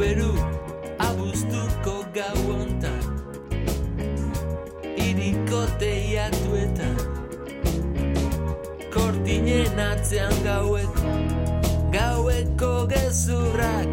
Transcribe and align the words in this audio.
beru 0.00 0.32
abuztuko 0.96 1.94
gau 2.16 2.42
ontan 2.56 3.02
Iriko 4.96 5.60
teiatuetan 5.80 6.96
Kortinen 8.94 9.80
atzean 9.84 10.32
gaueko 10.46 11.12
Gaueko 11.92 12.70
gezurrak 12.92 13.92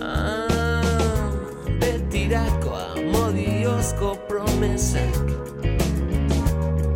ah, 0.00 1.28
Betirakoa 1.82 2.86
modiozko 3.12 4.14
promesak. 4.30 5.20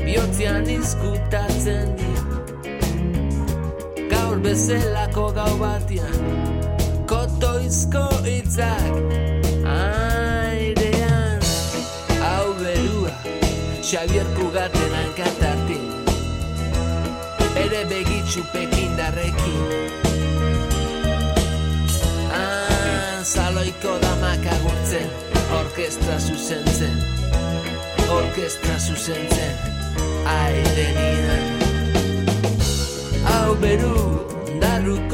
Biotzean 0.00 0.64
izkutatzen 0.78 1.92
dira 2.00 2.40
Gaur 4.14 4.40
bezelako 4.48 5.28
gau 5.36 5.52
batian 5.60 6.41
Kotoizko 7.72 8.04
itzak 8.28 8.92
Airean 9.64 11.40
Hau 12.20 12.52
berua 12.58 13.12
Xavier 13.80 14.26
Kugaten 14.36 14.92
hankatartin 14.92 15.86
Bere 17.54 17.84
begitxu 17.88 18.44
pekindarrekin 18.52 19.88
Ah, 22.28 23.24
saloiko 23.24 23.96
damak 24.02 24.44
agurtzen 24.52 25.08
Orkestra 25.56 26.18
zuzentzen. 26.20 27.00
Orkestra 28.10 28.76
zuzentzen 28.78 29.56
Airenian 30.26 31.48
Hau 33.24 33.56
beru 33.56 34.31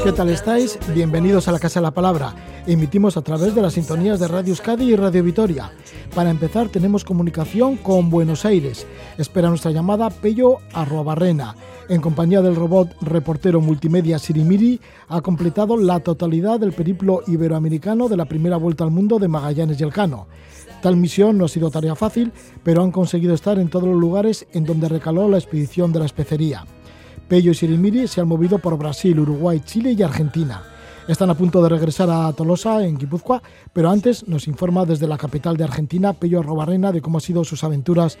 ¿Qué 0.03 0.11
tal 0.13 0.29
estáis? 0.29 0.79
Bienvenidos 0.95 1.47
a 1.47 1.51
la 1.51 1.59
Casa 1.59 1.79
de 1.79 1.83
la 1.83 1.91
Palabra. 1.91 2.33
Emitimos 2.65 3.17
a 3.17 3.21
través 3.21 3.53
de 3.53 3.61
las 3.61 3.73
sintonías 3.73 4.19
de 4.19 4.27
Radio 4.27 4.49
Euskadi 4.49 4.91
y 4.91 4.95
Radio 4.95 5.23
Vitoria. 5.23 5.71
Para 6.15 6.31
empezar 6.31 6.69
tenemos 6.69 7.05
comunicación 7.05 7.77
con 7.77 8.09
Buenos 8.09 8.45
Aires. 8.45 8.87
Espera 9.19 9.49
nuestra 9.49 9.69
llamada 9.69 10.09
Pello 10.09 10.57
Arrobarrena. 10.73 11.55
En 11.87 12.01
compañía 12.01 12.41
del 12.41 12.55
robot 12.55 12.95
reportero 13.01 13.61
multimedia 13.61 14.17
Sirimiri, 14.17 14.81
ha 15.07 15.21
completado 15.21 15.77
la 15.77 15.99
totalidad 15.99 16.59
del 16.59 16.73
periplo 16.73 17.21
iberoamericano 17.27 18.09
de 18.09 18.17
la 18.17 18.25
primera 18.25 18.57
vuelta 18.57 18.83
al 18.85 18.91
mundo 18.91 19.19
de 19.19 19.27
Magallanes 19.27 19.79
y 19.79 19.83
Elcano. 19.83 20.27
Tal 20.81 20.97
misión 20.97 21.37
no 21.37 21.45
ha 21.45 21.49
sido 21.49 21.69
tarea 21.69 21.95
fácil, 21.95 22.31
pero 22.63 22.81
han 22.81 22.91
conseguido 22.91 23.35
estar 23.35 23.59
en 23.59 23.69
todos 23.69 23.87
los 23.87 23.99
lugares 23.99 24.47
en 24.51 24.63
donde 24.63 24.89
recaló 24.89 25.29
la 25.29 25.37
expedición 25.37 25.91
de 25.91 25.99
la 25.99 26.05
especería. 26.05 26.65
Pello 27.29 27.51
y 27.51 27.53
Sirimiri 27.53 28.07
se 28.07 28.21
han 28.21 28.27
movido 28.27 28.57
por 28.57 28.75
Brasil, 28.75 29.19
Uruguay, 29.19 29.61
Chile 29.63 29.93
y 29.95 30.01
Argentina. 30.01 30.63
Están 31.07 31.29
a 31.29 31.35
punto 31.35 31.61
de 31.61 31.69
regresar 31.69 32.09
a 32.09 32.33
Tolosa, 32.33 32.83
en 32.83 32.97
Guipúzcoa, 32.97 33.41
pero 33.71 33.91
antes 33.91 34.27
nos 34.27 34.47
informa 34.47 34.83
desde 34.83 35.07
la 35.07 35.17
capital 35.17 35.55
de 35.55 35.63
Argentina, 35.63 36.13
Pello 36.13 36.39
Arrobarrena, 36.39 36.91
de 36.91 37.01
cómo 37.01 37.19
han 37.19 37.21
sido 37.21 37.43
sus 37.43 37.63
aventuras 37.63 38.17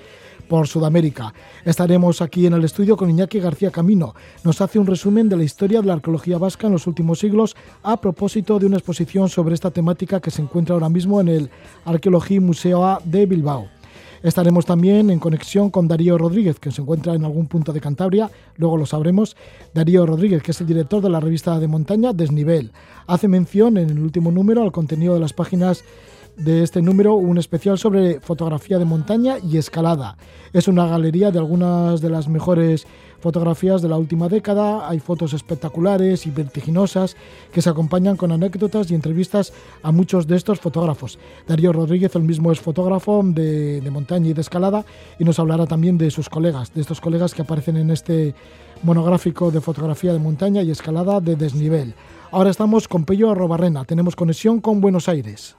por 0.47 0.67
Sudamérica. 0.67 1.33
Estaremos 1.65 2.21
aquí 2.21 2.45
en 2.45 2.53
el 2.53 2.63
estudio 2.63 2.95
con 2.95 3.09
Iñaki 3.09 3.39
García 3.39 3.71
Camino. 3.71 4.13
Nos 4.43 4.61
hace 4.61 4.77
un 4.77 4.85
resumen 4.85 5.27
de 5.27 5.37
la 5.37 5.43
historia 5.43 5.81
de 5.81 5.87
la 5.87 5.93
arqueología 5.93 6.37
vasca 6.37 6.67
en 6.67 6.73
los 6.73 6.85
últimos 6.85 7.17
siglos 7.17 7.55
a 7.81 7.99
propósito 7.99 8.59
de 8.59 8.67
una 8.67 8.77
exposición 8.77 9.27
sobre 9.27 9.55
esta 9.55 9.71
temática 9.71 10.19
que 10.19 10.29
se 10.29 10.43
encuentra 10.43 10.75
ahora 10.75 10.89
mismo 10.89 11.19
en 11.19 11.29
el 11.29 11.49
Arqueología 11.85 12.41
Museo 12.41 12.85
A 12.85 13.01
de 13.03 13.25
Bilbao. 13.25 13.78
Estaremos 14.21 14.65
también 14.65 15.09
en 15.09 15.19
conexión 15.19 15.69
con 15.69 15.87
Darío 15.87 16.17
Rodríguez, 16.17 16.59
que 16.59 16.71
se 16.71 16.81
encuentra 16.81 17.13
en 17.13 17.23
algún 17.23 17.47
punto 17.47 17.71
de 17.71 17.79
Cantabria, 17.79 18.29
luego 18.55 18.77
lo 18.77 18.85
sabremos. 18.85 19.37
Darío 19.73 20.05
Rodríguez, 20.05 20.43
que 20.43 20.51
es 20.51 20.59
el 20.59 20.67
director 20.67 21.01
de 21.01 21.09
la 21.09 21.19
revista 21.19 21.57
de 21.59 21.67
montaña 21.67 22.11
Desnivel. 22.11 22.71
Hace 23.07 23.27
mención 23.27 23.77
en 23.77 23.89
el 23.89 23.99
último 23.99 24.31
número 24.31 24.61
al 24.61 24.71
contenido 24.73 25.13
de 25.13 25.21
las 25.21 25.33
páginas 25.33 25.83
de 26.39 26.63
este 26.63 26.81
número 26.81 27.15
un 27.15 27.37
especial 27.37 27.77
sobre 27.77 28.19
fotografía 28.21 28.79
de 28.79 28.85
montaña 28.85 29.37
y 29.43 29.57
escalada. 29.57 30.17
Es 30.53 30.67
una 30.67 30.87
galería 30.87 31.31
de 31.31 31.39
algunas 31.39 32.01
de 32.01 32.09
las 32.09 32.27
mejores 32.29 32.87
fotografías 33.19 33.81
de 33.81 33.89
la 33.89 33.97
última 33.97 34.27
década, 34.27 34.89
hay 34.89 34.99
fotos 34.99 35.33
espectaculares 35.33 36.25
y 36.25 36.31
vertiginosas 36.31 37.15
que 37.51 37.61
se 37.61 37.69
acompañan 37.69 38.17
con 38.17 38.31
anécdotas 38.31 38.89
y 38.89 38.95
entrevistas 38.95 39.53
a 39.83 39.91
muchos 39.91 40.27
de 40.27 40.35
estos 40.35 40.59
fotógrafos. 40.59 41.19
Darío 41.47 41.73
Rodríguez, 41.73 42.15
el 42.15 42.23
mismo 42.23 42.51
es 42.51 42.59
fotógrafo 42.59 43.21
de, 43.23 43.81
de 43.81 43.91
montaña 43.91 44.29
y 44.29 44.33
de 44.33 44.41
escalada 44.41 44.85
y 45.19 45.23
nos 45.23 45.39
hablará 45.39 45.65
también 45.65 45.97
de 45.97 46.11
sus 46.11 46.29
colegas, 46.29 46.73
de 46.73 46.81
estos 46.81 47.01
colegas 47.01 47.33
que 47.33 47.41
aparecen 47.41 47.77
en 47.77 47.91
este 47.91 48.33
monográfico 48.83 49.51
de 49.51 49.61
fotografía 49.61 50.13
de 50.13 50.19
montaña 50.19 50.61
y 50.61 50.71
escalada 50.71 51.19
de 51.19 51.35
desnivel. 51.35 51.93
Ahora 52.31 52.49
estamos 52.49 52.87
con 52.87 53.05
Pello 53.05 53.31
Arrobarrena, 53.31 53.85
tenemos 53.85 54.15
conexión 54.15 54.61
con 54.61 54.81
Buenos 54.81 55.09
Aires. 55.09 55.58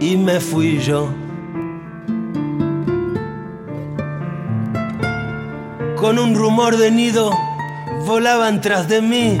y 0.00 0.16
me 0.16 0.40
fui 0.40 0.78
yo. 0.78 1.08
Con 5.96 6.18
un 6.18 6.34
rumor 6.34 6.76
de 6.78 6.90
nido 6.90 7.30
volaban 8.06 8.60
tras 8.62 8.88
de 8.88 9.02
mí. 9.02 9.38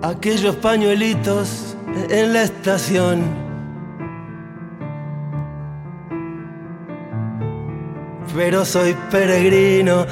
Aquellos 0.00 0.54
pañuelitos 0.56 1.76
en 2.08 2.32
la 2.32 2.42
estación. 2.44 3.48
Pero 8.34 8.64
soy 8.64 8.94
peregrino 9.10 10.06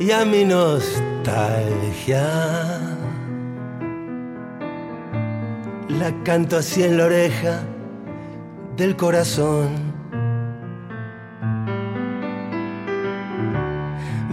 y 0.00 0.10
a 0.10 0.24
mi 0.24 0.44
nostalgia 0.46 2.26
la 5.98 6.12
canto 6.22 6.56
así 6.56 6.84
en 6.84 6.96
la 6.96 7.06
oreja 7.06 7.60
del 8.76 8.94
corazón. 8.94 9.68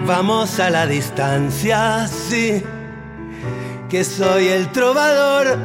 Vamos 0.06 0.60
a 0.60 0.70
la 0.70 0.86
distancia, 0.86 2.08
sí, 2.08 2.62
que 3.90 4.04
soy 4.04 4.50
el 4.50 4.72
trovador. 4.72 5.58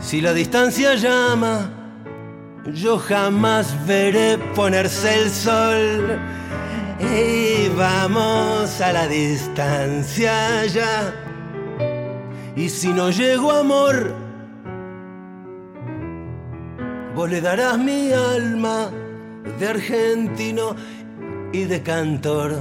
Si 0.00 0.20
la 0.20 0.34
distancia 0.34 0.94
llama, 0.96 1.70
yo 2.66 2.98
jamás 2.98 3.74
veré 3.86 4.36
ponerse 4.54 5.22
el 5.22 5.30
sol. 5.30 6.18
Y 7.00 7.68
vamos 7.76 8.80
a 8.80 8.92
la 8.92 9.06
distancia 9.08 10.66
ya 10.66 11.25
y 12.56 12.70
si 12.70 12.88
no 12.88 13.10
llego 13.10 13.52
amor, 13.52 14.14
vos 17.14 17.30
le 17.30 17.40
darás 17.42 17.78
mi 17.78 18.10
alma 18.12 18.90
de 19.58 19.68
argentino 19.68 20.74
y 21.52 21.64
de 21.64 21.82
cantor. 21.82 22.54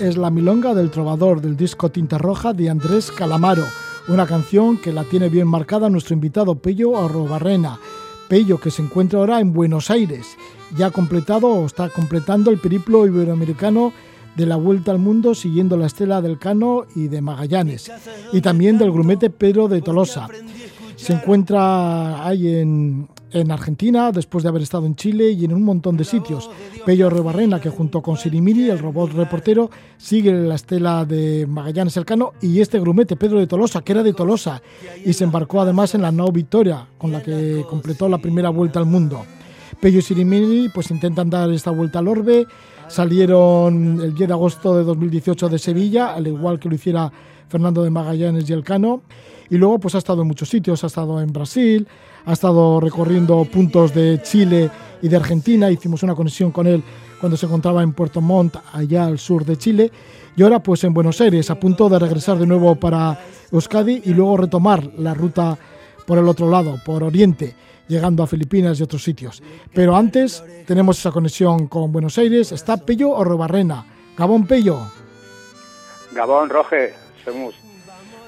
Es 0.00 0.16
la 0.16 0.30
milonga 0.30 0.74
del 0.74 0.90
trovador 0.90 1.40
del 1.40 1.56
disco 1.56 1.90
Tinta 1.90 2.18
Roja 2.18 2.52
de 2.52 2.68
Andrés 2.68 3.12
Calamaro, 3.12 3.64
una 4.08 4.26
canción 4.26 4.78
que 4.78 4.92
la 4.92 5.04
tiene 5.04 5.28
bien 5.28 5.46
marcada 5.46 5.88
nuestro 5.88 6.14
invitado 6.14 6.56
Pello 6.56 6.98
Arrobarrena. 6.98 7.78
Pello 8.28 8.58
que 8.58 8.72
se 8.72 8.82
encuentra 8.82 9.20
ahora 9.20 9.38
en 9.38 9.52
Buenos 9.52 9.90
Aires, 9.90 10.36
ya 10.76 10.86
ha 10.86 10.90
completado 10.90 11.46
o 11.46 11.66
está 11.66 11.88
completando 11.90 12.50
el 12.50 12.58
periplo 12.58 13.06
iberoamericano 13.06 13.92
de 14.36 14.46
la 14.46 14.56
Vuelta 14.56 14.90
al 14.90 14.98
Mundo 14.98 15.34
siguiendo 15.34 15.76
la 15.76 15.86
estela 15.86 16.20
del 16.20 16.38
Cano 16.38 16.84
y 16.94 17.08
de 17.08 17.20
Magallanes, 17.20 17.90
y 18.32 18.40
también 18.40 18.78
del 18.78 18.92
grumete 18.92 19.30
Pedro 19.30 19.68
de 19.68 19.82
Tolosa. 19.82 20.28
Se 20.96 21.14
encuentra 21.14 22.24
ahí 22.24 22.46
en, 22.48 23.08
en 23.32 23.50
Argentina, 23.50 24.12
después 24.12 24.44
de 24.44 24.50
haber 24.50 24.62
estado 24.62 24.86
en 24.86 24.94
Chile 24.94 25.30
y 25.30 25.44
en 25.44 25.52
un 25.52 25.62
montón 25.64 25.96
de 25.96 26.04
sitios. 26.04 26.48
Pello 26.86 27.10
Rebarrena, 27.10 27.60
que 27.60 27.70
junto 27.70 28.02
con 28.02 28.16
Sirimiri, 28.16 28.70
el 28.70 28.78
robot 28.78 29.12
reportero, 29.12 29.70
sigue 29.96 30.32
la 30.32 30.54
estela 30.54 31.04
de 31.04 31.46
Magallanes 31.48 31.96
Elcano 31.96 32.32
y 32.40 32.60
este 32.60 32.78
grumete, 32.78 33.16
Pedro 33.16 33.38
de 33.38 33.46
Tolosa, 33.46 33.82
que 33.82 33.92
era 33.92 34.02
de 34.02 34.12
Tolosa, 34.12 34.62
y 35.04 35.12
se 35.12 35.24
embarcó 35.24 35.60
además 35.60 35.94
en 35.94 36.02
la 36.02 36.12
Nao 36.12 36.30
Victoria, 36.30 36.86
con 36.98 37.10
la 37.10 37.22
que 37.22 37.64
completó 37.68 38.08
la 38.08 38.18
primera 38.18 38.50
vuelta 38.50 38.78
al 38.78 38.86
mundo. 38.86 39.24
Pello 39.82 39.98
y 39.98 40.02
Sirimiri 40.02 40.68
pues 40.68 40.92
intentan 40.92 41.28
dar 41.28 41.50
esta 41.50 41.72
vuelta 41.72 41.98
al 41.98 42.06
orbe, 42.06 42.46
salieron 42.86 44.00
el 44.00 44.14
10 44.14 44.28
de 44.28 44.32
agosto 44.32 44.76
de 44.76 44.84
2018 44.84 45.48
de 45.48 45.58
Sevilla, 45.58 46.14
al 46.14 46.28
igual 46.28 46.60
que 46.60 46.68
lo 46.68 46.76
hiciera 46.76 47.10
Fernando 47.48 47.82
de 47.82 47.90
Magallanes 47.90 48.48
y 48.48 48.52
Elcano, 48.52 49.02
y 49.50 49.56
luego 49.56 49.80
pues 49.80 49.96
ha 49.96 49.98
estado 49.98 50.22
en 50.22 50.28
muchos 50.28 50.48
sitios, 50.48 50.84
ha 50.84 50.86
estado 50.86 51.20
en 51.20 51.32
Brasil, 51.32 51.88
ha 52.24 52.32
estado 52.32 52.78
recorriendo 52.78 53.44
puntos 53.44 53.92
de 53.92 54.22
Chile 54.22 54.70
y 55.02 55.08
de 55.08 55.16
Argentina. 55.16 55.68
Hicimos 55.68 56.04
una 56.04 56.14
conexión 56.14 56.52
con 56.52 56.68
él 56.68 56.84
cuando 57.18 57.36
se 57.36 57.46
encontraba 57.46 57.82
en 57.82 57.92
Puerto 57.92 58.20
Montt, 58.20 58.54
allá 58.72 59.06
al 59.06 59.18
sur 59.18 59.44
de 59.44 59.56
Chile. 59.56 59.90
Y 60.36 60.44
ahora 60.44 60.62
pues 60.62 60.84
en 60.84 60.94
Buenos 60.94 61.20
Aires, 61.20 61.50
a 61.50 61.58
punto 61.58 61.88
de 61.88 61.98
regresar 61.98 62.38
de 62.38 62.46
nuevo 62.46 62.76
para 62.76 63.18
Euskadi 63.50 64.02
y 64.04 64.14
luego 64.14 64.36
retomar 64.36 64.92
la 64.96 65.12
ruta 65.12 65.58
por 66.06 66.18
el 66.18 66.28
otro 66.28 66.48
lado, 66.48 66.78
por 66.84 67.02
Oriente, 67.02 67.56
llegando 67.88 68.22
a 68.22 68.26
Filipinas 68.26 68.78
y 68.78 68.82
otros 68.82 69.02
sitios. 69.02 69.42
Pero 69.74 69.96
antes 69.96 70.42
tenemos 70.66 70.98
esa 70.98 71.10
conexión 71.10 71.66
con 71.68 71.92
Buenos 71.92 72.18
Aires. 72.18 72.52
¿Está 72.52 72.76
Pello 72.76 73.10
o 73.10 73.24
Robarrena? 73.24 73.86
Gabón 74.16 74.46
Pello. 74.46 74.80
Gabón 76.12 76.50
Roge, 76.50 76.94
somos. 77.24 77.54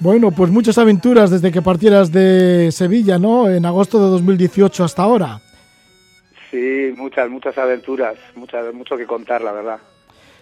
Bueno, 0.01 0.31
pues 0.31 0.51
muchas 0.51 0.77
aventuras 0.79 1.31
desde 1.31 1.53
que 1.53 1.62
partieras 1.62 2.11
de 2.12 2.71
Sevilla, 2.73 3.19
¿no? 3.19 3.49
En 3.49 3.65
agosto 3.65 4.03
de 4.03 4.11
2018 4.11 4.85
hasta 4.85 5.03
ahora. 5.03 5.41
Sí, 6.51 6.93
muchas, 6.97 7.31
muchas 7.31 7.56
aventuras, 7.59 8.17
muchas, 8.35 8.73
mucho 8.75 8.97
que 8.97 9.06
contar, 9.06 9.43
la 9.43 9.53
verdad. 9.53 9.79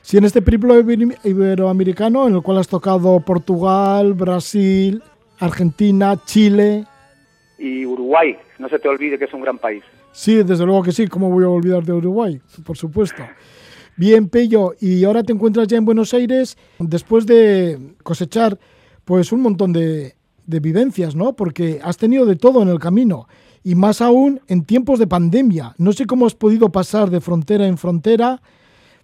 Sí, 0.02 0.16
en 0.16 0.24
este 0.24 0.42
periplo 0.42 0.74
iberoamericano 0.78 2.26
en 2.26 2.34
el 2.34 2.42
cual 2.42 2.58
has 2.58 2.68
tocado 2.68 3.20
Portugal, 3.20 4.14
Brasil, 4.14 5.02
Argentina, 5.38 6.18
Chile. 6.24 6.84
Y 7.62 7.86
Uruguay, 7.86 8.36
no 8.58 8.68
se 8.68 8.80
te 8.80 8.88
olvide 8.88 9.16
que 9.16 9.26
es 9.26 9.32
un 9.32 9.40
gran 9.40 9.56
país. 9.56 9.84
Sí, 10.10 10.42
desde 10.42 10.66
luego 10.66 10.82
que 10.82 10.90
sí, 10.90 11.06
¿cómo 11.06 11.30
voy 11.30 11.44
a 11.44 11.48
olvidar 11.48 11.84
de 11.84 11.92
Uruguay? 11.92 12.40
Por 12.66 12.76
supuesto. 12.76 13.22
Bien, 13.96 14.28
Pello, 14.28 14.74
y 14.80 15.04
ahora 15.04 15.22
te 15.22 15.32
encuentras 15.32 15.68
ya 15.68 15.76
en 15.76 15.84
Buenos 15.84 16.12
Aires 16.12 16.58
después 16.80 17.24
de 17.24 17.94
cosechar 18.02 18.58
pues 19.04 19.30
un 19.30 19.42
montón 19.42 19.72
de, 19.72 20.16
vivencias, 20.44 21.14
¿no? 21.14 21.34
Porque 21.34 21.78
has 21.84 21.98
tenido 21.98 22.26
de 22.26 22.34
todo 22.34 22.62
en 22.62 22.68
el 22.68 22.80
camino 22.80 23.28
y 23.62 23.76
más 23.76 24.00
aún 24.00 24.40
en 24.48 24.64
tiempos 24.64 24.98
de 24.98 25.06
pandemia. 25.06 25.72
No 25.78 25.92
sé 25.92 26.04
cómo 26.06 26.26
has 26.26 26.34
podido 26.34 26.70
pasar 26.72 27.10
de 27.10 27.20
frontera 27.20 27.68
en 27.68 27.78
frontera, 27.78 28.42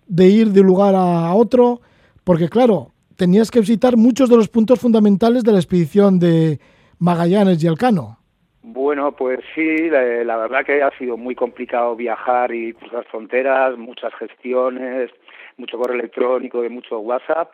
de 0.08 0.26
ir 0.26 0.50
de 0.50 0.62
lugar 0.62 0.96
a 0.96 1.32
otro, 1.32 1.80
porque 2.24 2.48
claro, 2.48 2.90
tenías 3.14 3.52
que 3.52 3.60
visitar 3.60 3.96
muchos 3.96 4.28
de 4.28 4.36
los 4.36 4.48
puntos 4.48 4.80
fundamentales 4.80 5.44
de 5.44 5.52
la 5.52 5.58
expedición 5.58 6.18
de 6.18 6.58
Magallanes 6.98 7.62
y 7.62 7.68
Elcano. 7.68 8.17
Bueno, 8.70 9.12
pues 9.12 9.40
sí, 9.54 9.88
la, 9.88 10.36
verdad 10.36 10.62
que 10.62 10.82
ha 10.82 10.90
sido 10.98 11.16
muy 11.16 11.34
complicado 11.34 11.96
viajar 11.96 12.52
y 12.52 12.74
cruzar 12.74 13.06
fronteras, 13.06 13.78
muchas 13.78 14.14
gestiones, 14.16 15.10
mucho 15.56 15.78
correo 15.78 15.98
electrónico 15.98 16.62
y 16.62 16.68
mucho 16.68 16.98
WhatsApp 16.98 17.50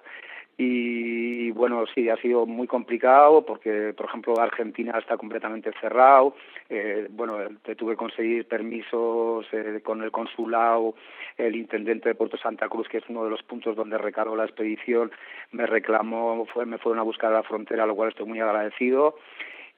y 0.57 1.53
bueno, 1.53 1.85
sí, 1.95 2.09
ha 2.09 2.17
sido 2.17 2.47
muy 2.47 2.67
complicado 2.67 3.47
porque, 3.47 3.95
por 3.97 4.07
ejemplo, 4.07 4.41
Argentina 4.41 4.99
está 4.99 5.17
completamente 5.17 5.71
cerrado. 5.81 6.35
Eh, 6.69 7.07
bueno, 7.11 7.39
te 7.63 7.77
tuve 7.77 7.93
que 7.93 7.99
conseguir 7.99 8.49
permisos 8.49 9.47
eh, 9.53 9.81
con 9.85 10.03
el 10.03 10.11
consulado, 10.11 10.97
el 11.37 11.55
intendente 11.55 12.09
de 12.09 12.17
Puerto 12.17 12.37
Santa 12.39 12.69
Cruz, 12.69 12.89
que 12.89 12.99
es 12.99 13.05
uno 13.09 13.23
de 13.23 13.31
los 13.31 13.43
puntos 13.45 13.77
donde 13.77 13.99
recargó 13.99 14.35
la 14.35 14.47
expedición, 14.47 15.13
me 15.53 15.67
reclamó, 15.67 16.45
fue, 16.47 16.67
me 16.67 16.79
fueron 16.79 16.99
a 16.99 17.05
buscar 17.05 17.33
a 17.33 17.37
la 17.37 17.43
frontera, 17.45 17.85
a 17.85 17.87
lo 17.87 17.95
cual 17.95 18.09
estoy 18.09 18.27
muy 18.27 18.41
agradecido 18.41 19.17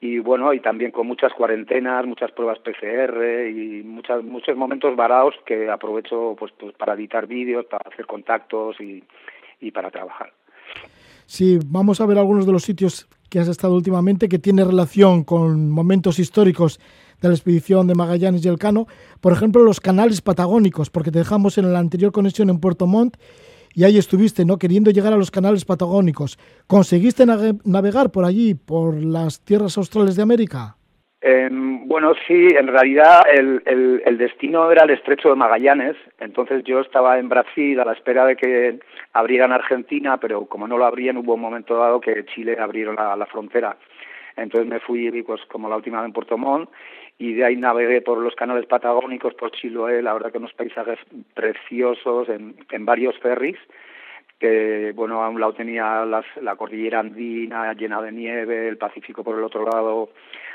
y 0.00 0.18
bueno 0.18 0.52
y 0.52 0.60
también 0.60 0.90
con 0.90 1.06
muchas 1.06 1.32
cuarentenas 1.32 2.06
muchas 2.06 2.30
pruebas 2.32 2.58
PCR 2.58 3.48
y 3.48 3.82
muchas, 3.82 4.22
muchos 4.22 4.56
momentos 4.56 4.94
varados 4.94 5.34
que 5.46 5.70
aprovecho 5.70 6.36
pues, 6.38 6.52
pues 6.58 6.74
para 6.76 6.94
editar 6.94 7.26
vídeos 7.26 7.64
para 7.66 7.82
hacer 7.90 8.06
contactos 8.06 8.80
y, 8.80 9.02
y 9.60 9.70
para 9.70 9.90
trabajar 9.90 10.32
Sí, 11.26 11.58
vamos 11.66 12.00
a 12.00 12.06
ver 12.06 12.18
algunos 12.18 12.46
de 12.46 12.52
los 12.52 12.62
sitios 12.62 13.08
que 13.28 13.40
has 13.40 13.48
estado 13.48 13.74
últimamente 13.74 14.28
que 14.28 14.38
tiene 14.38 14.64
relación 14.64 15.24
con 15.24 15.70
momentos 15.70 16.20
históricos 16.20 16.78
de 17.20 17.28
la 17.28 17.34
expedición 17.34 17.88
de 17.88 17.94
Magallanes 17.94 18.44
y 18.44 18.48
Elcano. 18.48 18.86
Por 19.20 19.32
ejemplo, 19.32 19.62
los 19.62 19.80
canales 19.80 20.20
patagónicos, 20.20 20.90
porque 20.90 21.10
te 21.10 21.18
dejamos 21.18 21.58
en 21.58 21.72
la 21.72 21.80
anterior 21.80 22.12
conexión 22.12 22.48
en 22.50 22.60
Puerto 22.60 22.86
Montt 22.86 23.16
y 23.76 23.84
ahí 23.84 23.98
estuviste, 23.98 24.46
¿no? 24.46 24.56
Queriendo 24.56 24.90
llegar 24.90 25.12
a 25.12 25.18
los 25.18 25.30
canales 25.30 25.66
patagónicos. 25.66 26.38
¿Conseguiste 26.66 27.24
navegar 27.26 28.10
por 28.10 28.24
allí, 28.24 28.54
por 28.54 28.94
las 28.94 29.44
tierras 29.44 29.76
australes 29.76 30.16
de 30.16 30.22
América? 30.22 30.76
Eh, 31.20 31.48
bueno, 31.52 32.14
sí, 32.26 32.48
en 32.58 32.68
realidad 32.68 33.20
el, 33.30 34.18
destino 34.18 34.70
era 34.70 34.84
el 34.84 34.90
estrecho 34.90 35.28
de 35.28 35.34
Magallanes, 35.34 35.96
entonces 36.20 36.64
yo 36.64 36.80
estaba 36.80 37.18
en 37.18 37.28
Brasil 37.28 37.78
a 37.78 37.84
la 37.84 37.92
espera 37.92 38.24
de 38.24 38.36
que 38.36 38.78
abrieran 39.12 39.52
Argentina, 39.52 40.16
pero 40.18 40.46
como 40.46 40.66
no 40.66 40.78
lo 40.78 40.86
abrían 40.86 41.18
hubo 41.18 41.34
un 41.34 41.40
momento 41.40 41.76
dado 41.76 42.00
que 42.00 42.24
Chile 42.34 42.56
abrieron 42.58 42.96
la, 42.96 43.14
la 43.14 43.26
frontera. 43.26 43.76
Entonces 44.36 44.68
me 44.68 44.80
fui, 44.80 45.10
pues 45.22 45.40
como 45.50 45.68
la 45.68 45.76
última 45.76 45.98
vez 45.98 46.06
en 46.06 46.12
Puerto 46.12 46.38
Montt, 46.38 46.70
y 47.18 47.34
de 47.34 47.44
ahí 47.44 47.56
navegué 47.56 48.02
por 48.02 48.18
los 48.18 48.34
canales 48.34 48.66
patagónicos, 48.66 49.34
por 49.34 49.50
Chiloé, 49.52 50.02
la 50.02 50.12
verdad 50.12 50.32
que 50.32 50.38
unos 50.38 50.52
paisajes 50.52 50.98
preciosos 51.34 52.28
en, 52.28 52.56
en 52.70 52.84
varios 52.84 53.18
ferries, 53.18 53.58
que 54.38 54.92
bueno, 54.94 55.22
a 55.22 55.30
un 55.30 55.40
lado 55.40 55.54
tenía 55.54 56.04
las, 56.04 56.26
la 56.42 56.56
cordillera 56.56 57.00
andina 57.00 57.72
llena 57.72 58.02
de 58.02 58.12
nieve, 58.12 58.68
el 58.68 58.76
Pacífico 58.76 59.24
por 59.24 59.38
el 59.38 59.44
otro 59.44 59.64
lado, 59.64 60.10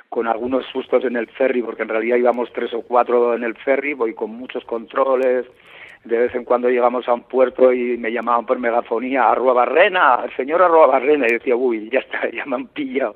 con 0.10 0.28
algunos 0.28 0.66
sustos 0.68 1.04
en 1.06 1.16
el 1.16 1.28
ferry, 1.28 1.64
porque 1.64 1.84
en 1.84 1.90
realidad 1.90 2.18
íbamos 2.18 2.52
tres 2.54 2.74
o 2.74 2.82
cuatro 2.82 3.34
en 3.34 3.44
el 3.44 3.56
ferry, 3.56 3.94
voy 3.94 4.14
con 4.14 4.30
muchos 4.30 4.64
controles, 4.66 5.48
de 6.04 6.18
vez 6.18 6.36
en 6.36 6.44
cuando 6.44 6.70
llegamos 6.70 7.08
a 7.08 7.14
un 7.14 7.22
puerto 7.22 7.72
y 7.74 7.98
me 7.98 8.12
llamaban 8.12 8.46
por 8.46 8.60
megafonía, 8.60 9.30
Arroa 9.30 9.54
Barrena, 9.54 10.20
el 10.26 10.36
señor 10.36 10.62
Arroa 10.62 10.88
Barrena, 10.88 11.28
y 11.28 11.34
decía, 11.34 11.56
uy, 11.56 11.90
ya 11.92 12.00
está, 12.00 12.30
ya 12.30 12.46
me 12.46 12.56
han 12.56 12.68
pillado. 12.68 13.16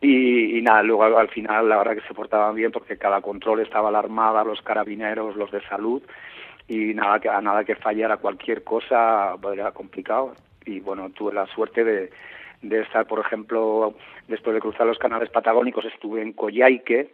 Y, 0.00 0.58
y, 0.58 0.62
nada, 0.62 0.82
luego 0.82 1.04
al 1.18 1.28
final 1.28 1.68
la 1.68 1.76
verdad 1.76 1.94
que 1.94 2.08
se 2.08 2.14
portaban 2.14 2.54
bien 2.54 2.72
porque 2.72 2.96
cada 2.96 3.20
control 3.20 3.60
estaba 3.60 3.90
la 3.90 3.98
armada, 3.98 4.44
los 4.44 4.62
carabineros, 4.62 5.36
los 5.36 5.50
de 5.50 5.60
salud, 5.62 6.02
y 6.68 6.94
nada 6.94 7.20
que, 7.20 7.28
nada 7.28 7.64
que 7.64 7.74
fallara 7.74 8.16
cualquier 8.16 8.64
cosa 8.64 9.36
pues, 9.40 9.58
era 9.58 9.72
complicado. 9.72 10.34
Y 10.64 10.80
bueno, 10.80 11.10
tuve 11.10 11.34
la 11.34 11.46
suerte 11.48 11.84
de, 11.84 12.10
de 12.62 12.80
estar, 12.80 13.06
por 13.06 13.20
ejemplo, 13.20 13.94
después 14.28 14.54
de 14.54 14.60
cruzar 14.60 14.86
los 14.86 14.98
canales 14.98 15.30
patagónicos, 15.30 15.84
estuve 15.84 16.22
en 16.22 16.32
Coyhaique, 16.32 17.12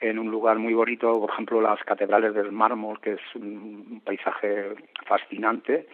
en 0.00 0.18
un 0.18 0.30
lugar 0.30 0.58
muy 0.58 0.74
bonito, 0.74 1.20
por 1.20 1.30
ejemplo, 1.30 1.60
las 1.60 1.82
catedrales 1.84 2.34
del 2.34 2.52
mármol, 2.52 3.00
que 3.00 3.14
es 3.14 3.20
un 3.34 4.00
paisaje 4.04 4.74
fascinante, 5.06 5.86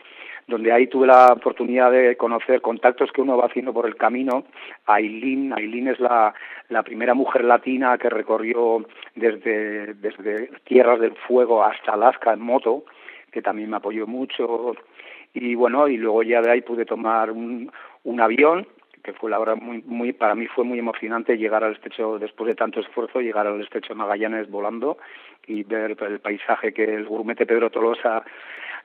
donde 0.46 0.72
ahí 0.72 0.86
tuve 0.86 1.06
la 1.06 1.32
oportunidad 1.32 1.90
de 1.90 2.16
conocer 2.16 2.60
contactos 2.60 3.10
que 3.12 3.20
uno 3.20 3.36
va 3.36 3.46
haciendo 3.46 3.72
por 3.72 3.86
el 3.86 3.96
camino. 3.96 4.44
Aileen, 4.86 5.52
Aileen 5.52 5.88
es 5.88 6.00
la, 6.00 6.34
la 6.68 6.82
primera 6.82 7.14
mujer 7.14 7.44
latina 7.44 7.96
que 7.98 8.10
recorrió 8.10 8.84
desde, 9.14 9.94
desde 9.94 10.50
Tierras 10.64 11.00
del 11.00 11.14
Fuego 11.26 11.64
hasta 11.64 11.92
Alaska 11.92 12.32
en 12.32 12.40
moto, 12.40 12.84
que 13.30 13.42
también 13.42 13.70
me 13.70 13.76
apoyó 13.76 14.06
mucho. 14.06 14.74
Y 15.32 15.54
bueno, 15.54 15.88
y 15.88 15.96
luego 15.96 16.22
ya 16.22 16.40
de 16.40 16.50
ahí 16.50 16.60
pude 16.60 16.84
tomar 16.84 17.30
un, 17.30 17.70
un 18.04 18.20
avión 18.20 18.66
que 19.04 19.12
fue 19.12 19.30
la 19.30 19.38
hora 19.38 19.54
muy, 19.54 19.82
muy, 19.84 20.14
para 20.14 20.34
mí 20.34 20.46
fue 20.46 20.64
muy 20.64 20.78
emocionante 20.78 21.36
llegar 21.36 21.62
al 21.62 21.74
estrecho, 21.74 22.18
después 22.18 22.48
de 22.48 22.54
tanto 22.54 22.80
esfuerzo, 22.80 23.20
llegar 23.20 23.46
al 23.46 23.60
estrecho 23.60 23.92
de 23.92 23.98
Magallanes 23.98 24.50
volando 24.50 24.96
y 25.46 25.62
ver 25.62 25.94
el 26.00 26.20
paisaje 26.20 26.72
que 26.72 26.84
el 26.84 27.04
grumete 27.04 27.44
Pedro 27.44 27.68
Tolosa 27.68 28.24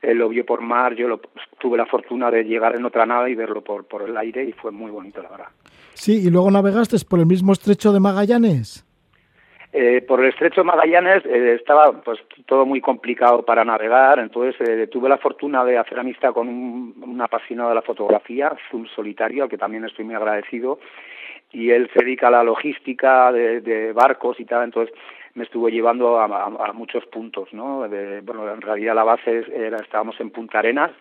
eh, 0.01 0.13
lo 0.13 0.29
vio 0.29 0.45
por 0.45 0.61
mar, 0.61 0.95
yo 0.95 1.07
lo, 1.07 1.19
tuve 1.59 1.77
la 1.77 1.85
fortuna 1.85 2.31
de 2.31 2.43
llegar 2.43 2.75
en 2.75 2.85
otra 2.85 3.05
nave 3.05 3.31
y 3.31 3.35
verlo 3.35 3.61
por, 3.63 3.85
por 3.85 4.03
el 4.03 4.15
aire 4.17 4.43
y 4.43 4.53
fue 4.53 4.71
muy 4.71 4.91
bonito, 4.91 5.21
la 5.21 5.29
verdad. 5.29 5.47
Sí, 5.93 6.25
y 6.25 6.29
luego 6.29 6.49
navegaste 6.49 6.97
por 7.07 7.19
el 7.19 7.25
mismo 7.25 7.51
estrecho 7.51 7.91
de 7.91 7.99
Magallanes. 7.99 8.85
Eh, 9.71 10.01
por 10.01 10.19
el 10.19 10.29
estrecho 10.29 10.61
de 10.61 10.65
Magallanes 10.65 11.23
eh, 11.27 11.53
estaba 11.53 11.91
pues 12.01 12.19
todo 12.47 12.65
muy 12.65 12.81
complicado 12.81 13.43
para 13.43 13.63
navegar, 13.63 14.17
entonces 14.17 14.55
eh, 14.67 14.87
tuve 14.87 15.07
la 15.07 15.19
fortuna 15.19 15.63
de 15.63 15.77
hacer 15.77 15.99
amistad 15.99 16.33
con 16.33 16.47
un, 16.47 16.95
un 17.05 17.21
apasionado 17.21 17.69
de 17.69 17.75
la 17.75 17.83
fotografía, 17.83 18.55
Zoom 18.71 18.87
Solitario, 18.95 19.43
al 19.43 19.49
que 19.49 19.59
también 19.59 19.85
estoy 19.85 20.05
muy 20.05 20.15
agradecido, 20.15 20.79
y 21.51 21.69
él 21.69 21.87
se 21.93 22.03
dedica 22.03 22.29
a 22.29 22.31
la 22.31 22.43
logística 22.43 23.31
de, 23.31 23.61
de 23.61 23.93
barcos 23.93 24.39
y 24.39 24.45
tal, 24.45 24.63
entonces 24.63 24.95
me 25.35 25.43
estuvo 25.43 25.69
llevando 25.69 26.19
a, 26.19 26.25
a, 26.25 26.69
a 26.69 26.73
muchos 26.73 27.05
puntos, 27.05 27.53
¿no? 27.53 27.87
De, 27.87 28.21
bueno, 28.21 28.51
en 28.51 28.61
realidad 28.61 28.95
la 28.95 29.03
base 29.03 29.45
era, 29.53 29.77
estábamos 29.77 30.19
en 30.19 30.31
Punta 30.31 30.59
Arenas, 30.59 30.91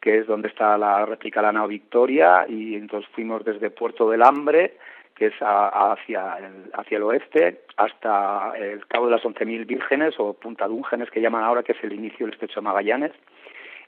que 0.00 0.18
es 0.18 0.26
donde 0.26 0.48
está 0.48 0.78
la 0.78 1.04
réplica 1.04 1.42
la 1.42 1.52
nao 1.52 1.68
Victoria, 1.68 2.46
y 2.48 2.74
entonces 2.74 3.10
fuimos 3.14 3.44
desde 3.44 3.70
Puerto 3.70 4.08
del 4.10 4.22
Hambre, 4.22 4.76
que 5.14 5.26
es 5.26 5.34
hacia, 5.40 6.38
el, 6.38 6.70
hacia 6.72 6.96
el 6.96 7.02
oeste, 7.02 7.60
hasta 7.76 8.52
el 8.56 8.86
Cabo 8.86 9.06
de 9.06 9.12
las 9.12 9.22
11.000 9.22 9.66
Vírgenes 9.66 10.14
o 10.18 10.32
Punta 10.32 10.66
Dúngenes, 10.66 11.10
que 11.10 11.20
llaman 11.20 11.44
ahora, 11.44 11.62
que 11.62 11.72
es 11.72 11.84
el 11.84 11.92
inicio 11.92 12.24
del 12.24 12.32
Estrecho 12.32 12.60
de 12.60 12.64
Magallanes, 12.64 13.12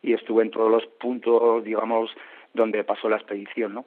y 0.02 0.12
estuve 0.12 0.42
en 0.42 0.50
todos 0.50 0.70
los 0.70 0.84
puntos, 0.86 1.64
digamos, 1.64 2.10
donde 2.52 2.84
pasó 2.84 3.08
la 3.08 3.16
expedición, 3.16 3.72
¿no? 3.72 3.86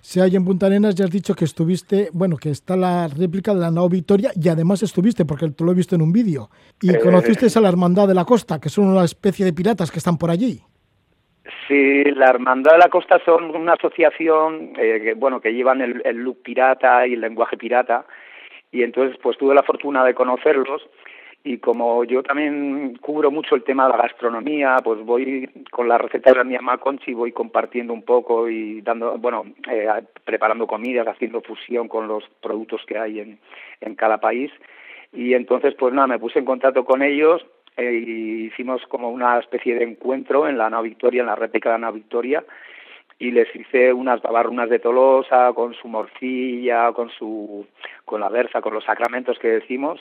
Se 0.00 0.22
hay 0.22 0.34
en 0.34 0.44
Punta 0.44 0.66
Arenas, 0.66 0.94
ya 0.94 1.04
has 1.04 1.10
dicho 1.10 1.34
que 1.34 1.44
estuviste, 1.44 2.08
bueno, 2.12 2.36
que 2.36 2.50
está 2.50 2.74
la 2.76 3.06
réplica 3.08 3.52
de 3.54 3.60
la 3.60 3.70
nao 3.70 3.88
Victoria 3.88 4.30
y 4.34 4.48
además 4.48 4.82
estuviste, 4.82 5.24
porque 5.24 5.50
te 5.50 5.62
lo 5.62 5.72
he 5.72 5.74
visto 5.74 5.94
en 5.94 6.02
un 6.02 6.12
vídeo, 6.12 6.48
y 6.80 6.90
eh, 6.90 6.98
conociste 6.98 7.46
a 7.56 7.60
la 7.60 7.68
Hermandad 7.68 8.08
de 8.08 8.14
la 8.14 8.24
Costa, 8.24 8.58
que 8.58 8.70
son 8.70 8.88
una 8.88 9.04
especie 9.04 9.44
de 9.44 9.52
piratas 9.52 9.90
que 9.90 9.98
están 9.98 10.16
por 10.16 10.30
allí. 10.30 10.60
Sí, 11.68 12.04
la 12.16 12.30
Hermandad 12.30 12.72
de 12.72 12.78
la 12.78 12.88
Costa 12.88 13.20
son 13.24 13.54
una 13.54 13.74
asociación 13.74 14.72
eh, 14.78 15.00
que, 15.02 15.14
bueno, 15.14 15.40
que 15.40 15.52
llevan 15.52 15.80
el, 15.80 16.00
el 16.04 16.16
look 16.16 16.42
pirata 16.42 17.06
y 17.06 17.14
el 17.14 17.20
lenguaje 17.20 17.56
pirata, 17.56 18.06
y 18.72 18.82
entonces 18.82 19.18
pues 19.22 19.36
tuve 19.36 19.54
la 19.54 19.62
fortuna 19.62 20.04
de 20.04 20.14
conocerlos 20.14 20.82
y 21.42 21.58
como 21.58 22.04
yo 22.04 22.22
también 22.22 22.96
cubro 23.00 23.30
mucho 23.30 23.54
el 23.54 23.62
tema 23.62 23.86
de 23.86 23.92
la 23.92 24.02
gastronomía, 24.02 24.76
pues 24.84 25.00
voy 25.04 25.48
con 25.70 25.88
la 25.88 25.96
receta 25.96 26.32
de 26.32 26.44
mi 26.44 26.54
mamá 26.56 26.78
Conchi, 26.78 27.14
voy 27.14 27.32
compartiendo 27.32 27.94
un 27.94 28.02
poco 28.02 28.48
y 28.48 28.82
dando, 28.82 29.16
bueno, 29.16 29.44
eh, 29.70 29.88
preparando 30.24 30.66
comidas, 30.66 31.08
haciendo 31.08 31.40
fusión 31.40 31.88
con 31.88 32.08
los 32.08 32.24
productos 32.42 32.82
que 32.86 32.98
hay 32.98 33.20
en, 33.20 33.38
en 33.80 33.94
cada 33.94 34.18
país. 34.18 34.52
Y 35.12 35.32
entonces, 35.32 35.74
pues 35.78 35.94
nada, 35.94 36.06
me 36.06 36.18
puse 36.18 36.38
en 36.38 36.44
contacto 36.44 36.84
con 36.84 37.02
ellos 37.02 37.44
e 37.76 37.90
hicimos 37.94 38.82
como 38.88 39.10
una 39.10 39.38
especie 39.38 39.74
de 39.74 39.84
encuentro 39.84 40.46
en 40.46 40.58
la 40.58 40.66
Ana 40.66 40.82
Victoria, 40.82 41.22
en 41.22 41.28
la 41.28 41.36
réplica 41.36 41.70
de 41.70 41.78
la 41.78 41.86
Ana 41.86 41.90
Victoria, 41.90 42.44
y 43.18 43.30
les 43.30 43.54
hice 43.56 43.94
unas 43.94 44.20
babarrunas 44.20 44.68
de 44.68 44.78
Tolosa 44.78 45.52
con 45.54 45.72
su 45.74 45.88
morcilla, 45.88 46.92
con 46.92 47.08
su 47.10 47.66
con 48.04 48.20
la 48.20 48.28
versa, 48.28 48.60
con 48.60 48.74
los 48.74 48.84
sacramentos 48.84 49.38
que 49.38 49.48
decimos 49.48 50.00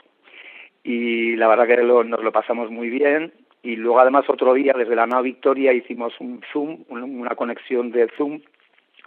y 0.83 1.35
la 1.35 1.47
verdad 1.47 1.67
que 1.67 1.77
nos 1.77 2.23
lo 2.23 2.31
pasamos 2.31 2.71
muy 2.71 2.89
bien. 2.89 3.33
Y 3.61 3.75
luego 3.75 3.99
además 3.99 4.29
otro 4.29 4.53
día 4.53 4.73
desde 4.77 4.95
la 4.95 5.05
Nueva 5.05 5.21
Victoria 5.21 5.73
hicimos 5.73 6.13
un 6.19 6.41
Zoom, 6.51 6.85
una 6.89 7.35
conexión 7.35 7.91
de 7.91 8.07
Zoom 8.17 8.41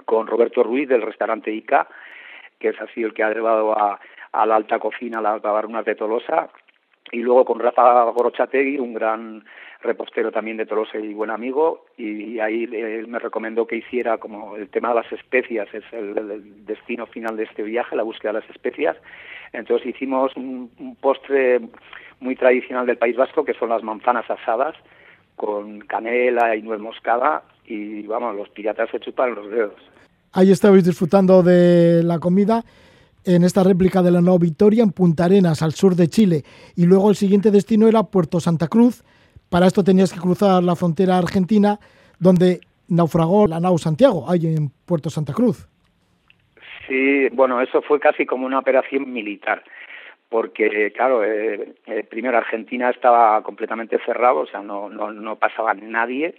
con 0.04 0.26
Roberto 0.26 0.62
Ruiz 0.62 0.88
del 0.88 1.02
restaurante 1.02 1.50
ICA, 1.50 1.88
que 2.58 2.68
es 2.68 2.80
así 2.80 3.02
el 3.02 3.14
que 3.14 3.22
ha 3.22 3.32
llevado 3.32 3.78
a, 3.78 3.98
a 4.32 4.46
la 4.46 4.56
alta 4.56 4.78
cocina 4.78 5.20
las 5.20 5.40
babarunas 5.40 5.84
de 5.84 5.94
Tolosa, 5.94 6.50
y 7.10 7.18
luego 7.18 7.44
con 7.44 7.58
Rafa 7.58 8.04
Gorochategui, 8.04 8.78
un 8.78 8.94
gran 8.94 9.44
repostero 9.82 10.30
también 10.30 10.56
de 10.56 10.66
Tolosa 10.66 10.98
y 10.98 11.12
buen 11.12 11.30
amigo, 11.30 11.86
y 11.96 12.38
ahí 12.38 12.64
él 12.64 13.08
me 13.08 13.18
recomendó 13.18 13.66
que 13.66 13.76
hiciera 13.76 14.18
como 14.18 14.56
el 14.56 14.68
tema 14.68 14.90
de 14.90 14.94
las 14.96 15.12
especias, 15.12 15.68
es 15.74 15.84
el 15.92 16.64
destino 16.64 17.06
final 17.06 17.36
de 17.36 17.44
este 17.44 17.62
viaje, 17.62 17.96
la 17.96 18.04
búsqueda 18.04 18.32
de 18.32 18.40
las 18.40 18.50
especias, 18.50 18.96
entonces 19.52 19.88
hicimos 19.88 20.34
un, 20.36 20.96
postre 21.00 21.60
muy 22.20 22.36
tradicional 22.36 22.86
del 22.86 22.98
País 22.98 23.16
Vasco, 23.16 23.44
que 23.44 23.54
son 23.54 23.70
las 23.70 23.82
manzanas 23.82 24.30
asadas, 24.30 24.76
con 25.34 25.80
canela 25.80 26.54
y 26.54 26.62
nuez 26.62 26.80
moscada, 26.80 27.42
y 27.66 28.02
vamos, 28.06 28.36
los 28.36 28.48
piratas 28.50 28.90
se 28.90 29.00
chupan 29.00 29.34
los 29.34 29.50
dedos. 29.50 29.74
Ahí 30.32 30.50
estabais 30.50 30.84
disfrutando 30.84 31.42
de 31.42 32.02
la 32.02 32.18
comida 32.18 32.62
en 33.24 33.44
esta 33.44 33.62
réplica 33.62 34.02
de 34.02 34.10
la 34.10 34.20
Nueva 34.20 34.38
Victoria 34.38 34.82
en 34.82 34.92
Punta 34.92 35.24
Arenas, 35.24 35.62
al 35.62 35.72
sur 35.72 35.94
de 35.94 36.08
Chile. 36.08 36.42
Y 36.76 36.86
luego 36.86 37.10
el 37.10 37.16
siguiente 37.16 37.50
destino 37.50 37.88
era 37.88 38.02
Puerto 38.04 38.40
Santa 38.40 38.68
Cruz. 38.68 39.04
Para 39.48 39.66
esto 39.66 39.84
tenías 39.84 40.12
que 40.12 40.20
cruzar 40.20 40.62
la 40.62 40.76
frontera 40.76 41.18
argentina, 41.18 41.78
donde 42.18 42.60
naufragó 42.88 43.46
la 43.46 43.60
nao 43.60 43.78
Santiago, 43.78 44.26
ahí 44.28 44.46
en 44.46 44.70
Puerto 44.86 45.10
Santa 45.10 45.32
Cruz. 45.32 45.68
Sí, 46.88 47.28
bueno, 47.32 47.60
eso 47.60 47.80
fue 47.82 48.00
casi 48.00 48.26
como 48.26 48.46
una 48.46 48.58
operación 48.58 49.12
militar, 49.12 49.62
porque 50.28 50.92
claro, 50.92 51.24
eh, 51.24 51.74
eh, 51.86 52.04
primero 52.08 52.36
Argentina 52.36 52.90
estaba 52.90 53.42
completamente 53.42 53.98
cerrado, 54.04 54.40
o 54.40 54.46
sea, 54.46 54.62
no, 54.62 54.88
no, 54.88 55.12
no 55.12 55.36
pasaba 55.36 55.74
nadie, 55.74 56.34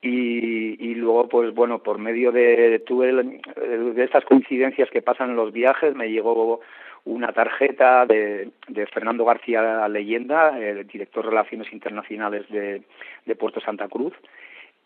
y, 0.00 0.90
y 0.90 0.94
luego, 0.94 1.28
pues 1.28 1.54
bueno, 1.54 1.80
por 1.80 1.98
medio 1.98 2.30
de, 2.32 2.82
tuve 2.86 3.12
de 3.12 4.04
estas 4.04 4.24
coincidencias 4.24 4.90
que 4.90 5.02
pasan 5.02 5.30
en 5.30 5.36
los 5.36 5.52
viajes, 5.52 5.94
me 5.94 6.10
llegó 6.10 6.60
una 7.04 7.32
tarjeta 7.32 8.06
de, 8.06 8.50
de 8.68 8.86
Fernando 8.86 9.24
García 9.24 9.88
Leyenda, 9.88 10.58
el 10.58 10.86
director 10.86 11.24
de 11.24 11.30
Relaciones 11.30 11.72
Internacionales 11.72 12.46
de, 12.48 12.82
de 13.24 13.36
Puerto 13.36 13.60
Santa 13.60 13.88
Cruz, 13.88 14.14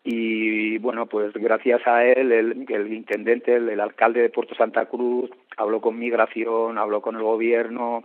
y 0.03 0.77
bueno, 0.79 1.05
pues 1.05 1.31
gracias 1.33 1.85
a 1.87 2.05
él, 2.05 2.31
el, 2.31 2.65
el 2.67 2.93
intendente, 2.93 3.55
el, 3.55 3.79
alcalde 3.79 4.21
de 4.21 4.29
Puerto 4.29 4.53
Santa 4.53 4.85
Cruz, 4.87 5.29
habló 5.55 5.79
con 5.79 5.97
migración, 5.97 6.77
habló 6.77 7.01
con 7.01 7.15
el 7.15 7.23
gobierno, 7.23 8.03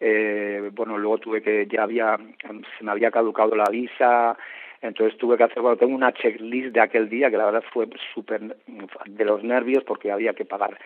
eh, 0.00 0.70
bueno, 0.74 0.98
luego 0.98 1.18
tuve 1.18 1.42
que, 1.42 1.66
ya 1.70 1.84
había, 1.84 2.18
se 2.78 2.84
me 2.84 2.90
había 2.90 3.12
caducado 3.12 3.54
la 3.54 3.70
visa, 3.70 4.36
entonces 4.80 5.18
tuve 5.18 5.36
que 5.36 5.44
hacer, 5.44 5.62
bueno, 5.62 5.76
tengo 5.76 5.94
una 5.94 6.12
checklist 6.12 6.74
de 6.74 6.80
aquel 6.80 7.08
día 7.08 7.30
que 7.30 7.36
la 7.36 7.46
verdad 7.46 7.64
fue 7.72 7.88
súper 8.14 8.56
de 9.06 9.24
los 9.24 9.42
nervios 9.42 9.84
porque 9.84 10.12
había 10.12 10.34
que 10.34 10.44
pagar 10.44 10.78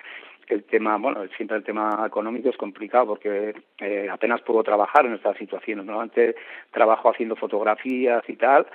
el 0.50 0.64
tema, 0.64 0.96
bueno, 0.98 1.20
siempre 1.36 1.56
el 1.56 1.64
tema 1.64 2.04
económico 2.06 2.48
es 2.48 2.56
complicado 2.56 3.06
porque 3.06 3.54
eh, 3.78 4.08
apenas 4.10 4.40
puedo 4.42 4.62
trabajar 4.62 5.06
en 5.06 5.14
estas 5.14 5.36
situaciones. 5.36 5.84
Normalmente 5.84 6.34
trabajo 6.72 7.08
haciendo 7.10 7.36
fotografías 7.36 8.22
y 8.28 8.36
tal, 8.36 8.66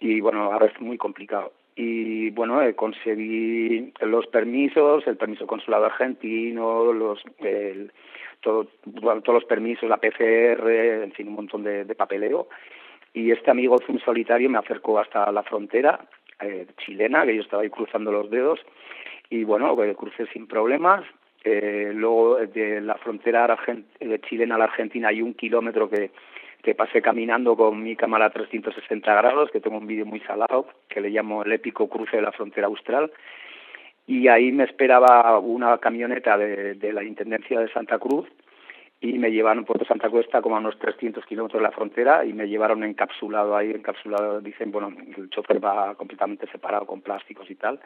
y 0.00 0.20
bueno, 0.20 0.52
ahora 0.52 0.66
es 0.66 0.80
muy 0.80 0.98
complicado. 0.98 1.52
Y 1.74 2.30
bueno, 2.30 2.62
eh, 2.62 2.74
conseguí 2.74 3.92
los 4.00 4.26
permisos, 4.28 5.06
el 5.06 5.16
permiso 5.16 5.46
consulado 5.46 5.86
argentino, 5.86 6.92
los, 6.92 7.22
el, 7.40 7.92
todo, 8.40 8.66
todos 9.02 9.34
los 9.34 9.44
permisos, 9.44 9.88
la 9.88 9.98
PCR, 9.98 10.68
en 11.04 11.12
fin, 11.12 11.28
un 11.28 11.34
montón 11.34 11.64
de, 11.64 11.84
papeleo. 11.94 12.48
Y 13.16 13.30
este 13.30 13.50
amigo 13.50 13.78
un 13.88 13.98
solitario 14.00 14.50
me 14.50 14.58
acercó 14.58 14.98
hasta 14.98 15.32
la 15.32 15.42
frontera 15.42 16.00
eh, 16.38 16.66
chilena, 16.76 17.24
que 17.24 17.34
yo 17.34 17.40
estaba 17.40 17.62
ahí 17.62 17.70
cruzando 17.70 18.12
los 18.12 18.28
dedos, 18.28 18.60
y 19.30 19.42
bueno, 19.42 19.74
pues, 19.74 19.96
crucé 19.96 20.26
sin 20.34 20.46
problemas. 20.46 21.02
Eh, 21.42 21.92
luego 21.94 22.36
de 22.36 22.82
la 22.82 22.96
frontera 22.96 23.56
de 24.00 24.20
chilena 24.20 24.56
a 24.56 24.58
la 24.58 24.64
Argentina 24.64 25.08
hay 25.08 25.22
un 25.22 25.32
kilómetro 25.32 25.88
que 25.88 26.10
que 26.62 26.74
pasé 26.74 27.00
caminando 27.00 27.56
con 27.56 27.80
mi 27.80 27.94
cámara 27.94 28.30
360 28.30 29.14
grados, 29.14 29.50
que 29.52 29.60
tengo 29.60 29.78
un 29.78 29.86
vídeo 29.86 30.04
muy 30.04 30.18
salado, 30.20 30.66
que 30.88 31.00
le 31.00 31.10
llamo 31.10 31.44
el 31.44 31.52
épico 31.52 31.88
cruce 31.88 32.16
de 32.16 32.22
la 32.22 32.32
frontera 32.32 32.66
austral, 32.66 33.12
y 34.06 34.26
ahí 34.26 34.50
me 34.50 34.64
esperaba 34.64 35.38
una 35.38 35.78
camioneta 35.78 36.36
de, 36.36 36.74
de 36.74 36.92
la 36.92 37.04
Intendencia 37.04 37.60
de 37.60 37.72
Santa 37.72 38.00
Cruz, 38.00 38.26
y 39.00 39.18
me 39.18 39.30
llevaron 39.30 39.64
Puerto 39.64 39.84
Santa 39.84 40.08
Cuesta 40.08 40.40
como 40.40 40.56
a 40.56 40.60
unos 40.60 40.78
300 40.78 41.24
kilómetros 41.26 41.60
de 41.60 41.68
la 41.68 41.72
frontera 41.72 42.24
y 42.24 42.32
me 42.32 42.48
llevaron 42.48 42.82
encapsulado 42.82 43.56
ahí, 43.56 43.70
encapsulado, 43.70 44.40
dicen, 44.40 44.72
bueno, 44.72 44.92
el 45.16 45.30
chofer 45.30 45.62
va 45.62 45.94
completamente 45.94 46.46
separado 46.50 46.86
con 46.86 47.02
plásticos 47.02 47.50
y 47.50 47.56
tal. 47.56 47.78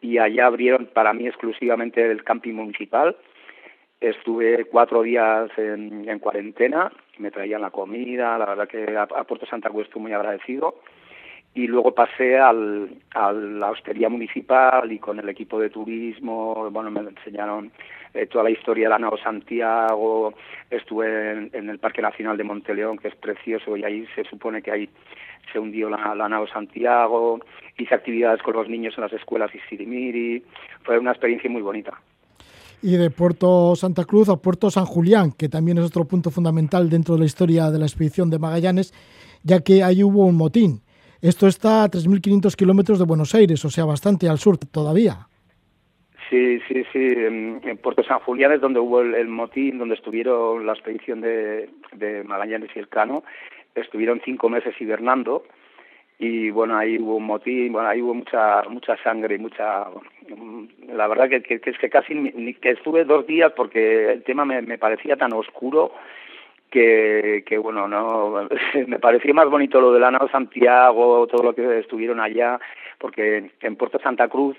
Y 0.00 0.18
allá 0.18 0.46
abrieron 0.46 0.86
para 0.86 1.12
mí 1.12 1.26
exclusivamente 1.26 2.08
el 2.08 2.22
camping 2.22 2.54
municipal, 2.54 3.16
Estuve 4.00 4.66
cuatro 4.66 5.02
días 5.02 5.50
en, 5.56 6.08
en, 6.08 6.20
cuarentena, 6.20 6.92
me 7.18 7.32
traían 7.32 7.62
la 7.62 7.70
comida, 7.70 8.38
la 8.38 8.46
verdad 8.46 8.68
que 8.68 8.96
a, 8.96 9.06
Puerto 9.24 9.44
Santa 9.46 9.70
Cruz 9.70 9.86
estuve 9.86 10.02
muy 10.02 10.12
agradecido. 10.12 10.76
Y 11.58 11.66
luego 11.66 11.92
pasé 11.92 12.38
al, 12.38 12.88
a 13.16 13.32
la 13.32 13.72
hostería 13.72 14.08
municipal 14.08 14.92
y 14.92 15.00
con 15.00 15.18
el 15.18 15.28
equipo 15.28 15.58
de 15.58 15.70
turismo, 15.70 16.70
bueno, 16.70 16.88
me 16.88 17.00
enseñaron 17.00 17.72
eh, 18.14 18.26
toda 18.26 18.44
la 18.44 18.50
historia 18.50 18.84
de 18.84 18.90
la 18.90 18.98
nao 19.00 19.18
Santiago, 19.18 20.34
estuve 20.70 21.48
en, 21.52 21.68
el 21.68 21.80
Parque 21.80 22.00
Nacional 22.00 22.36
de 22.36 22.44
Monteleón, 22.44 22.96
que 22.98 23.08
es 23.08 23.16
precioso, 23.16 23.76
y 23.76 23.82
ahí 23.82 24.06
se 24.14 24.22
supone 24.22 24.62
que 24.62 24.70
ahí 24.70 24.88
se 25.52 25.58
hundió 25.58 25.90
la, 25.90 26.14
la 26.14 26.28
nao 26.28 26.46
Santiago, 26.46 27.40
hice 27.76 27.92
actividades 27.92 28.40
con 28.40 28.54
los 28.54 28.68
niños 28.68 28.94
en 28.96 29.02
las 29.02 29.12
escuelas 29.12 29.50
y 29.52 29.58
Sirimiri, 29.68 30.44
fue 30.84 30.96
una 30.96 31.10
experiencia 31.10 31.50
muy 31.50 31.62
bonita. 31.62 32.00
Y 32.82 32.96
de 32.98 33.10
Puerto 33.10 33.74
Santa 33.74 34.04
Cruz 34.04 34.28
a 34.28 34.36
Puerto 34.36 34.70
San 34.70 34.84
Julián, 34.84 35.32
que 35.32 35.48
también 35.48 35.78
es 35.78 35.86
otro 35.86 36.04
punto 36.04 36.30
fundamental 36.30 36.88
dentro 36.88 37.16
de 37.16 37.18
la 37.18 37.26
historia 37.26 37.72
de 37.72 37.80
la 37.80 37.86
expedición 37.86 38.30
de 38.30 38.38
Magallanes, 38.38 38.94
ya 39.42 39.58
que 39.58 39.82
ahí 39.82 40.04
hubo 40.04 40.24
un 40.24 40.36
motín. 40.36 40.82
Esto 41.20 41.46
está 41.46 41.84
a 41.84 41.88
3.500 41.88 42.54
kilómetros 42.54 42.98
de 42.98 43.04
Buenos 43.04 43.34
Aires, 43.34 43.64
o 43.64 43.70
sea, 43.70 43.84
bastante 43.84 44.28
al 44.28 44.38
sur 44.38 44.56
todavía. 44.58 45.26
Sí, 46.30 46.60
sí, 46.68 46.84
sí. 46.92 47.06
En, 47.16 47.60
Puerto 47.82 48.02
San 48.04 48.20
Julián 48.20 48.52
es 48.52 48.60
donde 48.60 48.80
hubo 48.80 49.00
el, 49.00 49.28
motín, 49.28 49.78
donde 49.78 49.94
estuvieron 49.94 50.66
la 50.66 50.74
expedición 50.74 51.20
de, 51.20 51.70
de 51.92 52.22
Magallanes 52.24 52.70
y 52.74 52.78
el 52.78 52.88
Cano. 52.88 53.24
Estuvieron 53.74 54.20
cinco 54.24 54.48
meses 54.48 54.74
hibernando 54.80 55.44
y 56.18 56.50
bueno 56.50 56.76
ahí 56.76 56.98
hubo 56.98 57.16
un 57.16 57.24
motín 57.24 57.72
bueno 57.72 57.88
ahí 57.88 58.02
hubo 58.02 58.12
mucha 58.12 58.62
mucha 58.68 58.96
sangre 59.04 59.36
y 59.36 59.38
mucha 59.38 59.86
la 60.88 61.06
verdad 61.06 61.28
que, 61.28 61.42
que, 61.42 61.60
es 61.64 61.78
que 61.78 61.88
casi 61.88 62.12
ni, 62.12 62.54
que 62.54 62.70
estuve 62.70 63.04
dos 63.04 63.24
días 63.26 63.52
porque 63.56 64.12
el 64.12 64.24
tema 64.24 64.44
me, 64.44 64.60
me 64.62 64.78
parecía 64.78 65.16
tan 65.16 65.32
oscuro 65.32 65.92
que, 66.70 67.44
que 67.46 67.58
bueno 67.58 67.88
no 67.88 68.48
me 68.86 68.98
parecía 68.98 69.34
más 69.34 69.48
bonito 69.48 69.80
lo 69.80 69.92
de 69.92 70.00
la 70.00 70.10
nao 70.10 70.28
Santiago 70.28 71.26
todo 71.26 71.42
lo 71.42 71.54
que 71.54 71.78
estuvieron 71.78 72.20
allá 72.20 72.58
porque 72.98 73.50
en 73.60 73.76
Puerto 73.76 73.98
Santa 73.98 74.28
Cruz 74.28 74.56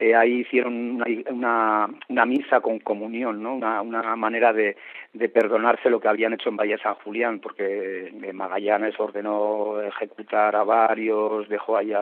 eh, 0.00 0.14
ahí 0.14 0.40
hicieron 0.40 1.02
una, 1.28 1.86
una, 2.08 2.24
misa 2.24 2.62
con 2.62 2.78
comunión, 2.78 3.42
¿no? 3.42 3.54
Una, 3.54 3.82
una 3.82 4.16
manera 4.16 4.50
de, 4.50 4.74
de 5.12 5.28
perdonarse 5.28 5.90
lo 5.90 6.00
que 6.00 6.08
habían 6.08 6.32
hecho 6.32 6.48
en 6.48 6.56
Valle 6.56 6.78
San 6.78 6.94
Julián, 6.94 7.38
porque 7.38 8.06
eh, 8.06 8.32
Magallanes 8.32 8.98
ordenó 8.98 9.78
ejecutar 9.82 10.56
a 10.56 10.64
varios, 10.64 11.50
dejó 11.50 11.76
allá 11.76 12.00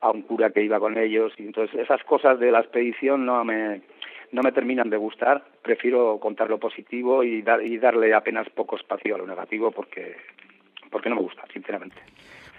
a, 0.00 0.10
un 0.10 0.22
cura 0.22 0.50
que 0.50 0.62
iba 0.62 0.78
con 0.78 0.98
ellos, 0.98 1.32
y 1.38 1.42
entonces 1.42 1.78
esas 1.80 2.02
cosas 2.04 2.38
de 2.38 2.50
la 2.50 2.60
expedición 2.60 3.26
no 3.26 3.44
me 3.44 3.82
no 4.32 4.42
me 4.42 4.52
terminan 4.52 4.90
de 4.90 4.96
gustar, 4.96 5.44
prefiero 5.62 6.18
contar 6.20 6.48
lo 6.48 6.58
positivo 6.58 7.24
y, 7.24 7.42
dar, 7.42 7.62
y 7.62 7.78
darle 7.78 8.14
apenas 8.14 8.48
poco 8.50 8.76
espacio 8.76 9.16
a 9.16 9.18
lo 9.18 9.26
negativo 9.26 9.72
porque, 9.72 10.16
porque 10.90 11.08
no 11.08 11.16
me 11.16 11.22
gusta, 11.22 11.42
sinceramente. 11.52 11.96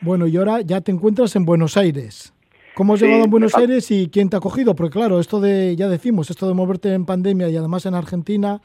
Bueno, 0.02 0.28
y 0.28 0.36
ahora 0.36 0.62
ya 0.62 0.82
te 0.82 0.92
encuentras 0.92 1.36
en 1.36 1.46
Buenos 1.46 1.78
Aires. 1.78 2.34
¿Cómo 2.74 2.94
has 2.94 3.02
llegado 3.02 3.24
a 3.24 3.28
Buenos 3.28 3.56
Aires 3.56 3.92
y 3.92 4.10
quién 4.10 4.30
te 4.30 4.38
ha 4.38 4.40
cogido? 4.40 4.76
Porque 4.76 4.98
claro, 4.98 5.20
esto 5.20 5.40
de, 5.40 5.76
ya 5.76 5.88
decimos, 5.88 6.30
esto 6.30 6.48
de 6.48 6.54
moverte 6.54 6.94
en 6.94 7.06
pandemia 7.06 7.50
y 7.50 7.58
además 7.58 7.86
en 7.86 7.96
Argentina, 7.96 8.62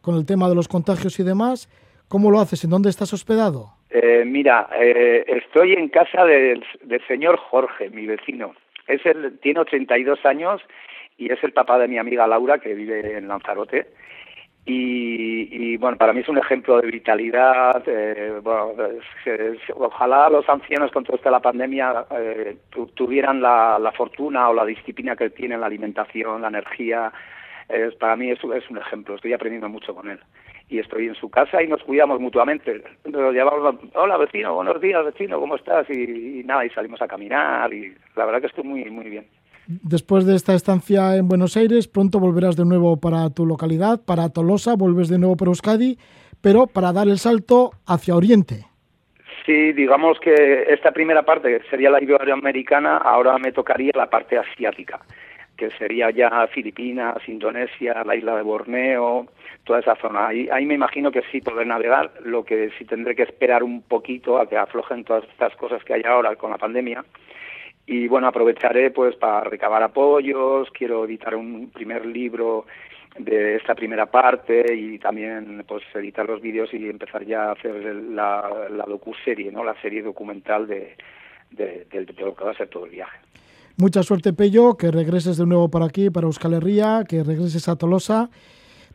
con 0.00 0.16
el 0.16 0.26
tema 0.26 0.48
de 0.48 0.54
los 0.54 0.66
contagios 0.66 1.18
y 1.20 1.22
demás, 1.22 1.68
¿cómo 2.08 2.30
lo 2.30 2.40
haces? 2.40 2.64
¿En 2.64 2.70
dónde 2.70 2.90
estás 2.90 3.12
hospedado? 3.12 3.79
Eh, 3.90 4.24
mira, 4.24 4.68
eh, 4.78 5.24
estoy 5.26 5.72
en 5.72 5.88
casa 5.88 6.24
del, 6.24 6.64
señor 7.08 7.36
Jorge, 7.36 7.90
mi 7.90 8.06
vecino. 8.06 8.54
Es 8.86 9.04
el, 9.04 9.38
tiene 9.40 9.60
82 9.60 10.24
años 10.24 10.62
y 11.18 11.32
es 11.32 11.42
el 11.42 11.52
papá 11.52 11.78
de 11.78 11.88
mi 11.88 11.98
amiga 11.98 12.26
Laura, 12.26 12.58
que 12.58 12.74
vive 12.74 13.18
en 13.18 13.28
Lanzarote. 13.28 13.88
Y, 14.66 15.76
bueno, 15.78 15.96
para 15.96 16.12
mí 16.12 16.20
es 16.20 16.28
un 16.28 16.38
ejemplo 16.38 16.80
de 16.80 16.88
vitalidad. 16.88 17.82
Eh, 17.86 18.38
bueno, 18.40 18.74
ojalá 19.74 20.28
los 20.30 20.48
ancianos 20.48 20.92
con 20.92 21.02
toda 21.02 21.16
esta 21.16 21.30
la 21.30 21.40
pandemia 21.40 22.06
eh, 22.12 22.56
tuvieran 22.94 23.40
la, 23.40 23.92
fortuna 23.96 24.48
o 24.48 24.54
la 24.54 24.64
disciplina 24.64 25.16
que 25.16 25.30
tienen, 25.30 25.60
la 25.60 25.66
alimentación, 25.66 26.42
la 26.42 26.48
energía. 26.48 27.10
para 27.98 28.14
mí 28.14 28.30
es 28.30 28.44
un 28.44 28.78
ejemplo, 28.78 29.16
estoy 29.16 29.32
aprendiendo 29.32 29.68
mucho 29.68 29.92
con 29.92 30.08
él. 30.08 30.20
Y 30.70 30.78
estoy 30.78 31.08
en 31.08 31.16
su 31.16 31.28
casa 31.28 31.62
y 31.62 31.66
nos 31.66 31.82
cuidamos 31.82 32.20
mutuamente. 32.20 32.82
Nos 33.04 33.34
llamamos, 33.34 33.74
hola 33.94 34.16
vecino, 34.16 34.54
buenos 34.54 34.80
días 34.80 35.04
vecino, 35.04 35.38
¿cómo 35.40 35.56
estás? 35.56 35.90
Y, 35.90 36.40
y 36.40 36.44
nada, 36.44 36.64
y 36.64 36.70
salimos 36.70 37.02
a 37.02 37.08
caminar 37.08 37.74
y 37.74 37.92
la 38.14 38.24
verdad 38.24 38.40
que 38.40 38.46
estoy 38.46 38.64
muy, 38.64 38.88
muy 38.88 39.10
bien. 39.10 39.26
Después 39.66 40.26
de 40.26 40.34
esta 40.34 40.54
estancia 40.54 41.16
en 41.16 41.28
Buenos 41.28 41.56
Aires, 41.56 41.86
pronto 41.86 42.18
volverás 42.18 42.56
de 42.56 42.64
nuevo 42.64 42.98
para 42.98 43.30
tu 43.30 43.46
localidad, 43.46 44.00
para 44.04 44.28
Tolosa, 44.28 44.74
vuelves 44.74 45.08
de 45.08 45.18
nuevo 45.18 45.36
para 45.36 45.50
Euskadi, 45.50 45.98
pero 46.40 46.66
para 46.66 46.92
dar 46.92 47.08
el 47.08 47.18
salto 47.18 47.70
hacia 47.86 48.16
Oriente. 48.16 48.66
Sí, 49.46 49.72
digamos 49.72 50.18
que 50.20 50.64
esta 50.68 50.92
primera 50.92 51.22
parte 51.24 51.60
sería 51.70 51.90
la 51.90 52.02
iberoamericana, 52.02 52.96
ahora 52.98 53.38
me 53.38 53.52
tocaría 53.52 53.92
la 53.94 54.10
parte 54.10 54.38
asiática, 54.38 55.00
que 55.60 55.70
sería 55.72 56.10
ya 56.10 56.46
Filipinas, 56.46 57.16
Indonesia, 57.28 58.02
la 58.06 58.16
isla 58.16 58.34
de 58.36 58.42
Borneo, 58.42 59.26
toda 59.64 59.80
esa 59.80 59.94
zona. 59.96 60.28
Ahí, 60.28 60.48
ahí 60.50 60.64
me 60.64 60.72
imagino 60.72 61.12
que 61.12 61.20
sí 61.30 61.42
poder 61.42 61.66
navegar, 61.66 62.10
lo 62.24 62.42
que 62.46 62.70
sí 62.78 62.86
tendré 62.86 63.14
que 63.14 63.24
esperar 63.24 63.62
un 63.62 63.82
poquito 63.82 64.38
a 64.38 64.48
que 64.48 64.56
aflojen 64.56 65.04
todas 65.04 65.24
estas 65.24 65.54
cosas 65.56 65.84
que 65.84 65.92
hay 65.92 66.02
ahora 66.06 66.34
con 66.36 66.50
la 66.50 66.56
pandemia 66.56 67.04
y 67.86 68.08
bueno, 68.08 68.28
aprovecharé 68.28 68.90
pues 68.90 69.16
para 69.16 69.42
recabar 69.42 69.82
apoyos, 69.82 70.70
quiero 70.70 71.04
editar 71.04 71.34
un 71.34 71.70
primer 71.70 72.06
libro 72.06 72.64
de 73.18 73.56
esta 73.56 73.74
primera 73.74 74.06
parte 74.06 74.72
y 74.74 74.98
también 74.98 75.64
pues 75.66 75.82
editar 75.94 76.24
los 76.26 76.40
vídeos 76.40 76.72
y 76.72 76.88
empezar 76.88 77.26
ya 77.26 77.48
a 77.48 77.52
hacer 77.52 77.74
la, 77.74 78.68
la 78.70 78.84
docuserie, 78.84 79.50
¿no? 79.50 79.64
la 79.64 79.74
serie 79.82 80.02
documental 80.02 80.66
de, 80.68 80.94
de, 81.50 81.84
de, 81.90 82.06
lo 82.18 82.34
que 82.34 82.44
va 82.44 82.52
a 82.52 82.56
ser 82.56 82.68
todo 82.68 82.84
el 82.84 82.92
viaje. 82.92 83.18
Mucha 83.76 84.02
suerte, 84.02 84.32
Pello, 84.32 84.76
que 84.76 84.90
regreses 84.90 85.36
de 85.36 85.46
nuevo 85.46 85.70
para 85.70 85.86
aquí, 85.86 86.10
para 86.10 86.26
Euskal 86.26 86.54
Herria, 86.54 87.04
que 87.08 87.22
regreses 87.22 87.68
a 87.68 87.76
Tolosa. 87.76 88.30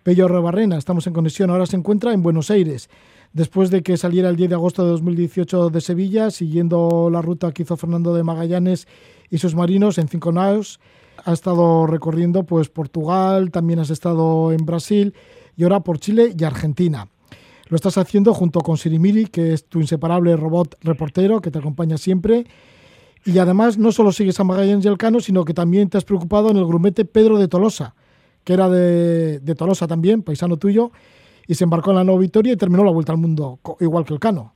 Pello 0.04 0.28
Rebarrena, 0.28 0.78
estamos 0.78 1.08
en 1.08 1.14
conexión, 1.14 1.50
ahora 1.50 1.66
se 1.66 1.76
encuentra 1.76 2.14
en 2.14 2.22
Buenos 2.22 2.52
Aires 2.52 2.90
después 3.36 3.70
de 3.70 3.84
que 3.84 3.98
saliera 3.98 4.30
el 4.30 4.38
10 4.38 4.50
de 4.50 4.56
agosto 4.56 4.84
de 4.84 4.92
2018 4.92 5.70
de 5.70 5.82
Sevilla, 5.82 6.32
siguiendo 6.32 7.10
la 7.12 7.22
ruta 7.22 7.52
que 7.52 7.64
hizo 7.64 7.76
Fernando 7.76 8.14
de 8.14 8.24
Magallanes 8.24 8.88
y 9.30 9.40
sus 9.40 9.56
marinos 9.56 9.98
en 9.98 10.08
cinco 10.08 10.32
naos. 10.32 10.80
Ha 11.26 11.34
estado 11.34 11.86
recorriendo 11.86 12.44
pues 12.44 12.70
Portugal, 12.70 13.52
también 13.52 13.80
has 13.80 13.90
estado 13.90 14.54
en 14.54 14.66
Brasil 14.66 15.14
y 15.58 15.64
ahora 15.64 15.82
por 15.82 16.00
Chile 16.00 16.34
y 16.38 16.44
Argentina. 16.46 17.10
Lo 17.68 17.76
estás 17.76 17.98
haciendo 17.98 18.34
junto 18.34 18.62
con 18.62 18.78
Sirimiri, 18.78 19.26
que 19.26 19.52
es 19.52 19.66
tu 19.66 19.82
inseparable 19.82 20.38
robot 20.38 20.78
reportero 20.82 21.42
que 21.42 21.52
te 21.52 21.60
acompaña 21.60 21.98
siempre. 21.98 22.46
Y 23.26 23.40
además 23.40 23.80
no 23.80 23.92
solo 23.92 24.12
sigues 24.12 24.40
a 24.40 24.44
Magallanes 24.44 24.86
y 24.86 24.88
Elcano, 24.88 25.20
sino 25.20 25.44
que 25.46 25.54
también 25.54 25.90
te 25.90 25.98
has 25.98 26.06
preocupado 26.06 26.52
en 26.52 26.58
el 26.58 26.66
grumete 26.66 27.06
Pedro 27.06 27.40
de 27.40 27.48
Tolosa, 27.48 27.96
que 28.44 28.54
era 28.54 28.70
de, 28.70 29.40
de 29.40 29.56
Tolosa 29.56 29.88
también, 29.88 30.22
paisano 30.22 30.58
tuyo, 30.58 30.92
y 31.48 31.56
se 31.56 31.64
embarcó 31.64 31.90
en 31.90 31.98
la 31.98 32.04
nueva 32.04 32.22
Victoria 32.22 32.54
y 32.54 32.58
terminó 32.58 32.84
la 32.84 32.92
vuelta 32.92 33.12
al 33.12 33.18
mundo, 33.18 33.60
igual 33.80 34.06
que 34.06 34.14
el 34.14 34.20
Cano. 34.20 34.54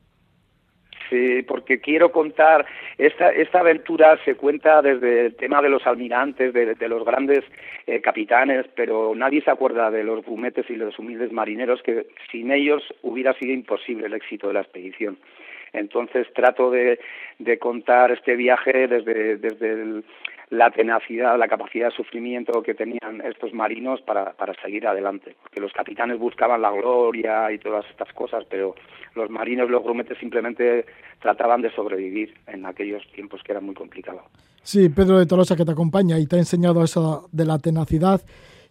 Sí, 1.10 1.42
porque 1.48 1.80
quiero 1.80 2.12
contar, 2.12 2.68
esta, 3.00 3.32
esta 3.32 3.62
aventura 3.62 4.20
se 4.24 4.36
cuenta 4.36 4.82
desde 4.84 5.26
el 5.26 5.36
tema 5.36 5.62
de 5.62 5.70
los 5.70 5.86
almirantes, 5.88 6.54
de, 6.54 6.88
los 6.88 7.04
grandes 7.04 7.44
eh, 7.88 8.00
capitanes, 8.00 8.68
pero 8.76 9.16
nadie 9.16 9.42
se 9.42 9.50
acuerda 9.50 9.90
de 9.90 10.04
los 10.04 10.24
bumetes 10.24 10.70
y 10.70 10.76
los 10.76 11.00
humildes 11.00 11.32
marineros, 11.32 11.82
que 11.82 12.06
sin 12.32 12.52
ellos 12.52 12.84
hubiera 13.02 13.34
sido 13.34 13.54
imposible 13.54 14.06
el 14.06 14.14
éxito 14.14 14.50
de 14.50 14.54
la 14.54 14.62
expedición. 14.62 15.18
Entonces 15.74 16.28
trato 16.34 16.72
de, 16.72 17.00
de 17.38 17.60
contar 17.60 18.12
este 18.12 18.36
viaje 18.36 18.88
desde, 18.88 19.38
desde 19.38 19.72
el, 19.72 20.06
la 20.50 20.72
tenacidad, 20.72 21.38
la 21.38 21.48
capacidad 21.48 21.90
de 21.90 21.96
sufrimiento 21.96 22.64
que 22.64 22.74
tenían 22.74 23.22
estos 23.24 23.54
marinos 23.54 24.02
para, 24.02 24.34
para 24.34 24.54
seguir 24.62 24.88
adelante. 24.88 25.36
Porque 25.42 25.62
los 25.62 25.72
capitanes 25.72 26.18
buscaban 26.18 26.62
la 26.62 26.72
gloria 26.72 27.52
y 27.52 27.60
todas 27.60 27.86
estas 27.90 28.12
cosas, 28.14 28.44
pero 28.50 28.76
los 29.16 29.30
marinos, 29.30 29.70
los 29.70 29.84
grumetes 29.84 30.18
simplemente 30.18 30.86
trataban 31.22 31.62
de 31.62 31.72
sobrevivir 31.72 32.34
en 32.48 32.66
aquellos 32.66 33.04
tiempos 33.14 33.42
que 33.44 33.52
eran 33.52 33.66
muy 33.66 33.76
complicados. 33.76 34.24
Sí, 34.64 34.90
Pedro 34.90 35.20
de 35.20 35.26
Tolosa 35.26 35.56
que 35.56 35.66
te 35.66 35.72
acompaña 35.72 36.18
y 36.20 36.26
te 36.26 36.36
ha 36.36 36.40
enseñado 36.40 36.84
eso 36.84 37.30
de 37.32 37.46
la 37.46 37.60
tenacidad 37.60 38.22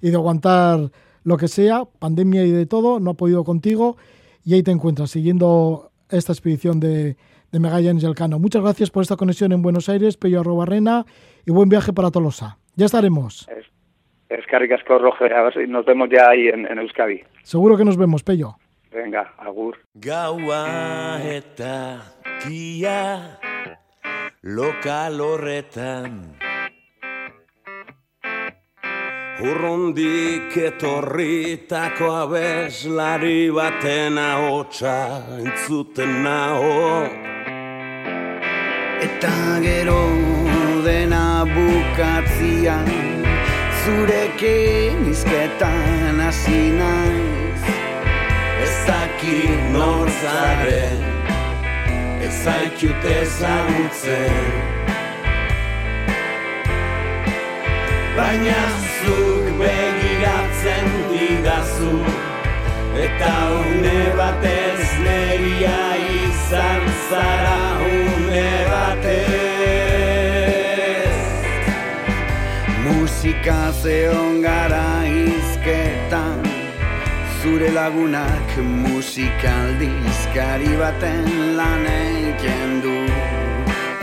y 0.01 0.11
de 0.11 0.17
aguantar 0.17 0.79
lo 1.25 1.37
que 1.37 1.49
sea, 1.49 1.85
pandemia 1.99 2.45
y 2.45 2.51
de 2.51 2.67
todo, 2.67 3.01
no 3.01 3.13
ha 3.13 3.15
podido 3.15 3.45
contigo 3.45 3.97
y 4.45 4.55
ahí 4.55 4.63
te 4.63 4.71
encuentras 4.71 5.11
siguiendo 5.11 5.91
esta 6.11 6.33
expedición 6.33 6.81
de, 6.81 7.17
de 7.53 7.59
Magallanes 7.59 8.03
y 8.03 8.07
Elcano. 8.07 8.39
Muchas 8.39 8.63
gracias 8.63 8.91
por 8.91 9.03
esta 9.03 9.17
conexión 9.17 9.53
en 9.53 9.63
Buenos 9.63 9.89
Aires, 9.89 10.17
Pello 10.17 10.41
Arrobarrena, 10.41 11.05
y 11.47 11.51
buen 11.51 11.69
viaje 11.69 11.93
para 11.93 12.11
Tolosa. 12.11 12.59
Ya 12.77 12.87
estaremos. 12.87 13.49
Es, 13.49 13.67
es 14.29 14.45
Roge, 14.87 15.35
a 15.35 15.43
ver 15.43 15.55
si 15.55 15.71
nos 15.71 15.85
vemos 15.85 16.09
ya 16.11 16.31
ahí 16.31 16.49
en, 16.49 16.67
en 16.67 16.79
Euskadi. 16.79 17.23
Seguro 17.43 17.77
que 17.77 17.85
nos 17.85 17.97
vemos, 17.97 18.23
Pello. 18.23 18.57
Venga, 18.93 19.35
agur. 19.39 19.79
Gaua 19.95 21.21
eta 21.23 22.03
kia 22.43 23.39
lokal 24.43 25.21
horretan 25.21 26.39
Urrundik 29.39 30.51
etorritako 30.59 32.07
abeslari 32.11 33.47
baten 33.55 34.19
ahotsa 34.19 34.95
entzuten 35.39 36.11
naho 36.25 37.07
Eta 38.99 39.37
gero 39.63 40.01
dena 40.83 41.47
bukatzia 41.53 42.81
Zurekin 43.85 45.07
izketan 45.07 46.19
hasi 46.19 46.75
naiz. 46.81 47.63
Ez 48.67 48.75
dakit 48.91 49.71
nortzaren 49.71 51.07
Ez 52.27 52.35
zaitut 52.43 53.09
ezagutzen. 53.15 54.53
Baina 58.19 58.88
zuk 59.09 59.47
begiratzen 59.61 60.89
didazu. 61.11 61.97
Eta 63.05 63.35
une 63.61 64.01
batez 64.19 64.85
neria 65.05 65.83
izan 66.25 66.85
zara 67.09 67.61
une 67.89 68.51
batez. 68.73 69.49
Musika 72.85 73.63
zeon 73.83 74.35
gara 74.43 74.91
izketan 75.07 76.39
Zure 77.39 77.71
lagunak 77.71 78.51
musikaldizkari 78.83 80.73
baten 80.83 81.27
lan 81.59 81.85
eiken 81.87 82.71
du 82.83 82.99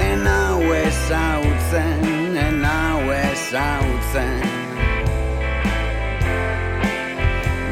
Enau 0.09 0.61
ezautzen, 0.79 2.03
enau 2.47 3.01
ezautzen 3.19 4.44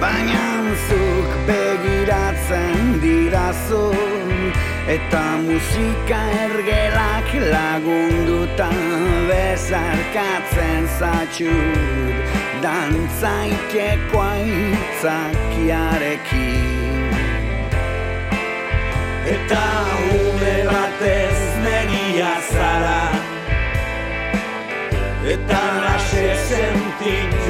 Baina 0.03 0.45
zuk 0.87 1.29
begiratzen 1.47 2.75
dirazu 3.03 3.85
Eta 4.95 5.25
musika 5.45 6.19
ergelak 6.45 7.29
lagunduta 7.53 8.69
bezarkatzen 9.29 10.83
zatxut 10.99 12.03
Dantzaikeko 12.63 14.19
aitzakiarekin. 14.23 17.11
Eta 19.35 19.65
une 20.19 20.55
batez 20.69 21.39
negia 21.65 22.33
zara. 22.51 23.03
Eta 25.33 25.63
nase 25.83 26.27
sentitu 26.47 27.42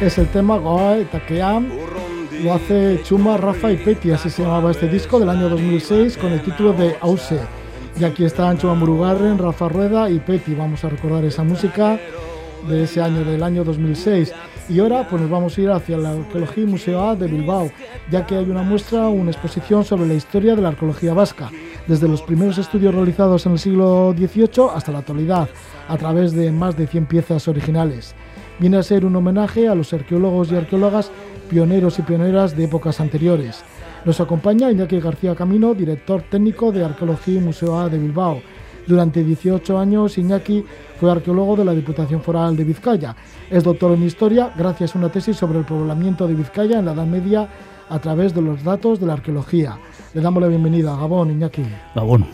Es 0.00 0.18
el 0.18 0.26
tema 0.28 0.58
Goa 0.58 0.96
eta 0.98 1.24
Keam 1.26 1.68
lo 2.42 2.54
hace 2.54 3.00
Chuma, 3.02 3.36
Rafa 3.36 3.72
y 3.72 3.76
Petty, 3.76 4.12
así 4.12 4.30
se 4.30 4.42
llamaba 4.42 4.70
este 4.70 4.86
disco 4.88 5.18
del 5.18 5.28
año 5.28 5.48
2006 5.48 6.16
con 6.16 6.32
el 6.32 6.40
título 6.40 6.72
de 6.72 6.96
Ause. 7.00 7.40
Y 7.98 8.04
aquí 8.04 8.24
están 8.24 8.58
Chuma 8.58 8.74
Murugarren, 8.74 9.38
Rafa 9.38 9.68
Rueda 9.68 10.08
y 10.08 10.20
Petty. 10.20 10.54
Vamos 10.54 10.84
a 10.84 10.88
recordar 10.88 11.24
esa 11.24 11.42
música 11.42 11.98
de 12.68 12.84
ese 12.84 13.00
año, 13.02 13.24
del 13.24 13.42
año 13.42 13.64
2006. 13.64 14.32
Y 14.68 14.80
ahora 14.80 15.06
pues 15.08 15.22
nos 15.22 15.30
vamos 15.30 15.56
a 15.56 15.60
ir 15.62 15.70
hacia 15.70 15.96
la 15.96 16.10
Arqueología 16.10 16.64
y 16.64 16.66
Museo 16.66 17.02
A 17.08 17.16
de 17.16 17.26
Bilbao, 17.26 17.70
ya 18.10 18.26
que 18.26 18.36
hay 18.36 18.50
una 18.50 18.62
muestra, 18.62 19.08
una 19.08 19.30
exposición 19.30 19.82
sobre 19.82 20.06
la 20.06 20.12
historia 20.12 20.54
de 20.54 20.60
la 20.60 20.68
arqueología 20.68 21.14
vasca, 21.14 21.50
desde 21.86 22.06
los 22.06 22.20
primeros 22.20 22.58
estudios 22.58 22.94
realizados 22.94 23.46
en 23.46 23.52
el 23.52 23.58
siglo 23.58 24.14
XVIII 24.14 24.68
hasta 24.74 24.92
la 24.92 24.98
actualidad, 24.98 25.48
a 25.88 25.96
través 25.96 26.32
de 26.32 26.52
más 26.52 26.76
de 26.76 26.86
100 26.86 27.06
piezas 27.06 27.48
originales. 27.48 28.14
Viene 28.58 28.76
a 28.76 28.82
ser 28.82 29.06
un 29.06 29.16
homenaje 29.16 29.68
a 29.68 29.74
los 29.74 29.94
arqueólogos 29.94 30.52
y 30.52 30.56
arqueólogas 30.56 31.10
pioneros 31.48 31.98
y 31.98 32.02
pioneras 32.02 32.54
de 32.54 32.64
épocas 32.64 33.00
anteriores. 33.00 33.64
Nos 34.04 34.20
acompaña 34.20 34.70
Iñaki 34.70 35.00
García 35.00 35.34
Camino, 35.34 35.72
director 35.74 36.22
técnico 36.22 36.72
de 36.72 36.84
Arqueología 36.84 37.36
y 37.36 37.42
Museo 37.42 37.78
A 37.78 37.88
de 37.88 37.98
Bilbao. 37.98 38.42
Durante 38.86 39.24
18 39.24 39.78
años, 39.78 40.18
Iñaki 40.18 40.64
fue 40.98 41.10
arqueólogo 41.10 41.56
de 41.56 41.64
la 41.64 41.72
Diputación 41.72 42.20
Foral 42.20 42.56
de 42.56 42.64
Vizcaya. 42.64 43.14
Es 43.50 43.62
doctor 43.62 43.92
en 43.92 44.02
Historia 44.02 44.52
gracias 44.56 44.94
a 44.94 44.98
una 44.98 45.08
tesis 45.08 45.36
sobre 45.36 45.60
el 45.60 45.64
poblamiento 45.64 46.26
de 46.26 46.34
Vizcaya 46.34 46.80
en 46.80 46.86
la 46.86 46.92
Edad 46.92 47.06
Media 47.06 47.48
a 47.88 47.98
través 48.00 48.34
de 48.34 48.42
los 48.42 48.64
datos 48.64 48.98
de 48.98 49.06
la 49.06 49.12
arqueología. 49.12 49.78
Le 50.12 50.20
damos 50.20 50.42
la 50.42 50.48
bienvenida. 50.48 50.96
Gabón, 50.96 51.30
Iñaki. 51.30 51.62
Gabón. 51.94 52.26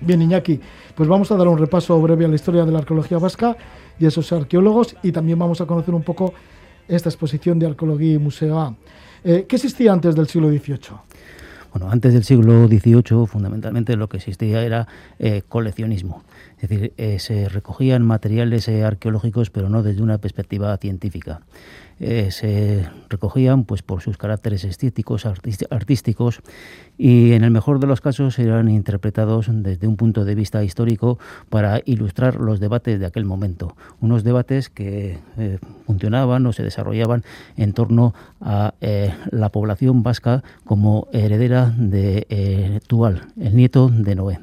Bien, 0.00 0.20
Iñaki, 0.20 0.60
pues 0.94 1.08
vamos 1.08 1.30
a 1.32 1.36
dar 1.36 1.48
un 1.48 1.56
repaso 1.56 1.98
breve 2.00 2.26
a 2.26 2.28
la 2.28 2.34
historia 2.34 2.64
de 2.64 2.72
la 2.72 2.78
arqueología 2.78 3.18
vasca 3.18 3.56
y 3.98 4.04
esos 4.04 4.30
arqueólogos 4.32 4.96
y 5.02 5.10
también 5.10 5.38
vamos 5.38 5.60
a 5.62 5.66
conocer 5.66 5.94
un 5.94 6.02
poco 6.02 6.34
esta 6.86 7.08
exposición 7.08 7.58
de 7.58 7.66
arqueología 7.66 8.14
y 8.14 8.18
museo 8.18 8.58
A. 8.58 8.74
Eh, 9.24 9.46
¿Qué 9.48 9.56
existía 9.56 9.92
antes 9.92 10.14
del 10.14 10.28
siglo 10.28 10.50
XVIII? 10.50 10.98
Bueno, 11.74 11.90
antes 11.90 12.12
del 12.12 12.22
siglo 12.22 12.68
XVIII, 12.68 13.26
fundamentalmente 13.26 13.96
lo 13.96 14.08
que 14.08 14.18
existía 14.18 14.62
era 14.62 14.86
eh, 15.18 15.42
coleccionismo. 15.48 16.22
Es 16.60 16.68
decir, 16.68 16.92
eh, 16.98 17.18
se 17.18 17.48
recogían 17.48 18.06
materiales 18.06 18.68
eh, 18.68 18.84
arqueológicos, 18.84 19.50
pero 19.50 19.68
no 19.68 19.82
desde 19.82 20.00
una 20.00 20.18
perspectiva 20.18 20.76
científica. 20.76 21.40
Eh, 22.00 22.30
se 22.30 22.88
recogían 23.08 23.64
pues 23.64 23.82
por 23.82 24.00
sus 24.00 24.18
caracteres 24.18 24.64
estéticos, 24.64 25.26
artísticos 25.26 26.40
y 26.98 27.32
en 27.32 27.44
el 27.44 27.50
mejor 27.50 27.78
de 27.78 27.86
los 27.86 28.00
casos 28.00 28.38
eran 28.38 28.68
interpretados 28.68 29.46
desde 29.50 29.86
un 29.86 29.96
punto 29.96 30.24
de 30.24 30.34
vista 30.34 30.64
histórico 30.64 31.18
para 31.50 31.80
ilustrar 31.84 32.36
los 32.36 32.60
debates 32.60 32.98
de 32.98 33.06
aquel 33.06 33.24
momento. 33.24 33.76
Unos 34.00 34.24
debates 34.24 34.68
que 34.70 35.18
eh, 35.38 35.58
funcionaban 35.86 36.46
o 36.46 36.52
se 36.52 36.62
desarrollaban 36.62 37.22
en 37.56 37.72
torno 37.72 38.14
a 38.40 38.74
eh, 38.80 39.14
la 39.30 39.50
población 39.50 40.02
vasca 40.02 40.42
como 40.64 41.08
heredera 41.12 41.72
de 41.76 42.80
Tual, 42.86 43.28
el 43.38 43.54
nieto 43.56 43.88
de 43.88 44.14
Noé. 44.14 44.40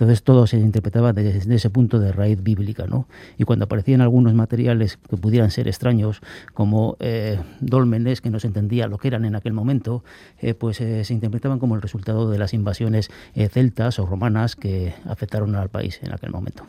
Entonces 0.00 0.22
todo 0.22 0.46
se 0.46 0.58
interpretaba 0.58 1.12
desde 1.12 1.54
ese 1.54 1.68
punto 1.68 1.98
de 1.98 2.10
raíz 2.10 2.42
bíblica, 2.42 2.86
¿no? 2.86 3.06
Y 3.36 3.44
cuando 3.44 3.66
aparecían 3.66 4.00
algunos 4.00 4.32
materiales 4.32 4.96
que 4.96 5.18
pudieran 5.18 5.50
ser 5.50 5.68
extraños, 5.68 6.22
como 6.54 6.96
eh, 7.00 7.38
dólmenes 7.60 8.22
que 8.22 8.30
no 8.30 8.40
se 8.40 8.46
entendía 8.46 8.86
lo 8.86 8.96
que 8.96 9.08
eran 9.08 9.26
en 9.26 9.34
aquel 9.34 9.52
momento, 9.52 10.02
eh, 10.38 10.54
pues 10.54 10.80
eh, 10.80 11.04
se 11.04 11.12
interpretaban 11.12 11.58
como 11.58 11.74
el 11.74 11.82
resultado 11.82 12.30
de 12.30 12.38
las 12.38 12.54
invasiones 12.54 13.10
eh, 13.34 13.50
celtas 13.50 13.98
o 13.98 14.06
romanas 14.06 14.56
que 14.56 14.94
afectaron 15.04 15.54
al 15.54 15.68
país 15.68 16.00
en 16.02 16.14
aquel 16.14 16.30
momento. 16.30 16.64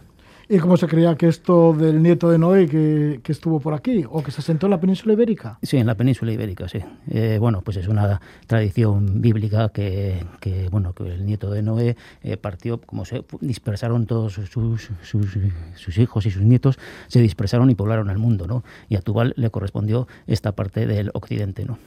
¿Y 0.53 0.59
cómo 0.59 0.75
se 0.75 0.85
creía 0.85 1.15
que 1.15 1.29
esto 1.29 1.71
del 1.71 2.03
nieto 2.03 2.29
de 2.29 2.37
Noé 2.37 2.67
que, 2.67 3.21
que 3.23 3.31
estuvo 3.31 3.61
por 3.61 3.73
aquí 3.73 4.03
o 4.09 4.21
que 4.21 4.31
se 4.31 4.41
asentó 4.41 4.67
en 4.67 4.71
la 4.71 4.81
península 4.81 5.13
ibérica? 5.13 5.57
Sí, 5.63 5.77
en 5.77 5.87
la 5.87 5.95
península 5.95 6.33
ibérica, 6.33 6.67
sí. 6.67 6.79
Eh, 7.09 7.37
bueno, 7.39 7.61
pues 7.61 7.77
es 7.77 7.87
una 7.87 8.19
tradición 8.47 9.21
bíblica 9.21 9.69
que, 9.69 10.25
que, 10.41 10.67
bueno, 10.67 10.91
que 10.91 11.07
el 11.07 11.25
nieto 11.25 11.49
de 11.51 11.61
Noé 11.61 11.95
eh, 12.21 12.35
partió, 12.35 12.81
como 12.81 13.05
se 13.05 13.23
dispersaron 13.39 14.05
todos 14.05 14.33
sus, 14.33 14.49
sus, 14.49 14.89
sus, 15.03 15.37
sus 15.75 15.97
hijos 15.97 16.25
y 16.25 16.31
sus 16.31 16.41
nietos, 16.41 16.77
se 17.07 17.21
dispersaron 17.21 17.69
y 17.69 17.75
poblaron 17.75 18.09
el 18.09 18.17
mundo, 18.17 18.45
¿no? 18.45 18.65
Y 18.89 18.97
a 18.97 19.01
Tubal 19.01 19.33
le 19.37 19.49
correspondió 19.51 20.09
esta 20.27 20.51
parte 20.51 20.85
del 20.85 21.11
occidente, 21.13 21.63
¿no? 21.63 21.77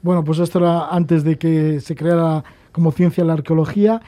Bueno, 0.00 0.24
pues 0.24 0.38
esto 0.38 0.58
era 0.60 0.88
antes 0.88 1.22
de 1.22 1.36
que 1.36 1.80
se 1.80 1.94
creara 1.94 2.44
como 2.72 2.92
ciencia 2.92 3.24
la 3.24 3.34
arqueología 3.34 4.00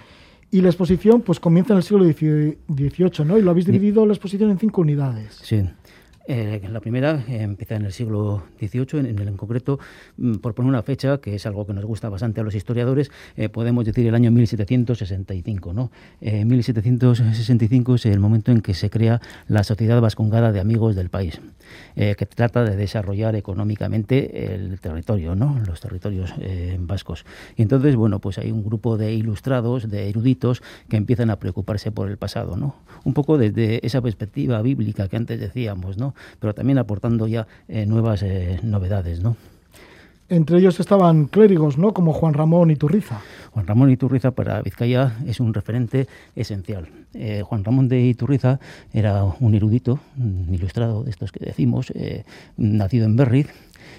y 0.50 0.61
la 0.61 0.68
exposición 0.68 1.20
pues 1.20 1.40
comienza 1.40 1.74
en 1.74 1.78
el 1.78 1.82
siglo 1.82 2.04
XVIII, 2.04 3.24
¿no? 3.26 3.38
Y 3.38 3.42
lo 3.42 3.50
habéis 3.50 3.66
dividido 3.66 4.06
la 4.06 4.12
exposición 4.12 4.50
en 4.50 4.58
cinco 4.58 4.80
unidades. 4.80 5.38
Sí. 5.42 5.62
Eh, 6.30 6.60
la 6.70 6.80
primera 6.80 7.24
eh, 7.26 7.40
empieza 7.40 7.76
en 7.76 7.86
el 7.86 7.92
siglo 7.92 8.42
XVIII, 8.60 9.00
en, 9.00 9.18
el, 9.18 9.28
en 9.28 9.36
concreto, 9.38 9.80
mm, 10.18 10.34
por 10.36 10.54
poner 10.54 10.68
una 10.68 10.82
fecha, 10.82 11.22
que 11.22 11.34
es 11.34 11.46
algo 11.46 11.66
que 11.66 11.72
nos 11.72 11.86
gusta 11.86 12.10
bastante 12.10 12.42
a 12.42 12.44
los 12.44 12.54
historiadores, 12.54 13.10
eh, 13.34 13.48
podemos 13.48 13.86
decir 13.86 14.06
el 14.06 14.14
año 14.14 14.30
1765. 14.30 15.72
¿no? 15.72 15.90
1765 16.20 17.94
es 17.94 18.04
el 18.04 18.20
momento 18.20 18.52
en 18.52 18.60
que 18.60 18.74
se 18.74 18.90
crea 18.90 19.22
la 19.46 19.64
Sociedad 19.64 20.02
Vascongada 20.02 20.52
de 20.52 20.60
Amigos 20.60 20.94
del 20.94 21.08
País, 21.08 21.40
que 21.94 22.26
trata 22.26 22.64
de 22.64 22.76
desarrollar 22.76 23.34
económicamente 23.34 24.54
el 24.54 24.80
territorio, 24.80 25.34
¿no? 25.34 25.58
los 25.66 25.80
territorios 25.80 26.34
vascos. 26.80 27.24
Y 27.56 27.62
entonces, 27.62 27.96
bueno, 27.96 28.18
pues 28.18 28.38
hay 28.38 28.50
un 28.50 28.64
grupo 28.64 28.96
de 28.96 29.14
ilustrados, 29.14 29.88
de 29.88 30.08
eruditos, 30.08 30.62
que 30.88 30.96
empiezan 30.96 31.30
a 31.30 31.38
preocuparse 31.38 31.90
por 31.90 32.10
el 32.10 32.18
pasado, 32.18 32.56
¿no? 32.56 32.76
un 33.04 33.14
poco 33.14 33.38
desde 33.38 33.84
esa 33.86 34.00
perspectiva 34.02 34.60
bíblica 34.62 35.08
que 35.08 35.16
antes 35.16 35.40
decíamos, 35.40 35.96
¿no? 35.98 36.14
Pero 36.40 36.54
también 36.54 36.78
aportando 36.78 37.26
ya 37.26 37.46
eh, 37.68 37.87
nuevas 37.87 38.22
eh, 38.22 38.61
novedades, 38.62 39.20
¿no? 39.20 39.37
Entre 40.31 40.59
ellos 40.59 40.78
estaban 40.78 41.24
clérigos, 41.24 41.78
¿no? 41.78 41.94
Como 41.94 42.12
Juan 42.12 42.35
Ramón 42.35 42.70
Iturriza. 42.70 43.22
Juan 43.52 43.66
Ramón 43.66 43.90
Iturriza 43.90 44.33
para 44.33 44.61
Vizcaya 44.61 45.16
es 45.26 45.40
un 45.40 45.54
referente 45.54 46.07
esencial. 46.37 46.88
Eh, 47.14 47.42
Juan 47.42 47.64
Ramón 47.64 47.88
de 47.88 48.02
Iturriza 48.02 48.61
era 48.92 49.24
un 49.24 49.54
erudito, 49.54 50.00
un 50.18 50.52
ilustrado 50.52 51.02
de 51.02 51.11
estos 51.11 51.33
que 51.33 51.44
decimos, 51.46 51.90
nacido 52.59 53.07
en 53.07 53.16
Berriz, 53.16 53.48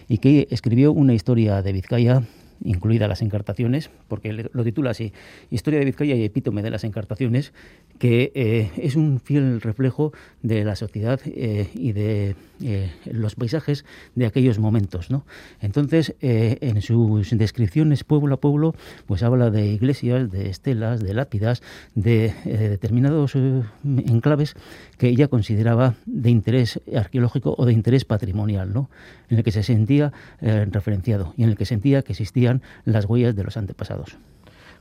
y 0.08 0.20
que 0.20 0.48
escribió 0.52 0.92
una 0.92 1.16
historia 1.16 1.64
de 1.64 1.74
Vizcaya 1.74 2.22
incluidas 2.64 3.10
las 3.10 3.22
encartaciones, 3.22 3.90
porque 4.08 4.50
lo 4.52 4.64
titula 4.64 4.92
así, 4.92 5.14
Historia 5.50 5.80
de 5.80 5.86
Vizcaya 5.86 6.16
y 6.16 6.24
epítome 6.24 6.62
de 6.62 6.70
las 6.70 6.84
encartaciones, 6.84 7.54
que 7.98 8.32
eh, 8.36 8.72
es 8.78 8.96
un 8.96 9.20
fiel 9.20 9.62
reflejo 9.62 10.14
de 10.42 10.64
la 10.64 10.76
sociedad 10.76 11.20
eh, 11.26 11.70
y 11.74 11.92
de 11.92 12.36
eh, 12.62 12.92
los 13.06 13.36
paisajes 13.36 13.86
de 14.16 14.26
aquellos 14.26 14.60
momentos. 14.60 15.10
¿no? 15.10 15.26
Entonces, 15.62 16.16
eh, 16.22 16.58
en 16.62 16.82
sus 16.82 17.30
descripciones 17.38 18.04
pueblo 18.04 18.36
a 18.36 18.40
pueblo, 18.40 18.76
pues 19.06 19.24
habla 19.24 19.50
de 19.50 19.68
iglesias, 19.68 20.32
de 20.32 20.50
estelas, 20.50 21.02
de 21.02 21.14
lápidas, 21.14 21.62
de 21.96 22.34
determinados 22.46 23.36
enclaves 23.36 24.56
que 24.98 25.08
ella 25.08 25.28
consideraba 25.28 25.96
de 26.06 26.30
interés 26.30 26.82
arqueológico 26.96 27.56
o 27.58 27.66
de 27.66 27.74
interés 27.74 28.06
patrimonial, 28.06 28.74
¿no? 28.74 28.90
en 29.30 29.38
el 29.38 29.44
que 29.44 29.52
se 29.52 29.64
sentía 29.64 30.12
referenciado 30.42 31.34
y 31.38 31.44
en 31.44 31.50
el 31.50 31.58
que 31.58 31.66
sentía 31.66 32.02
que 32.02 32.14
existía 32.14 32.60
las 32.86 33.06
huellas 33.06 33.36
de 33.36 33.44
los 33.44 33.58
antepasados. 33.58 34.18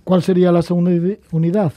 ¿Cuál 0.04 0.22
sería 0.22 0.52
la 0.52 0.62
segunda 0.62 0.90
unidad? 1.32 1.72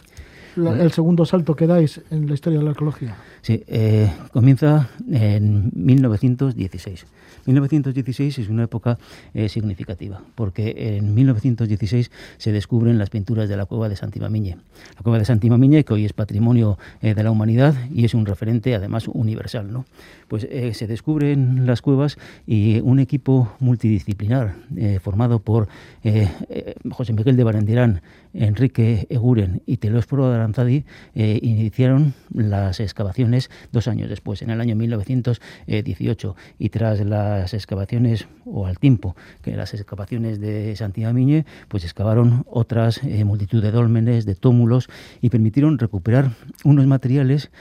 El 0.56 0.92
segundo 0.92 1.26
salto 1.26 1.56
que 1.56 1.68
dais 1.68 2.02
en 2.12 2.28
la 2.28 2.34
historia 2.34 2.60
de 2.60 2.66
la 2.66 2.72
arqueología. 2.72 3.16
Sí, 3.42 3.64
eh, 3.68 4.12
comienza 4.32 4.90
en 5.10 5.72
1916. 5.74 7.06
1916 7.46 8.40
es 8.40 8.50
una 8.50 8.64
época 8.64 8.98
eh, 9.34 9.50
significativa, 9.50 10.22
porque 10.36 10.98
en 10.98 11.14
1916 11.14 12.12
se 12.38 12.52
descubren 12.52 12.98
las 12.98 13.10
pinturas 13.10 13.50
de 13.50 13.58
la 13.58 13.66
cueva 13.66 13.90
de 13.90 13.96
Santimamiñe. 13.96 14.58
La 14.96 15.02
cueva 15.04 15.20
de 15.20 15.26
Santimamiñe, 15.26 15.84
que 15.84 15.94
hoy 15.94 16.06
es 16.06 16.14
patrimonio 16.14 16.78
eh, 17.02 17.14
de 17.14 17.24
la 17.24 17.32
humanidad 17.32 17.76
y 17.94 18.06
es 18.06 18.14
un 18.14 18.26
referente 18.26 18.76
además 18.76 19.08
universal. 19.08 19.72
¿no? 19.72 19.86
Pues 20.28 20.48
se 20.74 20.88
descubren 20.88 21.66
las 21.66 21.82
cuevas 21.82 22.18
y 22.48 22.80
un 22.82 23.00
equipo 23.00 23.54
multidisciplinar 23.60 24.56
formado 25.02 25.40
por 25.40 25.68
José 26.90 27.14
Miguel 27.14 27.36
de 27.36 27.44
Barendirán, 27.44 28.02
Enrique 28.34 29.08
Eguren 29.10 29.62
y 29.66 29.78
Telósforo 29.78 30.30
de 30.30 30.36
Aranzadi 30.36 30.86
iniciaron 31.14 32.14
las 32.34 32.80
excavaciones 32.80 33.50
dos 33.72 33.88
años 33.88 34.10
después, 34.10 34.42
en 34.42 34.50
el 34.50 34.62
año 34.62 34.76
1918, 34.76 36.36
y 36.60 36.70
tras 36.70 37.00
las 37.22 37.54
excavaciones, 37.54 38.28
o 38.46 38.66
al 38.66 38.80
tiempo 38.80 39.16
que 39.42 39.56
las 39.56 39.74
excavaciones 39.74 40.40
de 40.40 40.76
Miñe, 41.14 41.46
pues 41.68 41.84
excavaron 41.84 42.46
otras 42.50 43.04
eh, 43.04 43.24
multitud 43.24 43.62
de 43.62 43.72
dólmenes, 43.72 44.26
de 44.26 44.36
túmulos, 44.36 44.90
y 45.22 45.30
permitieron 45.30 45.78
recuperar 45.78 46.32
unos 46.64 46.86
materiales 46.88 47.52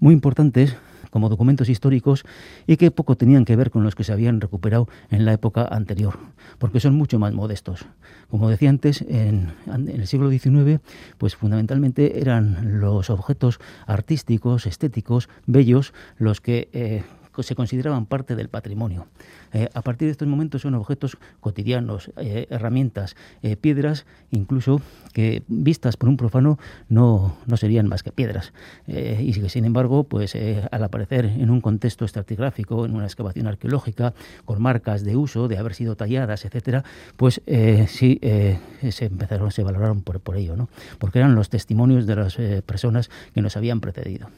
muy 0.00 0.14
importantes 0.14 0.76
como 1.12 1.28
documentos 1.28 1.68
históricos 1.68 2.24
y 2.66 2.78
que 2.78 2.90
poco 2.90 3.16
tenían 3.16 3.44
que 3.44 3.54
ver 3.54 3.70
con 3.70 3.84
los 3.84 3.94
que 3.94 4.02
se 4.02 4.12
habían 4.12 4.40
recuperado 4.40 4.88
en 5.10 5.26
la 5.26 5.34
época 5.34 5.68
anterior, 5.70 6.18
porque 6.58 6.80
son 6.80 6.94
mucho 6.94 7.18
más 7.18 7.34
modestos. 7.34 7.84
Como 8.30 8.48
decía 8.48 8.70
antes, 8.70 9.02
en, 9.02 9.52
el 9.66 10.06
siglo 10.06 10.30
XIX, 10.30 10.80
pues 11.18 11.36
fundamentalmente 11.36 12.18
eran 12.18 12.80
los 12.80 13.10
objetos 13.10 13.60
artísticos, 13.86 14.66
estéticos, 14.66 15.28
bellos, 15.46 15.92
los 16.16 16.40
que 16.40 16.70
eh, 16.72 17.02
se 17.40 17.54
consideraban 17.54 18.06
parte 18.06 18.36
del 18.36 18.48
patrimonio. 18.48 19.06
Eh, 19.52 19.68
a 19.72 19.82
partir 19.82 20.06
de 20.06 20.12
estos 20.12 20.28
momentos 20.28 20.62
son 20.62 20.74
objetos 20.74 21.16
cotidianos, 21.40 22.10
eh, 22.16 22.46
herramientas, 22.50 23.16
eh, 23.42 23.56
piedras, 23.56 24.06
incluso 24.30 24.80
que 25.12 25.42
vistas 25.48 25.96
por 25.96 26.08
un 26.08 26.16
profano 26.16 26.58
no, 26.88 27.36
no 27.46 27.56
serían 27.56 27.88
más 27.88 28.02
que 28.02 28.12
piedras. 28.12 28.52
y 28.86 29.32
que 29.32 29.48
sin 29.48 29.64
embargo, 29.64 30.04
pues 30.04 30.36
al 30.70 30.84
aparecer 30.84 31.24
en 31.26 31.50
un 31.50 31.60
contexto 31.60 32.04
estratigráfico, 32.04 32.84
en 32.84 32.94
una 32.94 33.04
excavación 33.04 33.46
arqueológica, 33.46 34.14
con 34.44 34.60
marcas 34.60 35.04
de 35.04 35.16
uso, 35.16 35.48
de 35.48 35.58
haber 35.58 35.74
sido 35.74 35.96
talladas, 35.96 36.44
etcétera, 36.44 36.84
pues 37.16 37.40
sí 37.86 38.18
se 38.22 39.04
empezaron, 39.04 39.50
se 39.50 39.62
valoraron 39.62 40.02
por, 40.02 40.20
por 40.20 40.36
ello, 40.36 40.56
¿no? 40.56 40.68
Porque 40.98 41.18
eran 41.18 41.34
los 41.34 41.48
testimonios 41.48 42.06
de 42.06 42.16
las 42.16 42.36
personas 42.64 43.10
que 43.34 43.42
nos 43.42 43.56
habían 43.56 43.80
precedido. 43.80 44.28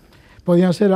Podían 0.44 0.74
ser 0.74 0.92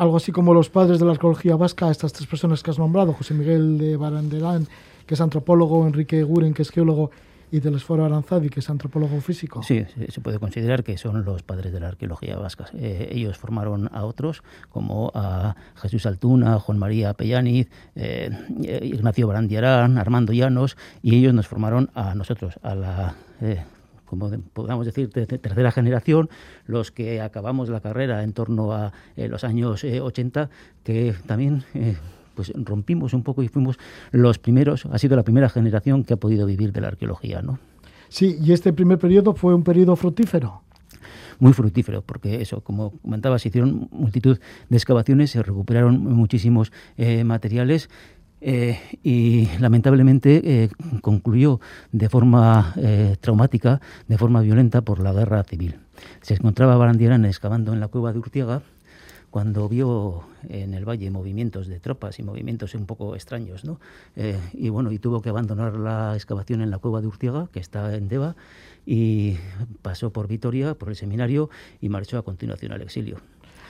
algo 0.00 0.16
así 0.16 0.32
como 0.32 0.54
los 0.54 0.70
padres 0.70 0.98
de 0.98 1.04
la 1.04 1.12
arqueología 1.12 1.56
vasca, 1.56 1.90
estas 1.90 2.14
tres 2.14 2.26
personas 2.26 2.62
que 2.62 2.70
has 2.70 2.78
nombrado, 2.78 3.12
José 3.12 3.34
Miguel 3.34 3.76
de 3.76 3.98
Barandelán, 3.98 4.66
que 5.06 5.12
es 5.12 5.20
antropólogo, 5.20 5.86
Enrique 5.86 6.22
Guren, 6.22 6.54
que 6.54 6.62
es 6.62 6.70
geólogo, 6.70 7.10
y 7.52 7.60
Telesforo 7.60 8.06
Aranzadi, 8.06 8.48
que 8.48 8.60
es 8.60 8.70
antropólogo 8.70 9.20
físico. 9.20 9.62
Sí, 9.62 9.84
se 10.08 10.20
puede 10.22 10.38
considerar 10.38 10.84
que 10.84 10.96
son 10.96 11.22
los 11.26 11.42
padres 11.42 11.70
de 11.74 11.80
la 11.80 11.88
arqueología 11.88 12.38
vasca. 12.38 12.64
Eh, 12.72 13.10
ellos 13.12 13.36
formaron 13.36 13.90
a 13.92 14.06
otros, 14.06 14.42
como 14.70 15.12
a 15.14 15.54
Jesús 15.76 16.06
Altuna, 16.06 16.58
Juan 16.60 16.78
María 16.78 17.12
Pellaniz, 17.12 17.68
eh, 17.94 18.30
Ignacio 18.82 19.26
Barandiarán, 19.26 19.98
Armando 19.98 20.32
Llanos, 20.32 20.78
y 21.02 21.16
ellos 21.16 21.34
nos 21.34 21.46
formaron 21.46 21.90
a 21.94 22.14
nosotros, 22.14 22.54
a 22.62 22.74
la 22.74 23.14
eh, 23.42 23.64
como 24.10 24.28
podamos 24.52 24.84
decir, 24.84 25.08
de, 25.10 25.24
tercera 25.24 25.70
generación, 25.70 26.28
los 26.66 26.90
que 26.90 27.20
acabamos 27.20 27.68
la 27.68 27.80
carrera 27.80 28.24
en 28.24 28.32
torno 28.32 28.72
a 28.72 28.92
eh, 29.14 29.28
los 29.28 29.44
años 29.44 29.84
80, 29.84 30.42
eh, 30.42 30.48
que 30.82 31.14
también 31.26 31.62
eh, 31.74 31.96
pues 32.34 32.52
rompimos 32.56 33.14
un 33.14 33.22
poco 33.22 33.44
y 33.44 33.48
fuimos 33.48 33.78
los 34.10 34.40
primeros, 34.40 34.84
ha 34.86 34.98
sido 34.98 35.14
la 35.14 35.22
primera 35.22 35.48
generación 35.48 36.02
que 36.02 36.14
ha 36.14 36.16
podido 36.16 36.44
vivir 36.44 36.72
de 36.72 36.80
la 36.80 36.88
arqueología, 36.88 37.40
¿no? 37.40 37.60
Sí, 38.08 38.36
y 38.42 38.52
este 38.52 38.72
primer 38.72 38.98
periodo 38.98 39.32
fue 39.34 39.54
un 39.54 39.62
periodo 39.62 39.94
fructífero 39.94 40.62
muy 41.38 41.54
fructífero, 41.54 42.02
porque 42.02 42.42
eso, 42.42 42.60
como 42.60 42.90
comentaba, 42.98 43.38
se 43.38 43.48
hicieron 43.48 43.88
multitud 43.92 44.38
de 44.68 44.76
excavaciones, 44.76 45.30
se 45.30 45.42
recuperaron 45.42 45.98
muchísimos 45.98 46.70
materiales 47.24 47.88
eh, 48.40 48.80
y 49.02 49.48
lamentablemente 49.58 50.40
eh, 50.44 50.70
concluyó 51.02 51.60
de 51.92 52.08
forma 52.08 52.74
eh, 52.76 53.16
traumática, 53.20 53.80
de 54.08 54.16
forma 54.16 54.40
violenta 54.40 54.80
por 54.80 55.00
la 55.00 55.12
guerra 55.12 55.44
civil. 55.44 55.78
Se 56.22 56.34
encontraba 56.34 56.76
Barandierán 56.76 57.24
excavando 57.26 57.72
en 57.72 57.80
la 57.80 57.88
cueva 57.88 58.12
de 58.12 58.18
Urtiaga 58.18 58.62
cuando 59.30 59.68
vio 59.68 60.24
en 60.48 60.74
el 60.74 60.88
valle 60.88 61.10
movimientos 61.10 61.68
de 61.68 61.78
tropas 61.78 62.18
y 62.18 62.22
movimientos 62.24 62.74
un 62.74 62.86
poco 62.86 63.14
extraños, 63.14 63.64
¿no? 63.64 63.78
y 64.52 64.70
bueno, 64.70 64.90
y 64.90 64.98
tuvo 64.98 65.22
que 65.22 65.28
abandonar 65.28 65.76
la 65.76 66.14
excavación 66.16 66.62
en 66.62 66.70
la 66.70 66.78
cueva 66.78 67.00
de 67.00 67.06
Urtiaga, 67.06 67.46
que 67.52 67.60
está 67.60 67.94
en 67.94 68.08
Deva, 68.08 68.34
y 68.84 69.36
pasó 69.82 70.10
por 70.10 70.26
Vitoria, 70.26 70.74
por 70.74 70.88
el 70.88 70.96
seminario, 70.96 71.48
y 71.80 71.90
marchó 71.90 72.18
a 72.18 72.24
continuación 72.24 72.72
al 72.72 72.82
exilio. 72.82 73.20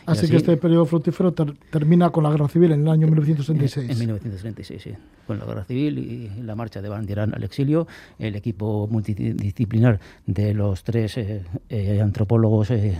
Así, 0.06 0.28
que 0.28 0.36
este 0.36 0.56
periodo 0.56 0.86
fructífero 0.86 1.32
termina 1.32 2.10
con 2.10 2.24
la 2.24 2.30
guerra 2.30 2.48
civil 2.48 2.72
en 2.72 2.82
el 2.82 2.88
año 2.88 3.06
1936. 3.06 3.90
En, 3.90 3.98
1936, 3.98 4.82
sí. 4.82 4.90
Con 5.26 5.38
la 5.38 5.44
guerra 5.44 5.64
civil 5.64 5.98
y 5.98 6.42
la 6.42 6.54
marcha 6.54 6.80
de 6.80 6.88
Bandirán 6.88 7.34
al 7.34 7.42
exilio, 7.44 7.86
el 8.18 8.36
equipo 8.36 8.88
multidisciplinar 8.90 10.00
de 10.26 10.54
los 10.54 10.82
tres 10.84 11.16
eh, 11.18 11.44
eh, 11.68 12.00
antropólogos 12.00 12.70
eh, 12.70 12.98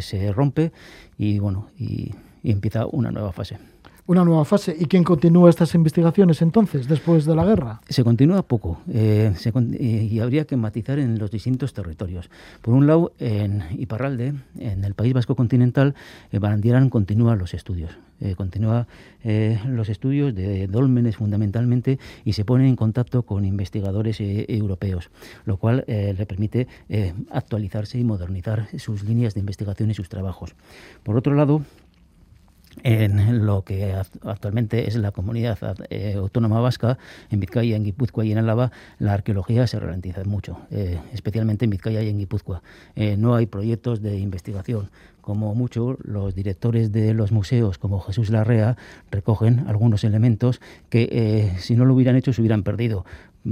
se 0.00 0.32
rompe 0.32 0.72
y 1.18 1.38
bueno 1.38 1.68
y 1.78 2.12
empieza 2.44 2.86
una 2.86 3.10
nueva 3.10 3.32
fase 3.32 3.58
una 4.06 4.24
nueva 4.24 4.44
fase. 4.44 4.74
¿Y 4.78 4.86
quién 4.86 5.04
continúa 5.04 5.50
estas 5.50 5.74
investigaciones 5.74 6.42
entonces, 6.42 6.88
después 6.88 7.24
de 7.24 7.36
la 7.36 7.44
guerra? 7.44 7.80
Se 7.88 8.02
continúa 8.02 8.42
poco 8.42 8.80
eh, 8.92 9.32
y 9.78 10.18
habría 10.20 10.44
que 10.44 10.56
matizar 10.56 10.98
en 10.98 11.18
los 11.18 11.30
distintos 11.30 11.72
territorios. 11.72 12.30
Por 12.60 12.74
un 12.74 12.86
lado, 12.86 13.12
en 13.18 13.62
Iparralde, 13.78 14.34
en 14.58 14.84
el 14.84 14.94
País 14.94 15.12
Vasco 15.12 15.36
continental, 15.36 15.94
eh, 16.30 16.38
Barandierán 16.38 16.90
continúa 16.90 17.36
los 17.36 17.54
estudios. 17.54 17.92
Eh, 18.20 18.36
continúa 18.36 18.86
los 19.68 19.88
estudios 19.88 20.32
de 20.34 20.68
dólmenes 20.68 21.16
fundamentalmente 21.16 21.98
y 22.24 22.32
se 22.34 22.44
pone 22.44 22.68
en 22.68 22.76
contacto 22.76 23.22
con 23.22 23.44
investigadores 23.44 24.18
europeos, 24.20 25.10
lo 25.44 25.56
cual 25.56 25.84
le 25.86 26.26
permite 26.26 26.66
actualizarse 27.30 27.98
y 27.98 28.04
modernizar 28.04 28.68
sus 28.78 29.04
líneas 29.04 29.34
de 29.34 29.40
investigación 29.40 29.90
y 29.90 29.94
sus 29.94 30.08
trabajos. 30.08 30.54
Por 31.02 31.16
otro 31.16 31.34
lado, 31.34 31.62
en 32.82 33.46
lo 33.46 33.62
que 33.62 33.94
actualmente 34.24 34.88
es 34.88 34.96
la 34.96 35.12
comunidad 35.12 35.58
eh, 35.90 36.14
autónoma 36.16 36.60
vasca, 36.60 36.98
en 37.30 37.40
Vizcaya, 37.40 37.76
en 37.76 37.84
Guipúzcoa 37.84 38.24
y 38.24 38.32
en 38.32 38.38
Álava, 38.38 38.72
la 38.98 39.14
arqueología 39.14 39.66
se 39.66 39.78
ralentiza 39.78 40.24
mucho, 40.24 40.58
eh, 40.70 40.98
especialmente 41.12 41.64
en 41.64 41.70
Vizcaya 41.70 42.02
y 42.02 42.08
en 42.08 42.18
Guipúzcoa. 42.18 42.62
Eh, 42.96 43.16
no 43.16 43.34
hay 43.34 43.46
proyectos 43.46 44.02
de 44.02 44.18
investigación. 44.18 44.90
Como 45.20 45.54
mucho, 45.54 45.96
los 46.02 46.34
directores 46.34 46.90
de 46.90 47.14
los 47.14 47.30
museos, 47.30 47.78
como 47.78 48.00
Jesús 48.00 48.30
Larrea, 48.30 48.76
recogen 49.12 49.68
algunos 49.68 50.02
elementos 50.02 50.60
que 50.90 51.52
si 51.58 51.76
no 51.76 51.84
lo 51.84 51.94
hubieran 51.94 52.16
hecho 52.16 52.32
se 52.32 52.40
hubieran 52.40 52.64
perdido, 52.64 53.04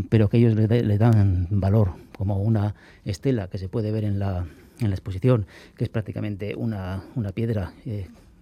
pero 0.09 0.29
que 0.29 0.39
ellos 0.39 0.57
le, 0.57 0.99
dan 0.99 1.47
valor, 1.49 1.93
como 2.19 2.39
una 2.39 2.75
estela 3.05 3.47
que 3.47 3.59
se 3.59 3.69
puede 3.69 3.93
ver 3.93 4.03
en 4.03 4.19
la, 4.19 4.47
en 4.81 4.89
la 4.89 4.97
exposición, 4.97 5.47
que 5.77 5.85
es 5.85 5.91
prácticamente 5.91 6.57
una, 6.57 7.05
una 7.15 7.31
piedra 7.31 7.73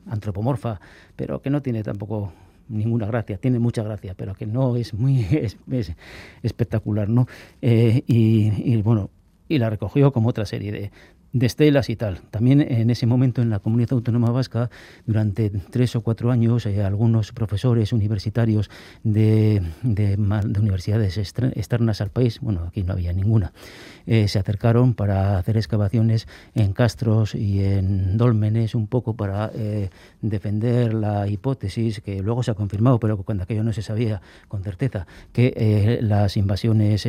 antropomorfa, 0.09 0.81
pero 1.17 1.41
que 1.41 1.51
no 1.51 1.63
tiene 1.63 1.83
tampoco 1.83 2.33
ninguna 2.69 3.07
gracia, 3.07 3.39
tiene 3.39 3.59
mucha 3.59 3.83
gracia, 3.83 4.15
pero 4.17 4.35
que 4.35 4.47
no 4.47 4.77
es 4.77 4.95
muy 4.95 5.27
espectacular, 6.43 7.09
¿no? 7.09 7.27
Eh, 7.63 8.03
y, 8.07 8.73
y, 8.73 8.83
bueno, 8.83 9.11
y 9.49 9.59
la 9.59 9.71
recogió 9.71 10.13
como 10.13 10.29
otra 10.29 10.45
serie 10.45 10.73
de, 10.73 10.91
de 11.39 11.47
estelas 11.47 11.89
y 11.91 11.97
tal. 11.97 12.21
También 12.31 12.61
en 12.61 12.91
ese 12.91 13.07
momento 13.07 13.43
en 13.43 13.51
la 13.51 13.59
comunidad 13.61 13.93
autónoma 13.93 14.31
vasca, 14.31 14.71
durante 15.07 15.51
tres 15.51 15.95
o 15.97 16.03
cuatro 16.03 16.31
años, 16.31 16.67
eh, 16.67 16.83
algunos 16.83 17.33
profesores 17.33 17.93
universitarios 17.93 18.71
de, 19.05 19.63
de, 19.83 20.17
universidades 20.17 21.17
externas 21.19 22.01
al 22.01 22.11
país, 22.11 22.41
bueno, 22.41 22.65
aquí 22.67 22.83
no 22.83 22.93
había 22.93 23.13
ninguna, 23.13 23.53
eh, 24.07 24.29
se 24.29 24.39
acercaron 24.39 24.95
para 24.95 25.39
hacer 25.39 25.57
excavaciones 25.57 26.27
en 26.55 26.73
castros 26.73 27.35
y 27.35 27.63
en 27.63 28.17
dólmenes, 28.17 28.75
un 28.75 28.87
poco 28.87 29.15
para 29.15 29.51
eh, 29.55 29.91
defender 30.21 30.95
la 30.95 31.29
hipótesis 31.29 32.01
que 32.01 32.23
luego 32.23 32.43
se 32.43 32.51
ha 32.51 32.55
confirmado, 32.55 32.99
pero 32.99 33.17
cuando 33.19 33.45
aquello 33.45 33.63
no 33.63 33.73
se 33.73 33.83
sabía 33.83 34.21
con 34.49 34.63
certeza, 34.63 35.07
que 35.33 35.99
las 36.03 36.37
invasiones 36.37 37.09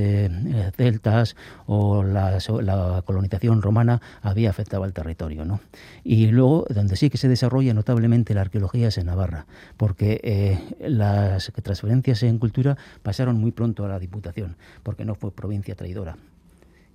celtas 0.75 1.35
o 1.65 2.03
la 2.03 3.03
colonización 3.05 3.61
romana 3.61 4.01
había 4.21 4.49
afectado 4.49 4.83
al 4.83 4.93
territorio. 4.93 5.45
¿no? 5.45 5.59
Y 6.03 6.27
luego, 6.27 6.65
donde 6.69 6.95
sí 6.95 7.09
que 7.09 7.17
se 7.17 7.27
desarrolla 7.27 7.73
notablemente 7.73 8.33
la 8.33 8.41
arqueología 8.41 8.89
es 8.89 8.97
en 8.97 9.07
Navarra, 9.07 9.45
porque 9.77 10.19
eh, 10.23 10.59
las 10.87 11.51
transferencias 11.63 12.23
en 12.23 12.37
cultura 12.37 12.77
pasaron 13.03 13.37
muy 13.37 13.51
pronto 13.51 13.85
a 13.85 13.89
la 13.89 13.99
Diputación, 13.99 14.55
porque 14.83 15.05
no 15.05 15.15
fue 15.15 15.31
provincia 15.31 15.75
traidora 15.75 16.17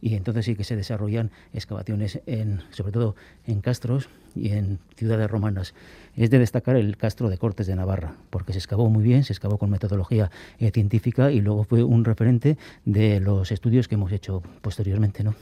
y 0.04 0.16
entonces 0.16 0.44
sí 0.44 0.54
que 0.54 0.64
se 0.64 0.76
desarrollan 0.76 1.30
excavaciones 1.54 2.20
en, 2.26 2.60
sobre 2.72 2.92
todo 2.92 3.16
en 3.46 3.62
castros 3.62 4.10
y 4.34 4.50
en 4.50 4.78
ciudades 4.96 5.30
romanas. 5.30 5.72
Es 6.14 6.28
de 6.28 6.38
destacar 6.38 6.76
el 6.76 6.98
castro 6.98 7.30
de 7.30 7.38
Cortes 7.38 7.66
de 7.66 7.74
Navarra, 7.74 8.14
porque 8.28 8.52
se 8.52 8.58
excavó 8.58 8.90
muy 8.90 9.02
bien, 9.02 9.24
se 9.24 9.32
excavó 9.32 9.56
con 9.56 9.70
metodología 9.70 10.30
eh, 10.58 10.70
científica 10.72 11.32
y 11.32 11.40
luego 11.40 11.64
fue 11.64 11.82
un 11.82 12.04
referente 12.04 12.58
de 12.84 13.18
los 13.18 13.50
estudios 13.50 13.88
que 13.88 13.94
hemos 13.94 14.12
hecho 14.12 14.42
posteriormente, 14.60 15.24
¿no? 15.24 15.34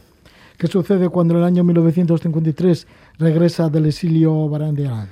¿Qué 0.59 0.67
sucede 0.67 1.09
cuando 1.09 1.35
en 1.35 1.41
el 1.41 1.45
año 1.45 1.65
1953 1.65 2.87
regresa 3.19 3.69
del 3.69 3.87
exilio 3.87 4.49
Barandiarán? 4.49 5.09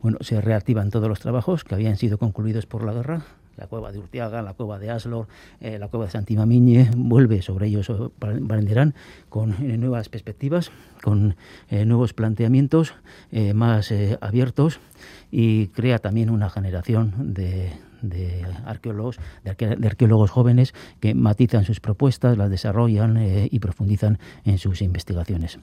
Bueno, 0.00 0.18
se 0.20 0.40
reactivan 0.40 0.90
todos 0.90 1.08
los 1.08 1.20
trabajos 1.20 1.64
que 1.64 1.74
habían 1.74 1.96
sido 1.96 2.18
concluidos 2.18 2.66
por 2.66 2.84
la 2.84 2.92
guerra, 2.92 3.24
la 3.56 3.66
cueva 3.66 3.90
de 3.90 3.98
Urtiaga, 3.98 4.42
la 4.42 4.54
cueva 4.54 4.78
de 4.78 4.90
Aslor, 4.90 5.26
eh, 5.60 5.78
la 5.78 5.88
cueva 5.88 6.06
de 6.06 6.12
Santimamiñe, 6.12 6.90
vuelve 6.96 7.42
sobre 7.42 7.66
ellos 7.66 7.90
Barandiarán 8.20 8.94
con 9.28 9.52
eh, 9.54 9.76
nuevas 9.76 10.08
perspectivas, 10.08 10.70
con 11.02 11.36
eh, 11.68 11.84
nuevos 11.84 12.12
planteamientos 12.12 12.94
eh, 13.32 13.54
más 13.54 13.90
eh, 13.90 14.16
abiertos 14.20 14.78
y 15.30 15.68
crea 15.68 15.98
también 15.98 16.30
una 16.30 16.48
generación 16.48 17.34
de, 17.34 17.72
de 18.02 18.44
arqueólogos, 18.64 19.18
de, 19.44 19.50
arque- 19.50 19.76
de 19.76 19.86
arqueólogos 19.86 20.30
jóvenes 20.30 20.72
que 21.00 21.14
matizan 21.14 21.64
sus 21.64 21.80
propuestas, 21.80 22.36
las 22.38 22.50
desarrollan 22.50 23.16
eh, 23.16 23.48
y 23.50 23.58
profundizan 23.58 24.18
en 24.44 24.58
sus 24.58 24.82
investigaciones. 24.82 25.58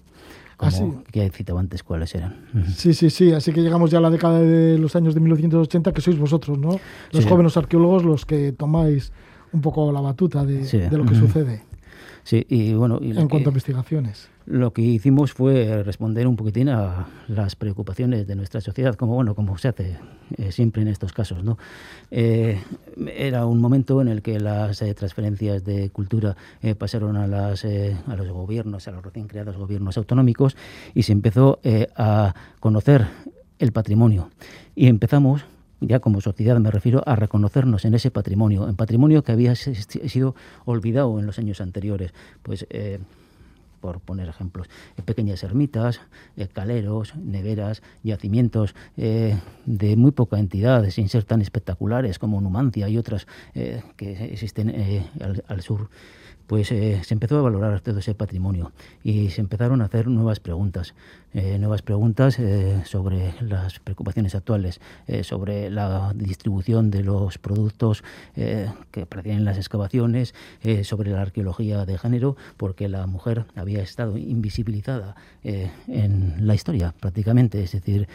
Como 0.58 0.69
Así. 0.69 0.84
que 1.12 1.26
he 1.26 1.30
citado 1.32 1.60
antes 1.60 1.84
cuáles 1.84 2.15
eran. 2.15 2.45
Sí, 2.76 2.93
sí, 2.93 3.10
sí. 3.10 3.34
Así 3.34 3.52
que 3.52 3.62
llegamos 3.62 3.91
ya 3.91 3.98
a 3.98 4.02
la 4.02 4.10
década 4.10 4.39
de 4.39 4.78
los 4.78 4.95
años 4.95 5.13
de 5.13 5.19
1980, 5.19 5.91
que 5.91 6.00
sois 6.02 6.17
vosotros, 6.17 6.58
¿no? 6.58 6.69
Los 7.12 7.24
Sí. 7.24 7.30
jóvenes 7.30 7.58
arqueólogos 7.58 8.06
los 8.06 8.26
que 8.26 8.54
tomáis 8.54 9.12
un 9.52 9.60
poco 9.62 9.91
la 9.91 10.00
batuta 10.02 10.45
de, 10.45 10.63
Sí. 10.65 10.78
de 10.78 10.98
lo 10.98 11.04
que 11.06 11.13
Ujú. 11.13 11.28
sucede 11.28 11.63
Sí, 12.24 12.46
y 12.50 12.74
bueno, 12.74 13.00
y 13.02 13.13
lo 13.13 13.22
en 13.22 13.28
que- 13.28 13.32
cuanto 13.32 13.50
a 13.50 13.52
investigaciones. 13.52 14.30
Lo 14.48 14.74
que 14.74 14.84
hicimos 14.84 15.34
fue 15.34 15.82
responder 15.84 16.28
un 16.28 16.36
poquitín 16.36 16.70
a 16.70 17.08
las 17.28 17.56
preocupaciones 17.56 18.28
de 18.28 18.36
nuestra 18.36 18.62
sociedad, 18.62 18.94
como 18.96 19.15
bueno, 19.15 19.34
como 19.34 19.58
se 19.58 19.70
hace 19.70 19.98
eh, 20.38 20.52
siempre 20.52 20.84
en 20.84 20.88
estos 20.88 21.13
casos, 21.13 21.44
¿no? 21.44 21.58
Eh, 22.12 22.62
era 23.15 23.48
un 23.48 23.60
momento 23.60 24.02
en 24.02 24.08
el 24.08 24.22
que 24.22 24.39
las 24.39 24.84
eh, 24.84 24.94
transferencias 24.94 25.63
de 25.63 25.89
cultura 25.89 26.36
eh, 26.62 26.76
pasaron 26.76 27.18
a 27.18 27.26
las 27.26 27.65
eh, 27.65 27.98
a 28.06 28.15
los 28.15 28.28
gobiernos, 28.30 28.88
a 28.88 28.91
los 28.91 29.04
recién 29.04 29.28
creados 29.28 29.58
gobiernos 29.58 29.98
autonómicos 29.98 30.56
y 30.94 31.02
se 31.04 31.12
empezó 31.13 31.60
eh, 31.63 31.88
a 31.96 32.36
conocer 32.60 33.08
el 33.58 33.72
patrimonio 33.72 34.30
y 34.76 34.86
empezamos 34.88 35.44
ya 35.81 35.99
como 35.99 36.21
sociedad 36.21 36.57
me 36.59 36.71
refiero 36.71 37.03
a 37.05 37.15
reconocernos 37.15 37.85
en 37.85 37.93
ese 37.93 38.11
patrimonio, 38.11 38.67
en 38.69 38.75
patrimonio 38.75 39.23
que 39.23 39.31
había 39.31 39.55
si- 39.55 39.75
sido 39.75 40.35
olvidado 40.65 41.19
en 41.19 41.25
los 41.25 41.38
años 41.39 41.61
anteriores, 41.61 42.13
pues 42.43 42.65
eh, 42.69 42.99
por 43.81 43.99
poner 43.99 44.27
ejemplos, 44.29 44.67
eh, 44.97 45.03
pequeñas 45.03 45.43
ermitas, 45.43 46.01
caleros, 46.53 47.15
neveras, 47.17 47.83
yacimientos 48.03 48.73
eh, 48.97 49.38
de 49.67 49.95
muy 49.95 50.09
poca 50.11 50.39
entidad, 50.39 50.89
sin 50.89 51.07
ser 51.07 51.23
tan 51.23 51.41
espectaculares 51.41 52.17
como 52.17 52.41
Numancia 52.41 52.89
y 52.89 52.97
otras 52.97 53.27
eh, 53.53 53.83
que 53.95 54.31
existen 54.33 54.73
al, 55.21 55.43
al 55.47 55.61
sur. 55.61 55.89
Pues 56.47 56.67
se 56.67 57.01
empezó 57.09 57.39
a 57.39 57.41
valorar 57.41 57.81
todo 57.81 57.97
ese 57.97 58.13
patrimonio 58.13 58.71
y 59.03 59.29
se 59.31 59.41
empezaron 59.41 59.81
a 59.81 59.85
hacer 59.85 60.07
nuevas 60.07 60.39
preguntas, 60.39 60.93
eh, 61.38 61.60
nuevas 61.60 61.82
preguntas 61.82 62.39
eh, 62.39 62.82
sobre 62.86 63.34
las 63.41 63.80
preocupaciones 63.80 64.36
actuales, 64.36 64.80
eh, 65.06 65.26
sobre 65.26 65.69
la 65.69 66.13
distribución 66.15 66.91
de 66.91 67.04
los 67.04 67.38
productos 67.39 68.06
que 68.36 69.02
aparecían 69.02 69.38
en 69.39 69.45
las 69.45 69.58
excavaciones, 69.58 70.34
sobre 70.84 71.12
la 71.12 71.21
arqueología 71.21 71.86
de 71.86 71.98
género, 71.98 72.38
porque 72.58 72.88
la 72.88 73.06
mujer 73.08 73.45
había 73.56 73.82
estado 73.82 74.17
invisibilizada 74.17 75.15
en 75.43 76.48
la 76.48 76.56
historia 76.56 76.93
prácticamente, 77.00 77.63
es 77.63 77.71
decir, 77.71 78.08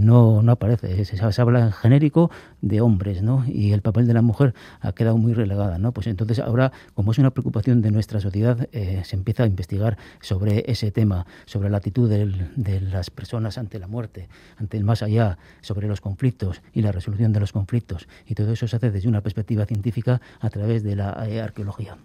no, 0.00 0.42
no 0.42 0.52
aparece, 0.52 1.04
se, 1.04 1.40
habla 1.40 1.60
en 1.60 1.72
genérico 1.72 2.30
de 2.60 2.80
hombres, 2.80 3.22
¿no? 3.22 3.44
Y 3.46 3.72
el 3.72 3.82
papel 3.82 4.06
de 4.06 4.14
la 4.14 4.22
mujer 4.22 4.54
ha 4.80 4.92
quedado 4.92 5.16
muy 5.16 5.32
relegada, 5.32 5.78
¿no? 5.78 5.92
Pues 5.92 6.06
entonces 6.06 6.38
ahora, 6.38 6.72
como 6.94 7.12
es 7.12 7.18
una 7.18 7.30
preocupación 7.30 7.80
de 7.82 7.90
nuestra 7.90 8.20
sociedad, 8.20 8.68
se 8.70 9.16
empieza 9.16 9.44
a 9.44 9.46
investigar 9.46 9.96
sobre 10.20 10.64
ese 10.70 10.90
tema, 10.90 11.26
sobre 11.46 11.70
la 11.70 11.78
actitud 11.78 12.08
del- 12.08 12.50
de 12.62 12.80
las 12.80 13.10
personas 13.10 13.58
ante 13.58 13.78
la 13.78 13.86
muerte, 13.86 14.28
ante 14.56 14.76
el 14.76 14.84
más 14.84 15.02
allá, 15.02 15.38
sobre 15.60 15.88
los 15.88 16.00
conflictos 16.00 16.62
y 16.72 16.82
la 16.82 16.92
resolución 16.92 17.32
de 17.32 17.40
los 17.40 17.52
conflictos. 17.52 18.08
Y 18.26 18.34
todo 18.34 18.52
eso 18.52 18.66
se 18.66 18.76
hace 18.76 18.90
desde 18.90 19.08
una 19.08 19.20
perspectiva 19.20 19.66
científica 19.66 20.20
a 20.40 20.50
través 20.50 20.82
de 20.82 20.96
la 20.96 21.26
eh, 21.28 21.40
arqueología. 21.40 21.96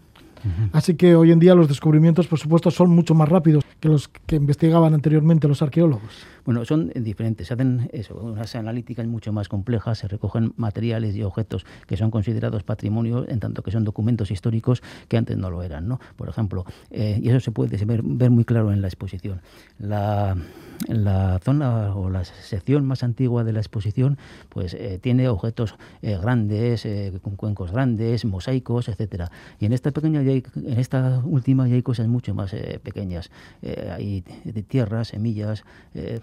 Así 0.71 0.95
que 0.95 1.15
hoy 1.15 1.31
en 1.31 1.39
día 1.39 1.55
los 1.55 1.67
descubrimientos, 1.67 2.27
por 2.27 2.39
supuesto, 2.39 2.69
son 2.71 2.91
mucho 2.91 3.15
más 3.15 3.27
rápidos 3.27 3.63
que 3.79 3.89
los 3.89 4.07
que 4.07 4.35
investigaban 4.35 4.93
anteriormente 4.93 5.47
los 5.47 5.61
arqueólogos. 5.61 6.25
Bueno, 6.45 6.63
son 6.63 6.91
diferentes, 6.95 7.47
se 7.47 7.53
hacen 7.53 7.89
eso, 7.91 8.15
unas 8.15 8.55
analíticas 8.55 9.05
mucho 9.05 9.33
más 9.33 9.49
complejas, 9.49 9.97
se 9.97 10.07
recogen 10.07 10.53
materiales 10.55 11.15
y 11.15 11.23
objetos 11.23 11.65
que 11.87 11.97
son 11.97 12.09
considerados 12.09 12.63
patrimonio, 12.63 13.25
en 13.27 13.41
tanto 13.41 13.63
que 13.63 13.71
son 13.71 13.83
documentos 13.83 14.31
históricos 14.31 14.81
que 15.09 15.17
antes 15.17 15.37
no 15.37 15.49
lo 15.49 15.61
eran, 15.61 15.89
¿no? 15.89 15.99
Por 16.15 16.29
ejemplo, 16.29 16.65
eh, 16.89 17.19
y 17.21 17.27
eso 17.29 17.41
se 17.41 17.51
puede 17.51 17.77
ver, 17.85 18.29
muy 18.31 18.45
claro 18.45 18.71
en 18.71 18.81
la 18.81 18.87
exposición. 18.87 19.41
La, 19.77 20.37
la 20.87 21.39
zona 21.43 21.93
o 21.95 22.09
la 22.09 22.23
sección 22.23 22.85
más 22.85 23.03
antigua 23.03 23.43
de 23.43 23.51
la 23.51 23.59
exposición, 23.59 24.17
pues 24.49 24.73
eh, 24.73 24.99
tiene 25.01 25.27
objetos 25.27 25.75
eh, 26.01 26.17
grandes, 26.17 26.85
eh, 26.85 27.19
con 27.21 27.35
cuencos 27.35 27.71
grandes, 27.71 28.25
mosaicos, 28.25 28.87
etcétera. 28.87 29.31
Y 29.59 29.65
en 29.65 29.73
esta 29.73 29.91
pequeña, 29.91 30.21
en 30.21 30.79
esta 30.79 31.21
última 31.25 31.67
ya 31.67 31.75
hay 31.75 31.83
cosas 31.83 32.07
mucho 32.07 32.33
más 32.33 32.55
pequeñas. 32.83 33.31
Eh, 33.67 33.91
hay 33.91 34.23
de 34.45 34.63
tierras, 34.63 35.10
semillas. 35.10 35.63
eh, 35.93 36.19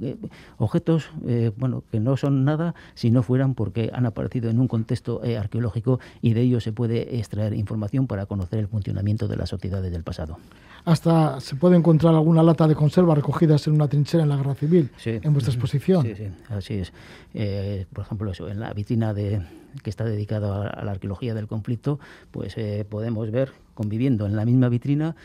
eh, 0.00 0.16
objetos 0.56 1.10
eh, 1.26 1.50
bueno 1.58 1.84
que 1.92 2.00
no 2.00 2.16
son 2.16 2.46
nada 2.46 2.74
si 2.94 3.10
no 3.10 3.22
fueran 3.22 3.54
porque 3.54 3.90
han 3.92 4.06
aparecido 4.06 4.48
en 4.48 4.58
un 4.58 4.68
contexto 4.68 5.22
eh, 5.22 5.36
arqueológico 5.36 6.00
y 6.22 6.32
de 6.32 6.40
ellos 6.40 6.64
se 6.64 6.72
puede 6.72 7.18
extraer 7.18 7.52
información 7.52 8.06
para 8.06 8.24
conocer 8.24 8.58
el 8.58 8.68
funcionamiento 8.68 9.28
de 9.28 9.36
las 9.36 9.50
sociedades 9.50 9.92
del 9.92 10.02
pasado. 10.02 10.38
Hasta 10.86 11.40
se 11.40 11.56
puede 11.56 11.76
encontrar 11.76 12.14
alguna 12.14 12.42
lata 12.42 12.66
de 12.66 12.74
conserva 12.74 13.14
recogidas 13.14 13.66
en 13.66 13.74
una 13.74 13.86
trinchera 13.86 14.22
en 14.22 14.30
la 14.30 14.36
guerra 14.36 14.54
civil, 14.54 14.88
Sí. 14.96 15.18
en 15.22 15.32
vuestra 15.34 15.52
exposición. 15.52 16.06
Sí, 16.06 16.14
sí, 16.14 16.28
así 16.48 16.74
es. 16.74 16.92
Eh, 17.34 17.84
por 17.92 18.04
ejemplo, 18.04 18.30
eso, 18.30 18.48
en 18.48 18.60
la 18.60 18.72
vitrina 18.72 19.12
de, 19.12 19.42
que 19.82 19.90
está 19.90 20.04
dedicada 20.04 20.68
a, 20.68 20.84
la 20.86 20.92
arqueología 20.92 21.34
del 21.34 21.48
conflicto, 21.48 21.98
pues 22.30 22.56
podemos 22.88 23.30
ver, 23.30 23.52
conviviendo 23.74 24.24
en 24.24 24.36
la 24.36 24.46
misma 24.46 24.70
vitrina, 24.70 25.16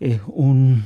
eh, 0.00 0.20
un, 0.28 0.82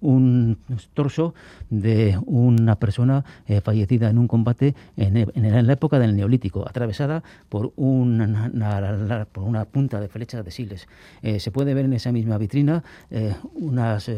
un 0.00 0.58
torso 0.94 1.34
de 1.70 2.18
una 2.26 2.76
persona 2.76 3.24
eh, 3.46 3.60
fallecida 3.60 4.10
en 4.10 4.18
un 4.18 4.28
combate 4.28 4.74
en, 4.96 5.16
e- 5.16 5.26
en 5.34 5.66
la 5.66 5.72
época 5.72 5.98
del 5.98 6.16
Neolítico, 6.16 6.66
atravesada 6.68 7.22
por 7.48 7.72
una, 7.76 8.50
por 9.32 9.44
una 9.44 9.64
punta 9.64 10.00
de 10.00 10.08
flecha 10.08 10.42
de 10.42 10.50
siles. 10.50 10.88
Eh, 11.22 11.40
se 11.40 11.50
puede 11.50 11.74
ver 11.74 11.84
en 11.84 11.92
esa 11.92 12.12
misma 12.12 12.38
vitrina 12.38 12.84
eh, 13.10 13.34
unas 13.54 14.10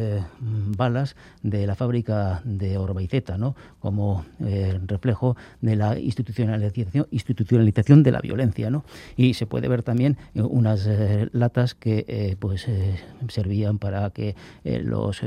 balas 0.76 1.16
de 1.42 1.66
la 1.66 1.74
fábrica 1.74 2.42
de 2.44 2.79
Orbaiceta, 2.79 3.38
¿no? 3.38 3.55
como 3.81 4.24
reflejo 4.87 5.37
de 5.61 5.76
la 5.76 5.98
institucionalización, 5.98 7.07
institucionalización 7.11 8.02
de 8.02 8.12
la 8.12 8.20
violencia. 8.20 8.70
¿no? 8.70 8.85
Y 9.16 9.35
se 9.35 9.46
puede 9.46 9.68
ver 9.68 9.83
también 9.83 10.16
unas 10.35 10.88
latas 11.33 11.74
que 11.74 12.37
pues, 12.38 12.66
servían 13.29 13.79
para 13.79 14.11
que 14.11 14.35
los 14.64 15.22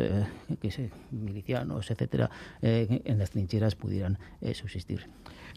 que 0.61 0.71
se- 0.71 0.89
milicianos, 1.11 1.89
etcétera, 1.91 2.29
eh, 2.61 3.01
en 3.05 3.17
las 3.17 3.31
trincheras 3.31 3.75
pudieran 3.75 4.17
eh, 4.41 4.53
subsistir. 4.53 5.01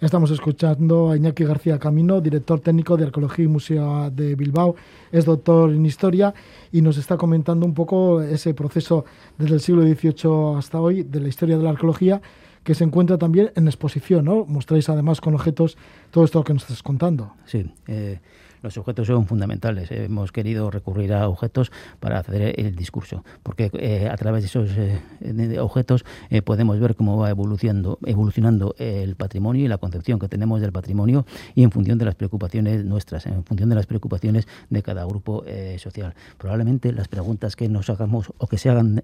Estamos 0.00 0.30
escuchando 0.32 1.10
a 1.10 1.16
Iñaki 1.16 1.44
García 1.44 1.78
Camino, 1.78 2.20
director 2.20 2.58
técnico 2.60 2.96
de 2.96 3.04
Arqueología 3.04 3.44
y 3.44 3.48
Museo 3.48 4.10
de 4.10 4.34
Bilbao. 4.34 4.74
Es 5.12 5.24
doctor 5.24 5.70
en 5.72 5.86
Historia 5.86 6.34
y 6.72 6.82
nos 6.82 6.96
está 6.96 7.16
comentando 7.16 7.64
un 7.66 7.74
poco 7.74 8.20
ese 8.20 8.52
proceso 8.54 9.04
desde 9.38 9.54
el 9.54 9.60
siglo 9.60 9.82
XVIII 9.82 10.58
hasta 10.58 10.80
hoy 10.80 11.04
de 11.04 11.20
la 11.20 11.28
historia 11.28 11.56
de 11.56 11.62
la 11.62 11.70
arqueología 11.70 12.20
que 12.64 12.74
se 12.74 12.84
encuentra 12.84 13.16
también 13.18 13.52
en 13.54 13.66
exposición. 13.68 14.24
¿no? 14.24 14.44
Mostráis 14.44 14.88
además 14.88 15.20
con 15.20 15.34
objetos 15.34 15.76
todo 16.10 16.24
esto 16.24 16.42
que 16.42 16.52
nos 16.54 16.62
estás 16.62 16.82
contando. 16.82 17.34
Sí, 17.44 17.72
eh, 17.86 18.18
los 18.62 18.76
objetos 18.78 19.06
son 19.06 19.26
fundamentales. 19.26 19.90
Hemos 19.90 20.32
querido 20.32 20.70
recurrir 20.70 21.12
a 21.12 21.28
objetos 21.28 21.72
para 22.00 22.18
hacer 22.18 22.58
el 22.58 22.74
discurso, 22.74 23.24
porque 23.42 23.70
eh, 23.74 24.08
a 24.10 24.16
través 24.16 24.42
de 24.42 24.46
esos 24.46 24.70
eh, 24.76 25.58
objetos 25.58 26.04
eh, 26.30 26.42
podemos 26.42 26.78
ver 26.80 26.94
cómo 26.94 27.18
va 27.18 27.30
evolucionando, 27.30 27.98
evolucionando 28.06 28.74
el 28.78 29.16
patrimonio 29.16 29.64
y 29.64 29.68
la 29.68 29.78
concepción 29.78 30.18
que 30.18 30.28
tenemos 30.28 30.60
del 30.60 30.72
patrimonio 30.72 31.26
y 31.54 31.62
en 31.62 31.70
función 31.70 31.98
de 31.98 32.04
las 32.04 32.14
preocupaciones 32.14 32.84
nuestras, 32.84 33.26
en 33.26 33.44
función 33.44 33.68
de 33.68 33.74
las 33.74 33.86
preocupaciones 33.86 34.46
de 34.70 34.82
cada 34.82 35.04
grupo 35.04 35.44
eh, 35.46 35.76
social. 35.78 36.14
Probablemente 36.38 36.92
las 36.92 37.08
preguntas 37.08 37.56
que 37.56 37.68
nos 37.68 37.90
hagamos 37.90 38.32
o 38.38 38.46
que 38.46 38.58
se 38.58 38.70
hagan 38.70 39.02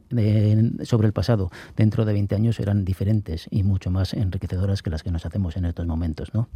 sobre 0.82 1.06
el 1.06 1.12
pasado 1.12 1.50
dentro 1.76 2.04
de 2.04 2.12
20 2.12 2.34
años 2.34 2.56
serán 2.56 2.84
diferentes 2.84 3.46
y 3.50 3.62
mucho 3.62 3.90
más 3.90 4.14
enriquecedoras 4.14 4.82
que 4.82 4.90
las 4.90 5.02
que 5.02 5.10
nos 5.10 5.26
hacemos 5.26 5.56
en 5.56 5.64
estos 5.64 5.86
momentos, 5.86 6.32
¿no? 6.34 6.48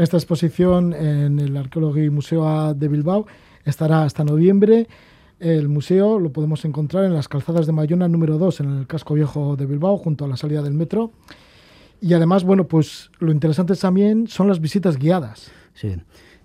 Esta 0.00 0.16
exposición 0.16 0.94
en 0.94 1.38
el 1.40 1.54
Arqueología 1.58 2.10
Museo 2.10 2.72
de 2.72 2.88
Bilbao 2.88 3.26
estará 3.66 4.04
hasta 4.04 4.24
noviembre. 4.24 4.88
El 5.38 5.68
museo 5.68 6.18
lo 6.18 6.32
podemos 6.32 6.64
encontrar 6.64 7.04
en 7.04 7.12
las 7.12 7.28
calzadas 7.28 7.66
de 7.66 7.72
Mayona 7.72 8.08
número 8.08 8.38
2, 8.38 8.60
en 8.60 8.78
el 8.78 8.86
casco 8.86 9.12
viejo 9.12 9.56
de 9.56 9.66
Bilbao, 9.66 9.98
junto 9.98 10.24
a 10.24 10.28
la 10.28 10.38
salida 10.38 10.62
del 10.62 10.72
metro. 10.72 11.12
Y 12.00 12.14
además, 12.14 12.44
bueno, 12.44 12.66
pues 12.66 13.10
lo 13.18 13.30
interesante 13.30 13.76
también 13.76 14.26
son 14.26 14.48
las 14.48 14.58
visitas 14.58 14.96
guiadas. 14.96 15.50
Sí. 15.74 15.94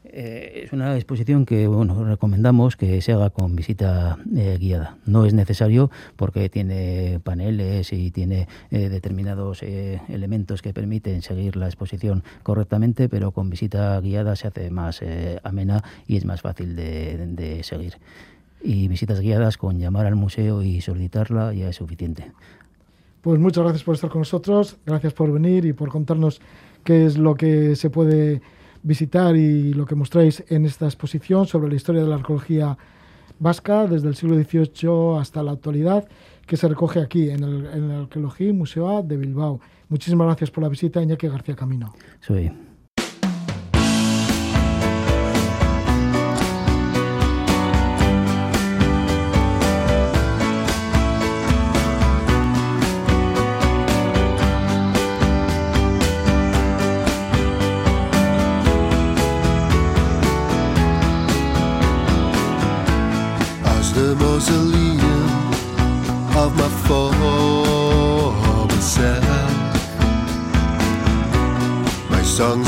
Eh, 0.07 0.61
es 0.65 0.73
una 0.73 0.95
exposición 0.95 1.45
que 1.45 1.67
bueno, 1.67 2.03
recomendamos 2.05 2.75
que 2.75 3.01
se 3.01 3.13
haga 3.13 3.31
con 3.31 3.55
visita 3.55 4.17
eh, 4.35 4.57
guiada. 4.59 4.97
No 5.05 5.25
es 5.25 5.33
necesario 5.33 5.89
porque 6.15 6.47
tiene 6.49 7.19
paneles 7.23 7.91
y 7.91 8.11
tiene 8.11 8.47
eh, 8.71 8.89
determinados 8.89 9.63
elementos 9.63 10.61
que 10.61 10.73
permiten 10.73 11.21
seguir 11.21 11.55
la 11.55 11.65
exposición 11.65 12.23
correctamente, 12.43 13.09
pero 13.09 13.31
con 13.31 13.49
visita 13.49 13.99
guiada 13.99 14.35
se 14.35 14.47
hace 14.47 14.69
más 14.69 15.01
amena 15.43 15.83
y 16.07 16.17
es 16.17 16.25
más 16.25 16.41
fácil 16.41 16.75
de, 16.75 17.59
seguir. 17.63 17.97
Y 18.61 18.87
visitas 18.87 19.19
guiadas 19.19 19.57
con 19.57 19.79
llamar 19.79 20.05
al 20.05 20.15
museo 20.15 20.61
y 20.61 20.81
solicitarla 20.81 21.53
ya 21.53 21.69
es 21.69 21.75
suficiente. 21.75 22.31
Pues 23.21 23.39
muchas 23.39 23.63
gracias 23.63 23.83
por 23.83 23.95
estar 23.95 24.09
con 24.09 24.21
nosotros, 24.21 24.77
gracias 24.85 25.13
por 25.13 25.31
venir 25.31 25.65
y 25.65 25.73
por 25.73 25.89
contarnos 25.89 26.41
qué 26.83 27.05
es 27.05 27.17
lo 27.17 27.35
que 27.35 27.75
se 27.75 27.89
puede 27.89 28.41
visitar 28.85 29.35
y 29.35 29.73
lo 29.73 29.85
que 29.85 29.95
mostráis 29.95 30.43
en 30.47 30.65
esta 30.65 30.85
exposición 30.85 31.47
sobre 31.47 31.69
la 31.69 31.75
historia 31.75 32.03
de 32.03 32.07
la 32.07 32.15
arqueología 32.15 32.77
vasca 33.39 33.87
desde 33.87 34.07
el 34.07 34.15
siglo 34.15 34.35
XVIII 34.35 35.19
hasta 35.19 35.43
la 35.43 35.51
actualidad, 35.51 36.07
que 36.45 36.55
se 36.55 36.67
recoge 36.67 37.01
aquí 37.01 37.29
en 37.29 37.43
el, 37.43 37.65
en 37.65 37.91
el 37.91 38.01
Arqueología 38.03 38.53
Museo 38.53 39.01
de 39.01 39.17
Bilbao. 39.17 39.59
Muchísimas 39.89 40.27
gracias 40.27 40.51
por 40.51 40.63
la 40.63 40.69
visita, 40.69 41.01
Iñaki 41.01 41.27
García 41.27 41.55
Camino. 41.55 41.93
Soy. 42.21 42.51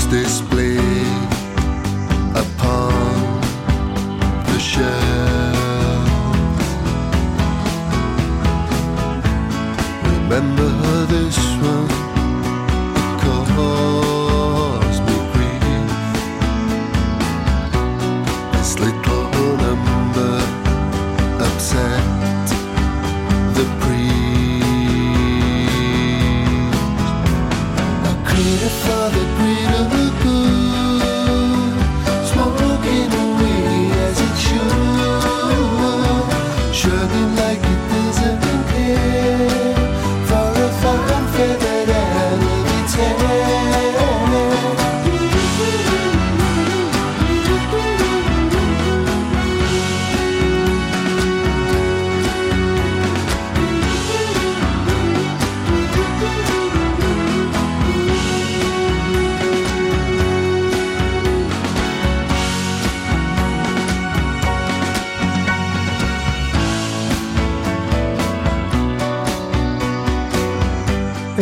this 0.10 0.42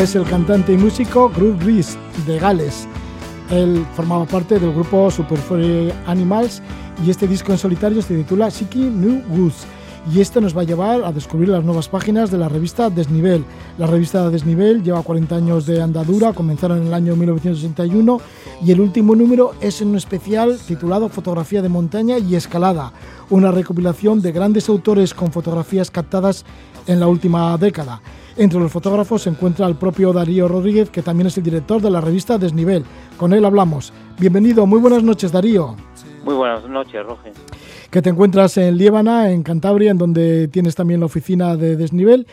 es 0.05 0.15
el 0.15 0.23
cantante 0.25 0.71
y 0.71 0.77
músico 0.77 1.29
Groove 1.29 1.63
Reese 1.63 1.97
de 2.27 2.37
Gales. 2.37 2.87
Él 3.49 3.83
formaba 3.95 4.23
parte 4.25 4.59
del 4.59 4.71
grupo 4.71 5.09
Super 5.09 5.39
Animals 6.05 6.61
y 7.03 7.09
este 7.09 7.27
disco 7.27 7.51
en 7.51 7.57
solitario 7.57 8.03
se 8.03 8.15
titula 8.15 8.51
Siki 8.51 8.81
New 8.81 9.23
Woods. 9.29 9.64
Y 10.13 10.21
esto 10.21 10.39
nos 10.39 10.55
va 10.55 10.61
a 10.61 10.65
llevar 10.65 11.03
a 11.03 11.11
descubrir 11.11 11.49
las 11.49 11.63
nuevas 11.63 11.89
páginas 11.89 12.29
de 12.29 12.37
la 12.37 12.47
revista 12.47 12.91
Desnivel. 12.91 13.43
La 13.79 13.87
revista 13.87 14.29
Desnivel 14.29 14.83
lleva 14.83 15.01
40 15.01 15.35
años 15.35 15.65
de 15.65 15.81
andadura, 15.81 16.31
comenzaron 16.31 16.81
en 16.81 16.87
el 16.87 16.93
año 16.93 17.15
1961 17.15 18.21
y 18.63 18.71
el 18.71 18.81
último 18.81 19.15
número 19.15 19.53
es 19.61 19.81
un 19.81 19.95
especial 19.95 20.59
titulado 20.59 21.09
Fotografía 21.09 21.63
de 21.63 21.69
montaña 21.69 22.19
y 22.19 22.35
escalada, 22.35 22.93
una 23.31 23.51
recopilación 23.51 24.21
de 24.21 24.31
grandes 24.31 24.69
autores 24.69 25.15
con 25.15 25.31
fotografías 25.31 25.89
captadas 25.89 26.45
en 26.85 26.99
la 26.99 27.07
última 27.07 27.57
década. 27.57 27.99
Entre 28.37 28.59
los 28.59 28.71
fotógrafos 28.71 29.23
se 29.23 29.29
encuentra 29.29 29.65
el 29.65 29.75
propio 29.75 30.13
Darío 30.13 30.47
Rodríguez, 30.47 30.91
que 30.91 31.01
también 31.01 31.27
es 31.27 31.37
el 31.37 31.43
director 31.43 31.81
de 31.81 31.89
la 31.89 32.01
revista 32.01 32.37
Desnivel. 32.37 32.85
Con 33.17 33.33
él 33.33 33.43
hablamos. 33.43 33.91
Bienvenido, 34.19 34.67
muy 34.67 34.79
buenas 34.79 35.03
noches, 35.03 35.31
Darío. 35.31 35.75
Muy 36.25 36.33
buenas 36.33 36.67
noches, 36.67 37.05
Roge. 37.05 37.31
Que 37.91 38.01
te 38.01 38.09
encuentras 38.09 38.57
en 38.57 38.79
Liébana, 38.79 39.29
en 39.29 39.43
Cantabria, 39.43 39.91
en 39.91 39.99
donde 39.99 40.47
tienes 40.47 40.73
también 40.73 40.99
la 40.99 41.05
oficina 41.05 41.55
de 41.55 41.75
Desnivel. 41.75 42.25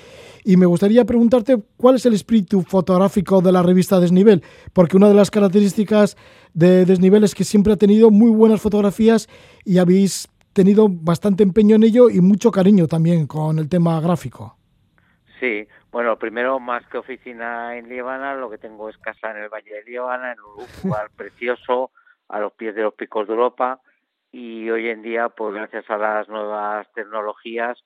Y 0.45 0.57
me 0.57 0.65
gustaría 0.65 1.05
preguntarte 1.05 1.59
cuál 1.77 1.97
es 1.97 2.07
el 2.07 2.15
espíritu 2.15 2.63
fotográfico 2.63 3.43
de 3.43 3.53
la 3.53 3.63
revista 3.63 4.01
Desnivel, 4.01 4.43
porque 4.73 4.97
una 4.97 5.09
de 5.09 5.15
las 5.15 5.31
características 5.31 6.17
de 6.55 6.87
Desnivel 6.87 7.23
es 7.23 7.35
que 7.35 7.45
siempre 7.45 7.75
ha 7.75 7.77
tenido 7.77 8.11
muy 8.11 8.31
buenas 8.31 8.63
fotografías 8.63 9.29
y 9.63 9.77
habéis 9.77 10.27
tenido 10.55 10.89
bastante 10.89 11.43
empeño 11.43 11.77
en 11.77 11.83
ello 11.83 12.09
y 12.09 12.23
mucho 12.23 12.51
cariño 12.51 12.87
también 12.87 13.27
con 13.27 13.59
el 13.59 13.69
tema 13.69 14.01
gráfico. 14.01 14.57
Sí, 15.39 15.69
bueno, 15.91 16.17
primero, 16.17 16.59
más 16.59 16.87
que 16.87 16.97
oficina 16.97 17.77
en 17.77 17.91
Líbana, 17.91 18.37
lo 18.37 18.49
que 18.49 18.57
tengo 18.57 18.89
es 18.89 18.97
casa 18.97 19.33
en 19.33 19.37
el 19.43 19.51
Valle 19.51 19.71
de 19.71 19.85
Líbana, 19.85 20.33
en 20.33 20.39
un 20.41 20.65
lugar 20.83 21.11
precioso, 21.17 21.91
a 22.33 22.41
los 22.41 22.53
pies 22.55 22.75
de 22.75 22.83
los 22.83 22.95
picos 22.95 23.29
de 23.29 23.35
Europa. 23.35 23.81
Y 24.33 24.69
hoy 24.71 24.89
en 24.89 25.03
día, 25.03 25.29
pues 25.29 25.55
gracias 25.55 25.89
a 25.91 25.99
las 25.99 26.29
nuevas 26.29 26.91
tecnologías, 26.95 27.79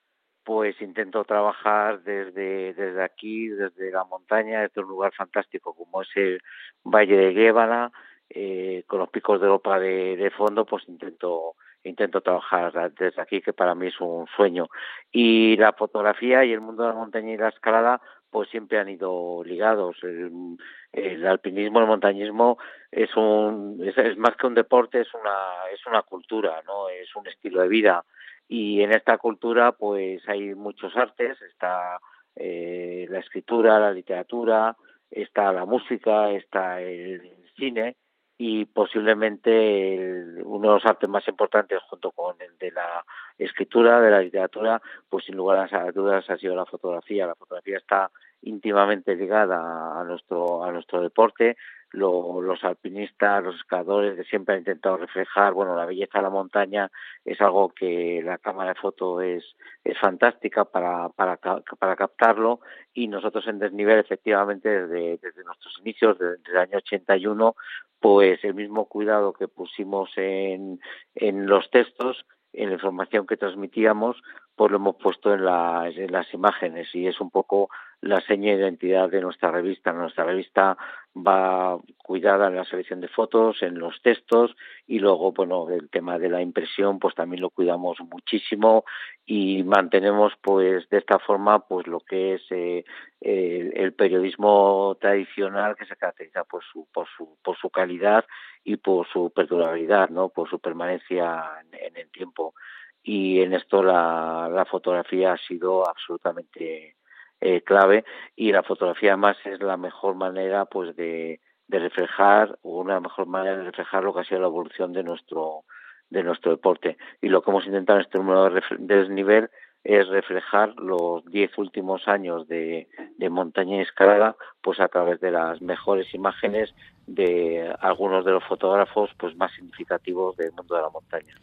pues 0.45 0.81
intento 0.81 1.25
trabajar 1.25 2.01
desde, 2.03 2.73
desde 2.73 3.03
aquí, 3.03 3.49
desde 3.49 3.91
la 3.91 4.05
montaña, 4.05 4.61
desde 4.61 4.81
un 4.81 4.87
lugar 4.87 5.13
fantástico 5.13 5.75
como 5.75 6.01
es 6.01 6.09
el 6.15 6.41
Valle 6.85 7.17
de 7.17 7.31
Líbana, 7.31 7.91
eh, 8.29 8.83
con 8.87 8.99
los 8.99 9.09
picos 9.09 9.41
de 9.41 9.47
Europa 9.47 9.77
de, 9.79 10.15
de 10.15 10.31
fondo, 10.31 10.65
pues 10.65 10.87
intento 10.87 11.55
intento 11.83 12.21
trabajar 12.21 12.93
desde 12.93 13.21
aquí, 13.21 13.41
que 13.41 13.53
para 13.53 13.75
mí 13.75 13.87
es 13.87 13.99
un 13.99 14.27
sueño. 14.35 14.67
Y 15.11 15.55
la 15.57 15.73
fotografía 15.73 16.43
y 16.45 16.51
el 16.51 16.61
mundo 16.61 16.83
de 16.83 16.89
la 16.89 16.95
montaña 16.95 17.33
y 17.33 17.37
la 17.37 17.49
escalada, 17.49 18.01
pues 18.29 18.49
siempre 18.49 18.79
han 18.79 18.89
ido 18.89 19.43
ligados. 19.43 19.97
El, 20.03 21.25
alpinismo, 21.25 21.79
el 21.79 21.87
montañismo 21.87 22.57
es 22.91 23.15
un 23.15 23.79
es, 23.83 24.17
más 24.17 24.35
que 24.35 24.47
un 24.47 24.55
deporte, 24.55 25.01
es 25.01 25.13
una 25.13 25.71
es 25.73 25.85
una 25.85 26.01
cultura, 26.01 26.61
no 26.65 26.89
es 26.89 27.15
un 27.15 27.27
estilo 27.27 27.61
de 27.61 27.67
vida. 27.67 28.05
Y 28.47 28.81
en 28.81 28.93
esta 28.93 29.17
cultura, 29.17 29.73
pues 29.73 30.27
hay 30.27 30.55
muchos 30.55 30.95
artes. 30.95 31.41
Está 31.41 31.99
eh, 32.35 33.05
la 33.09 33.19
escritura, 33.19 33.79
la 33.79 33.91
literatura, 33.91 34.75
está 35.11 35.51
la 35.51 35.65
música, 35.65 36.31
está 36.31 36.81
el 36.81 37.21
cine 37.55 37.95
y 38.37 38.65
posiblemente 38.65 40.41
uno 40.43 40.67
de 40.67 40.73
los 40.75 40.85
artes 40.85 41.09
más 41.09 41.27
importantes 41.27 41.79
junto 41.89 42.11
con 42.11 42.35
el 42.39 42.55
de 42.59 42.71
la 42.71 43.03
escritura, 43.37 43.99
de 43.99 44.11
la 44.11 44.21
literatura, 44.21 44.81
pues 45.09 45.25
sin 45.25 45.35
lugar 45.35 45.73
a 45.73 45.91
dudas 45.91 46.29
ha 46.29 46.37
sido 46.37 46.55
la 46.55 46.65
fotografía. 46.65 47.25
La 47.25 47.35
fotografía 47.35 47.77
está 47.77 48.11
íntimamente 48.43 49.15
ligada 49.15 49.99
a 49.99 50.03
nuestro 50.03 50.63
a 50.63 50.71
nuestro 50.71 51.01
deporte. 51.01 51.57
Los 51.91 52.63
alpinistas, 52.63 53.43
los 53.43 53.55
escaladores 53.55 54.15
que 54.15 54.23
siempre 54.25 54.55
han 54.55 54.59
intentado 54.59 54.97
reflejar, 54.97 55.53
bueno, 55.53 55.75
la 55.75 55.85
belleza 55.85 56.19
de 56.19 56.23
la 56.23 56.29
montaña 56.29 56.91
es 57.23 57.39
algo 57.41 57.69
que 57.69 58.21
la 58.23 58.37
cámara 58.37 58.73
de 58.73 58.79
foto 58.79 59.21
es 59.21 59.43
es 59.83 59.97
fantástica 59.99 60.65
para 60.65 61.09
para 61.09 61.37
para 61.37 61.95
captarlo 61.95 62.59
y 62.93 63.07
nosotros 63.07 63.47
en 63.47 63.59
desnivel 63.59 63.99
efectivamente 63.99 64.69
desde 64.69 65.17
desde 65.17 65.43
nuestros 65.43 65.77
inicios 65.79 66.17
desde, 66.19 66.51
el 66.51 66.57
año 66.57 66.77
81 66.77 67.55
pues 67.99 68.43
el 68.43 68.53
mismo 68.53 68.85
cuidado 68.85 69.33
que 69.33 69.47
pusimos 69.47 70.09
en, 70.17 70.79
en 71.15 71.47
los 71.47 71.69
textos 71.71 72.25
en 72.53 72.69
la 72.69 72.75
información 72.75 73.27
que 73.27 73.37
transmitíamos, 73.37 74.17
pues 74.55 74.71
lo 74.71 74.77
hemos 74.77 74.95
puesto 74.95 75.33
en 75.33 75.45
las 75.45 76.33
imágenes 76.33 76.93
y 76.95 77.07
es 77.07 77.21
un 77.21 77.29
poco 77.29 77.69
la 78.01 78.21
seña 78.21 78.51
de 78.51 78.59
identidad 78.61 79.09
de 79.09 79.21
nuestra 79.21 79.51
revista. 79.51 79.91
Nuestra 79.91 80.23
revista 80.23 80.77
va 81.15 81.79
cuidada 81.97 82.47
en 82.47 82.55
la 82.55 82.63
selección 82.63 83.01
de 83.01 83.07
fotos, 83.07 83.61
en 83.63 83.79
los 83.79 84.01
textos 84.01 84.55
y 84.85 84.99
luego, 84.99 85.31
bueno, 85.31 85.69
el 85.69 85.89
tema 85.89 86.19
de 86.19 86.29
la 86.29 86.41
impresión, 86.41 86.99
pues 86.99 87.15
también 87.15 87.41
lo 87.41 87.49
cuidamos 87.49 87.97
muchísimo 88.01 88.85
y 89.25 89.63
mantenemos, 89.63 90.33
pues, 90.41 90.87
de 90.89 90.99
esta 90.99 91.19
forma, 91.19 91.67
pues, 91.67 91.87
lo 91.87 91.99
que 91.99 92.35
es 92.35 92.41
eh, 92.51 92.85
el, 93.21 93.93
periodismo 93.93 94.95
tradicional 95.01 95.75
que 95.75 95.85
se 95.85 95.95
caracteriza 95.95 96.43
por 96.43 96.63
su, 96.63 96.87
por 96.93 97.07
su, 97.17 97.37
por 97.43 97.57
su 97.57 97.69
calidad 97.69 98.25
y 98.63 98.77
por 98.77 99.07
su 99.07 99.31
perdurabilidad, 99.31 100.09
¿no? 100.09 100.29
Por 100.29 100.49
su 100.49 100.59
permanencia 100.59 101.45
en, 101.71 101.97
el 101.97 102.09
tiempo. 102.11 102.53
Y 103.01 103.41
en 103.41 103.53
esto 103.53 103.81
la, 103.81 104.49
la 104.53 104.65
fotografía 104.65 105.33
ha 105.33 105.37
sido 105.37 105.87
absolutamente 105.87 106.97
eh, 107.41 107.61
clave 107.61 108.03
y 108.35 108.51
la 108.51 108.63
fotografía 108.63 109.15
más 109.17 109.37
es 109.45 109.61
la 109.61 109.77
mejor 109.77 110.15
manera 110.15 110.65
pues 110.65 110.95
de, 110.95 111.39
de 111.67 111.79
reflejar 111.79 112.57
una 112.63 112.99
mejor 112.99 113.27
manera 113.27 113.57
de 113.57 113.65
reflejar 113.65 114.03
lo 114.03 114.13
que 114.13 114.21
ha 114.21 114.23
sido 114.23 114.41
la 114.41 114.47
evolución 114.47 114.93
de 114.93 115.03
nuestro 115.03 115.63
de 116.09 116.23
nuestro 116.23 116.51
deporte 116.51 116.97
y 117.21 117.27
lo 117.29 117.41
que 117.41 117.51
hemos 117.51 117.65
intentado 117.65 117.99
en 117.99 118.05
este 118.05 118.17
número 118.17 118.49
de, 118.49 118.61
desnivel 118.79 119.49
es 119.83 120.07
reflejar 120.07 120.73
los 120.77 121.23
diez 121.25 121.55
últimos 121.57 122.07
años 122.07 122.47
de, 122.47 122.87
de 123.17 123.29
montaña 123.29 123.77
y 123.77 123.81
escalada 123.81 124.35
pues 124.61 124.79
a 124.79 124.87
través 124.87 125.19
de 125.19 125.31
las 125.31 125.61
mejores 125.61 126.13
imágenes 126.13 126.73
de 127.05 127.73
algunos 127.79 128.25
de 128.25 128.31
los 128.31 128.43
fotógrafos 128.43 129.11
pues 129.17 129.35
más 129.35 129.51
significativos 129.53 130.35
del 130.37 130.51
mundo 130.53 130.75
de 130.75 130.81
la 130.81 130.89
montaña. 130.89 131.35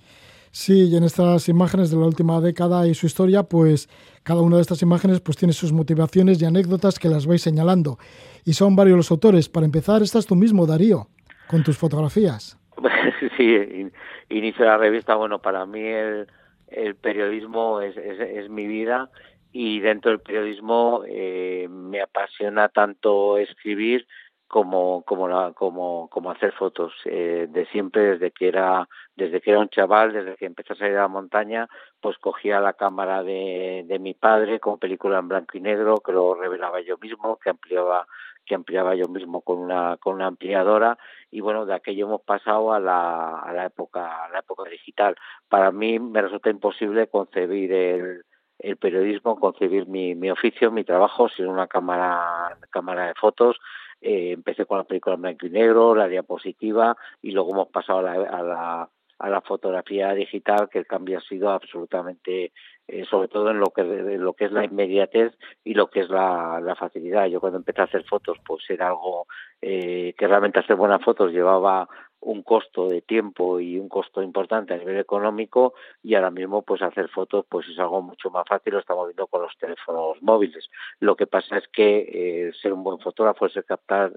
Sí, 0.55 0.88
y 0.88 0.96
en 0.96 1.02
estas 1.02 1.48
imágenes 1.48 1.90
de 1.90 1.96
la 1.96 2.07
última 2.07 2.40
década 2.40 2.86
y 2.86 2.94
su 2.94 3.07
historia, 3.07 3.42
pues 3.42 3.88
cada 4.22 4.40
una 4.40 4.55
de 4.55 4.62
estas 4.62 4.82
imágenes 4.82 5.20
pues 5.20 5.36
tiene 5.36 5.52
sus 5.52 5.72
motivaciones 5.72 6.40
y 6.40 6.44
anécdotas 6.44 7.00
que 7.00 7.09
las 7.09 7.26
vais 7.26 7.42
señalando. 7.42 7.98
Y 8.44 8.52
son 8.52 8.76
varios 8.76 8.96
los 8.96 9.11
autores. 9.11 9.48
Para 9.48 9.66
empezar, 9.66 10.00
estás 10.00 10.26
tú 10.26 10.36
mismo, 10.36 10.64
Darío, 10.64 11.09
con 11.48 11.64
tus 11.64 11.76
fotografías. 11.76 12.57
sí, 13.36 13.90
inicio 14.30 14.64
la 14.64 14.78
revista. 14.78 15.16
Bueno, 15.16 15.40
para 15.40 15.66
mí 15.66 15.82
el, 15.82 16.94
periodismo 17.00 17.80
es, 17.80 17.96
es, 17.96 18.48
mi 18.48 18.68
vida 18.68 19.11
y 19.50 19.80
dentro 19.80 20.12
del 20.12 20.20
periodismo 20.20 21.02
eh, 21.09 21.66
me 21.68 22.00
apasiona 22.00 22.68
tanto 22.68 23.38
escribir 23.38 24.07
como 24.49 25.03
como 25.03 25.28
la, 25.28 25.53
como 25.53 26.09
como 26.09 26.30
hacer 26.30 26.53
fotos 26.53 26.92
eh, 27.07 27.47
de 27.49 27.66
siempre 27.66 28.03
desde 28.12 28.30
que 28.30 28.49
era 28.49 28.88
desde 29.16 29.40
que 29.40 29.51
era 29.51 29.61
un 29.61 29.68
chaval 29.68 30.12
desde 30.12 30.36
que 30.36 30.47
empecé 30.47 30.72
a 30.72 30.76
salir 30.76 30.97
a 30.97 31.03
la 31.03 31.09
montaña 31.09 31.68
pues 32.01 32.18
cogía 32.18 32.61
la 32.61 32.74
cámara 32.74 33.22
de, 33.22 33.84
de 33.86 33.99
mi 33.99 34.14
padre 34.14 34.61
con 34.61 34.78
película 34.78 35.18
en 35.18 35.28
blanco 35.28 35.57
y 35.57 35.61
negro 35.61 35.99
que 35.99 36.12
lo 36.12 36.34
revelaba 36.34 36.80
yo 36.80 36.99
mismo 36.99 37.36
que 37.38 37.51
ampliaba 37.51 38.07
que 38.45 38.55
ampliaba 38.55 38.95
yo 38.95 39.09
mismo 39.09 39.40
con 39.40 39.59
una 39.59 39.97
con 39.97 40.14
una 40.14 40.26
ampliadora 40.26 40.99
y 41.30 41.40
bueno 41.40 41.66
de 41.66 41.74
aquello 41.74 42.07
hemos 42.07 42.22
pasado 42.22 42.72
a 42.72 42.80
la 42.80 43.40
a 43.40 43.53
la 43.53 43.66
época 43.66 44.24
a 44.24 44.28
la 44.28 44.40
época 44.40 44.68
digital. 44.68 45.16
Para 45.49 45.72
mí 45.72 45.99
me 45.99 46.22
resulta 46.22 46.51
imposible 46.51 47.09
concebir 47.09 47.72
el 47.72 48.24
el 48.59 48.76
periodismo, 48.76 49.38
concebir 49.38 49.86
mi, 49.88 50.14
mi 50.14 50.30
oficio, 50.30 50.70
mi 50.70 50.84
trabajo 50.84 51.28
sin 51.28 51.47
una 51.47 51.66
cámara, 51.66 52.57
cámara 52.70 53.09
de 53.09 53.14
fotos 53.14 53.59
eh, 54.01 54.32
empecé 54.32 54.66
con 54.66 54.78
la 54.78 54.84
película 54.84 55.14
en 55.14 55.22
blanco 55.22 55.47
y 55.47 55.51
negro, 55.51 55.95
la 55.95 56.09
diapositiva 56.09 56.97
y 57.22 57.32
luego 57.32 57.53
hemos 57.53 57.68
pasado 57.68 58.01
a 58.01 58.03
la, 58.03 58.12
a 58.12 58.42
la, 58.42 58.90
a 59.18 59.28
la 59.28 59.40
fotografía 59.40 60.12
digital 60.12 60.68
que 60.68 60.78
el 60.78 60.86
cambio 60.86 61.18
ha 61.18 61.22
sido 61.22 61.51
absolutamente 61.51 62.53
eh, 62.86 63.05
sobre 63.07 63.28
todo 63.28 63.51
en 63.51 63.61
lo 63.61 63.70
que 63.70 63.82
lo 63.82 64.34
que 64.34 64.45
es 64.45 64.53
la 64.53 64.64
inmediatez 64.64 65.32
y 65.64 65.72
lo 65.72 65.88
que 65.88 66.01
es 66.01 66.11
la, 66.11 66.61
la 66.61 66.74
facilidad. 66.76 67.26
Yo 67.26 67.40
cuando 67.40 67.59
empecé 67.59 67.80
a 67.80 67.84
hacer 67.84 68.05
fotos 68.05 68.36
pues 68.47 68.68
era 68.68 68.88
algo 68.88 69.26
eh, 69.62 70.14
que 70.18 70.26
realmente 70.28 70.59
hacer 70.59 70.76
buenas 70.76 71.03
fotos 71.03 71.32
llevaba 71.32 71.88
un 72.24 72.42
costo 72.42 72.88
de 72.88 73.02
tiempo 73.02 73.60
y 73.60 73.78
un 73.78 73.88
costo 73.88 74.22
importante 74.22 74.74
a 74.74 74.78
nivel 74.78 74.98
económico 74.98 75.74
y 76.02 76.14
ahora 76.14 76.30
mismo 76.30 76.62
pues 76.62 76.82
hacer 76.82 77.08
fotos 77.08 77.44
pues 77.48 77.68
es 77.68 77.78
algo 77.78 78.02
mucho 78.02 78.30
más 78.30 78.44
fácil 78.48 78.74
lo 78.74 78.80
estamos 78.80 79.06
viendo 79.06 79.26
con 79.26 79.42
los 79.42 79.56
teléfonos 79.58 80.20
móviles. 80.22 80.68
Lo 81.00 81.16
que 81.16 81.26
pasa 81.26 81.58
es 81.58 81.68
que 81.68 82.48
eh, 82.48 82.52
ser 82.60 82.72
un 82.72 82.82
buen 82.82 82.98
fotógrafo 82.98 83.46
es 83.46 83.54
captar 83.66 84.12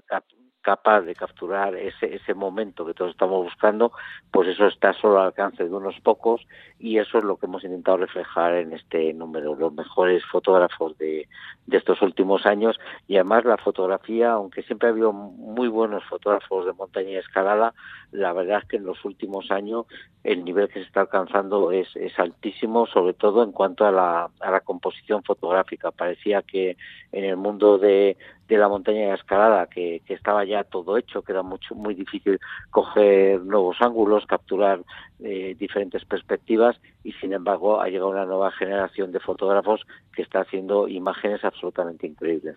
capaz 0.68 1.00
de 1.00 1.14
capturar 1.14 1.74
ese, 1.76 2.14
ese 2.14 2.34
momento 2.34 2.84
que 2.84 2.92
todos 2.92 3.12
estamos 3.12 3.42
buscando, 3.42 3.90
pues 4.30 4.48
eso 4.48 4.66
está 4.66 4.92
solo 4.92 5.18
al 5.18 5.28
alcance 5.28 5.64
de 5.64 5.74
unos 5.74 5.98
pocos 6.00 6.46
y 6.78 6.98
eso 6.98 7.16
es 7.16 7.24
lo 7.24 7.38
que 7.38 7.46
hemos 7.46 7.64
intentado 7.64 7.96
reflejar 7.96 8.52
en 8.52 8.74
este 8.74 9.14
número, 9.14 9.54
los 9.54 9.72
mejores 9.72 10.22
fotógrafos 10.26 10.98
de, 10.98 11.26
de 11.66 11.76
estos 11.78 12.02
últimos 12.02 12.44
años 12.44 12.78
y 13.06 13.14
además 13.14 13.46
la 13.46 13.56
fotografía, 13.56 14.32
aunque 14.32 14.62
siempre 14.62 14.88
ha 14.88 14.92
habido 14.92 15.14
muy 15.14 15.68
buenos 15.68 16.04
fotógrafos 16.04 16.66
de 16.66 16.74
montaña 16.74 17.12
y 17.12 17.16
escalada, 17.16 17.72
la 18.12 18.34
verdad 18.34 18.60
es 18.62 18.68
que 18.68 18.76
en 18.76 18.84
los 18.84 19.02
últimos 19.06 19.50
años 19.50 19.86
el 20.22 20.44
nivel 20.44 20.68
que 20.68 20.80
se 20.80 20.86
está 20.86 21.00
alcanzando 21.00 21.72
es, 21.72 21.88
es 21.96 22.18
altísimo, 22.18 22.86
sobre 22.86 23.14
todo 23.14 23.42
en 23.42 23.52
cuanto 23.52 23.86
a 23.86 23.90
la, 23.90 24.28
a 24.40 24.50
la 24.50 24.60
composición 24.60 25.22
fotográfica. 25.22 25.92
Parecía 25.92 26.42
que 26.42 26.76
en 27.12 27.24
el 27.24 27.36
mundo 27.38 27.78
de, 27.78 28.18
de 28.48 28.56
la 28.56 28.68
montaña 28.68 29.08
de 29.08 29.14
escalada, 29.14 29.66
que, 29.66 30.00
que, 30.06 30.14
estaba 30.14 30.44
ya 30.44 30.64
todo 30.64 30.96
hecho, 30.96 31.22
que 31.22 31.32
era 31.32 31.42
mucho, 31.42 31.74
muy 31.74 31.94
difícil 31.94 32.40
coger 32.70 33.40
nuevos 33.42 33.76
ángulos, 33.80 34.24
capturar 34.26 34.80
eh, 35.20 35.54
diferentes 35.58 36.04
perspectivas 36.04 36.76
y 37.04 37.12
sin 37.12 37.32
embargo 37.32 37.80
ha 37.80 37.88
llegado 37.88 38.10
una 38.10 38.24
nueva 38.24 38.50
generación 38.52 39.12
de 39.12 39.20
fotógrafos 39.20 39.82
que 40.14 40.22
está 40.22 40.40
haciendo 40.40 40.88
imágenes 40.88 41.44
absolutamente 41.44 42.06
increíbles. 42.06 42.56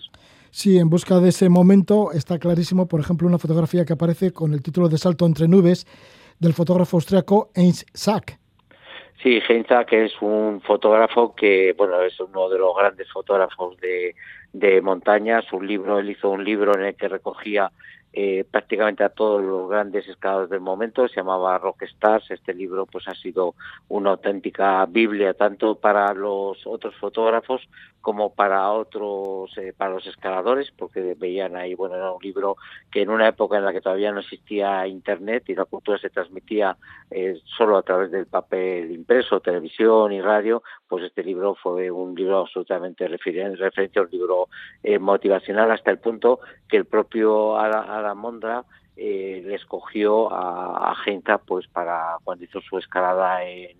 Sí, 0.49 0.77
en 0.77 0.89
busca 0.89 1.19
de 1.19 1.29
ese 1.29 1.49
momento 1.49 2.11
está 2.11 2.39
clarísimo, 2.39 2.87
por 2.87 2.99
ejemplo, 2.99 3.27
una 3.27 3.37
fotografía 3.37 3.85
que 3.85 3.93
aparece 3.93 4.31
con 4.31 4.53
el 4.53 4.61
título 4.61 4.89
de 4.89 4.97
Salto 4.97 5.25
entre 5.25 5.47
nubes 5.47 5.85
del 6.39 6.53
fotógrafo 6.53 6.97
austriaco 6.97 7.51
Heinz 7.53 7.85
Sack. 7.93 8.40
Sí, 9.21 9.39
Heinz 9.47 9.67
Sack 9.67 9.93
es 9.93 10.13
un 10.21 10.61
fotógrafo 10.61 11.35
que, 11.35 11.73
bueno, 11.77 12.01
es 12.01 12.19
uno 12.19 12.49
de 12.49 12.57
los 12.57 12.75
grandes 12.75 13.07
fotógrafos 13.11 13.77
de, 13.77 14.15
de 14.51 14.81
montaña. 14.81 15.43
Su 15.43 15.61
libro, 15.61 15.99
él 15.99 16.09
hizo 16.09 16.29
un 16.29 16.43
libro 16.43 16.73
en 16.75 16.85
el 16.85 16.95
que 16.95 17.07
recogía 17.07 17.71
eh, 18.13 18.43
prácticamente 18.49 19.05
a 19.05 19.09
todos 19.09 19.41
los 19.41 19.69
grandes 19.69 20.05
escaladores 20.07 20.49
del 20.49 20.59
momento, 20.59 21.07
se 21.07 21.15
llamaba 21.15 21.57
Rockstars. 21.59 22.31
Este 22.31 22.53
libro 22.53 22.85
pues 22.85 23.07
ha 23.07 23.15
sido 23.15 23.55
una 23.87 24.09
auténtica 24.09 24.85
biblia 24.85 25.33
tanto 25.33 25.75
para 25.75 26.13
los 26.13 26.65
otros 26.65 26.95
fotógrafos 26.95 27.61
como 28.01 28.33
para 28.33 28.71
otros, 28.71 29.55
eh, 29.57 29.73
para 29.75 29.93
los 29.93 30.05
escaladores, 30.07 30.71
porque 30.75 31.15
veían 31.17 31.55
ahí, 31.55 31.75
bueno, 31.75 31.95
era 31.95 32.11
un 32.11 32.21
libro 32.21 32.57
que 32.91 33.03
en 33.03 33.09
una 33.09 33.27
época 33.27 33.57
en 33.57 33.65
la 33.65 33.71
que 33.71 33.81
todavía 33.81 34.11
no 34.11 34.19
existía 34.19 34.85
internet 34.87 35.43
y 35.47 35.55
la 35.55 35.65
cultura 35.65 35.97
se 35.99 36.09
transmitía 36.09 36.75
eh, 37.09 37.39
solo 37.57 37.77
a 37.77 37.83
través 37.83 38.11
del 38.11 38.25
papel 38.25 38.91
impreso, 38.91 39.39
televisión 39.39 40.11
y 40.11 40.21
radio, 40.21 40.63
pues 40.87 41.05
este 41.05 41.23
libro 41.23 41.55
fue 41.55 41.91
un 41.91 42.15
libro 42.15 42.39
absolutamente 42.39 43.07
referente, 43.07 43.99
a 43.99 44.01
un 44.01 44.09
libro 44.11 44.47
eh, 44.83 44.99
motivacional 44.99 45.71
hasta 45.71 45.91
el 45.91 45.99
punto 45.99 46.39
que 46.67 46.77
el 46.77 46.85
propio 46.85 47.57
Aramondra 47.57 48.65
eh, 48.95 49.41
le 49.45 49.55
escogió 49.55 50.31
a, 50.31 50.91
a 50.91 50.95
Genta 50.95 51.37
pues 51.37 51.67
para 51.67 52.17
cuando 52.23 52.43
hizo 52.43 52.61
su 52.61 52.77
escalada 52.77 53.43
en 53.45 53.77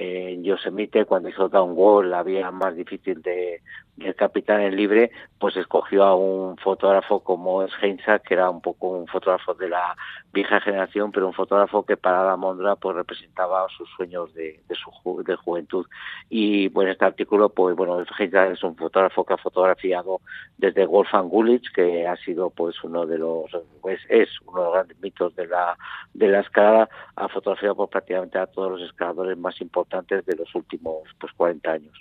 en 0.00 0.44
Yosemite, 0.44 1.06
cuando 1.06 1.28
hizo 1.28 1.48
Down 1.48 1.72
Wall, 1.74 2.10
la 2.10 2.22
vía 2.22 2.52
más 2.52 2.76
difícil 2.76 3.20
de, 3.20 3.60
el 3.98 4.14
capitán 4.14 4.60
en 4.60 4.76
libre, 4.76 5.10
pues 5.40 5.56
escogió 5.56 6.04
a 6.04 6.14
un 6.14 6.56
fotógrafo 6.58 7.18
como 7.20 7.64
es 7.64 7.72
Heinza, 7.82 8.20
que 8.20 8.34
era 8.34 8.48
un 8.48 8.60
poco 8.60 8.90
un 8.90 9.08
fotógrafo 9.08 9.54
de 9.54 9.68
la 9.68 9.96
vieja 10.32 10.60
generación, 10.60 11.10
pero 11.10 11.26
un 11.26 11.32
fotógrafo 11.32 11.84
que 11.84 11.96
para 11.96 12.24
la 12.24 12.36
Mondra 12.36 12.76
pues 12.76 12.94
representaba 12.94 13.66
sus 13.76 13.88
sueños 13.96 14.32
de, 14.34 14.60
de 14.68 14.74
su 14.76 15.22
de 15.24 15.34
juventud. 15.34 15.84
Y 16.28 16.68
bueno, 16.68 16.92
este 16.92 17.04
artículo, 17.04 17.48
pues 17.48 17.74
bueno, 17.74 17.98
Heinza 18.16 18.46
es 18.46 18.62
un 18.62 18.76
fotógrafo 18.76 19.24
que 19.24 19.34
ha 19.34 19.38
fotografiado 19.38 20.20
desde 20.58 20.86
Wolfgang 20.86 21.28
Gulich, 21.28 21.72
que 21.72 22.06
ha 22.06 22.16
sido 22.18 22.50
pues 22.50 22.76
uno 22.84 23.04
de 23.04 23.18
los, 23.18 23.50
pues 23.80 24.00
es 24.08 24.28
uno 24.46 24.60
de 24.60 24.64
los 24.66 24.74
grandes 24.74 25.00
mitos 25.00 25.34
de 25.34 25.48
la, 25.48 25.76
de 26.14 26.28
la 26.28 26.40
escalada, 26.40 26.88
ha 27.16 27.28
fotografiado 27.28 27.74
pues, 27.74 27.90
prácticamente 27.90 28.38
a 28.38 28.46
todos 28.46 28.78
los 28.78 28.82
escaladores 28.82 29.36
más 29.36 29.60
importantes 29.60 29.87
de 29.88 30.36
los 30.36 30.54
últimos 30.54 31.02
pues 31.20 31.32
40 31.36 31.70
años. 31.70 31.94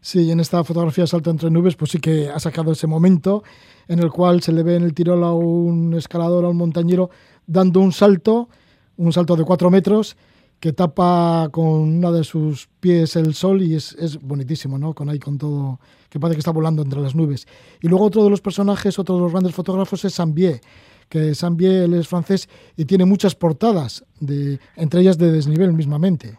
Sí, 0.00 0.32
en 0.32 0.40
esta 0.40 0.64
fotografía 0.64 1.06
Salto 1.06 1.30
entre 1.30 1.48
nubes, 1.48 1.76
pues 1.76 1.92
sí 1.92 1.98
que 2.00 2.28
ha 2.28 2.40
sacado 2.40 2.72
ese 2.72 2.88
momento 2.88 3.44
en 3.86 4.00
el 4.00 4.10
cual 4.10 4.42
se 4.42 4.50
le 4.50 4.64
ve 4.64 4.74
en 4.74 4.82
el 4.82 4.94
tirol 4.94 5.22
a 5.22 5.32
un 5.32 5.94
escalador, 5.94 6.44
a 6.44 6.48
un 6.48 6.56
montañero, 6.56 7.10
dando 7.46 7.78
un 7.78 7.92
salto, 7.92 8.48
un 8.96 9.12
salto 9.12 9.36
de 9.36 9.44
cuatro 9.44 9.70
metros, 9.70 10.16
que 10.58 10.72
tapa 10.72 11.48
con 11.52 11.64
una 11.64 12.10
de 12.10 12.24
sus 12.24 12.68
pies 12.80 13.16
el 13.16 13.34
sol 13.34 13.62
y 13.62 13.74
es, 13.74 14.18
bonitísimo, 14.20 14.78
¿no? 14.78 14.94
Con 14.94 15.08
ahí, 15.08 15.18
con 15.18 15.38
todo, 15.38 15.78
que 16.08 16.18
parece 16.18 16.36
que 16.36 16.40
está 16.40 16.52
volando 16.52 16.82
entre 16.82 17.00
las 17.00 17.14
nubes. 17.14 17.46
Y 17.80 17.88
luego 17.88 18.04
otro 18.04 18.24
de 18.24 18.30
los 18.30 18.40
personajes, 18.40 18.98
otro 18.98 19.16
de 19.16 19.22
los 19.22 19.32
grandes 19.32 19.54
fotógrafos 19.54 20.04
es 20.04 20.14
Sambier, 20.14 20.60
que 21.08 21.34
Sambier 21.34 21.92
es 21.94 22.08
francés 22.08 22.48
y 22.76 22.84
tiene 22.84 23.04
muchas 23.04 23.34
portadas, 23.34 24.04
de, 24.20 24.58
entre 24.76 25.00
ellas 25.00 25.18
de 25.18 25.30
desnivel 25.30 25.72
mismamente. 25.72 26.36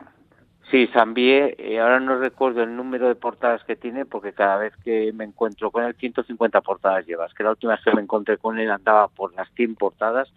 Sí, 0.73 0.87
Sambié, 0.87 1.55
eh, 1.59 1.79
ahora 1.79 1.99
no 1.99 2.17
recuerdo 2.17 2.63
el 2.63 2.75
número 2.75 3.07
de 3.07 3.13
portadas 3.13 3.63
que 3.63 3.75
tiene 3.75 4.07
porque 4.07 4.33
cada 4.33 4.57
vez 4.57 4.73
que 4.77 5.13
me 5.13 5.23
encuentro 5.23 5.69
con 5.69 5.83
él 5.83 5.93
150 5.93 6.61
portadas 6.61 7.05
llevas, 7.05 7.31
que 7.35 7.43
la 7.43 7.51
última 7.51 7.73
vez 7.73 7.83
que 7.83 7.93
me 7.93 8.01
encontré 8.01 8.39
con 8.39 8.57
él 8.57 8.71
andaba 8.71 9.07
por 9.07 9.35
las 9.35 9.47
100 9.53 9.75
portadas. 9.75 10.33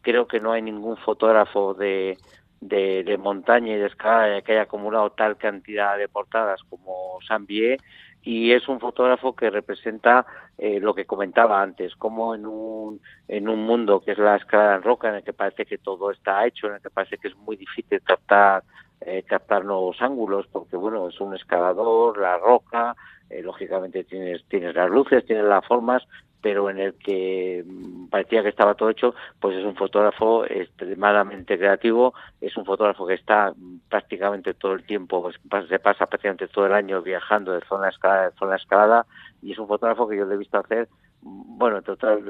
Creo 0.00 0.26
que 0.26 0.40
no 0.40 0.52
hay 0.52 0.62
ningún 0.62 0.96
fotógrafo 0.96 1.74
de, 1.74 2.16
de, 2.62 3.18
montaña 3.18 3.74
y 3.74 3.76
de 3.76 3.88
escala 3.88 4.40
que 4.40 4.52
haya 4.52 4.62
acumulado 4.62 5.10
tal 5.10 5.36
cantidad 5.36 5.98
de 5.98 6.08
portadas 6.08 6.62
como 6.70 7.18
Sambié 7.28 7.76
y 8.22 8.52
es 8.52 8.66
un 8.68 8.80
fotógrafo 8.80 9.36
que 9.36 9.50
representa 9.50 10.24
eh, 10.56 10.80
lo 10.80 10.94
que 10.94 11.04
comentaba 11.04 11.60
antes, 11.60 11.94
como 11.96 12.34
en 12.34 12.46
un, 12.46 13.02
en 13.28 13.50
un 13.50 13.66
mundo 13.66 14.00
que 14.00 14.12
es 14.12 14.18
la 14.18 14.36
escalada 14.36 14.76
en 14.76 14.82
roca, 14.82 15.10
en 15.10 15.16
el 15.16 15.24
que 15.24 15.34
parece 15.34 15.66
que 15.66 15.76
todo 15.76 16.10
está 16.10 16.46
hecho, 16.46 16.68
en 16.68 16.76
el 16.76 16.80
que 16.80 16.88
parece 16.88 17.18
que 17.18 17.28
es 17.28 17.36
muy 17.36 17.56
difícil 17.56 18.00
captar 18.02 18.62
eh, 19.06 19.22
captar 19.22 19.64
nuevos 19.64 20.00
ángulos, 20.00 20.46
porque 20.50 20.76
bueno, 20.76 21.08
es 21.08 21.20
un 21.20 21.34
escalador, 21.34 22.18
la 22.18 22.38
roca, 22.38 22.96
eh, 23.30 23.42
lógicamente 23.42 24.04
tienes, 24.04 24.44
tienes 24.48 24.74
las 24.74 24.90
luces, 24.90 25.26
tienes 25.26 25.44
las 25.44 25.66
formas, 25.66 26.02
pero 26.40 26.68
en 26.68 26.78
el 26.78 26.94
que 26.94 27.64
mm, 27.66 28.08
parecía 28.08 28.42
que 28.42 28.50
estaba 28.50 28.74
todo 28.74 28.90
hecho, 28.90 29.14
pues 29.40 29.56
es 29.56 29.64
un 29.64 29.76
fotógrafo 29.76 30.44
extremadamente 30.44 31.58
creativo, 31.58 32.14
es 32.40 32.56
un 32.56 32.64
fotógrafo 32.64 33.06
que 33.06 33.14
está 33.14 33.52
mm, 33.56 33.80
prácticamente 33.88 34.54
todo 34.54 34.72
el 34.72 34.84
tiempo, 34.84 35.22
pues, 35.22 35.68
se 35.68 35.78
pasa 35.78 36.06
prácticamente 36.06 36.48
todo 36.48 36.66
el 36.66 36.74
año 36.74 37.02
viajando 37.02 37.52
de 37.52 37.60
zona 37.66 37.86
a 37.86 37.90
escalada, 37.90 38.30
de 38.30 38.36
zona 38.36 38.56
escalada, 38.56 39.06
y 39.42 39.52
es 39.52 39.58
un 39.58 39.68
fotógrafo 39.68 40.08
que 40.08 40.16
yo 40.16 40.26
le 40.26 40.34
he 40.34 40.38
visto 40.38 40.58
hacer 40.58 40.88
bueno, 41.24 41.80
total, 41.80 42.22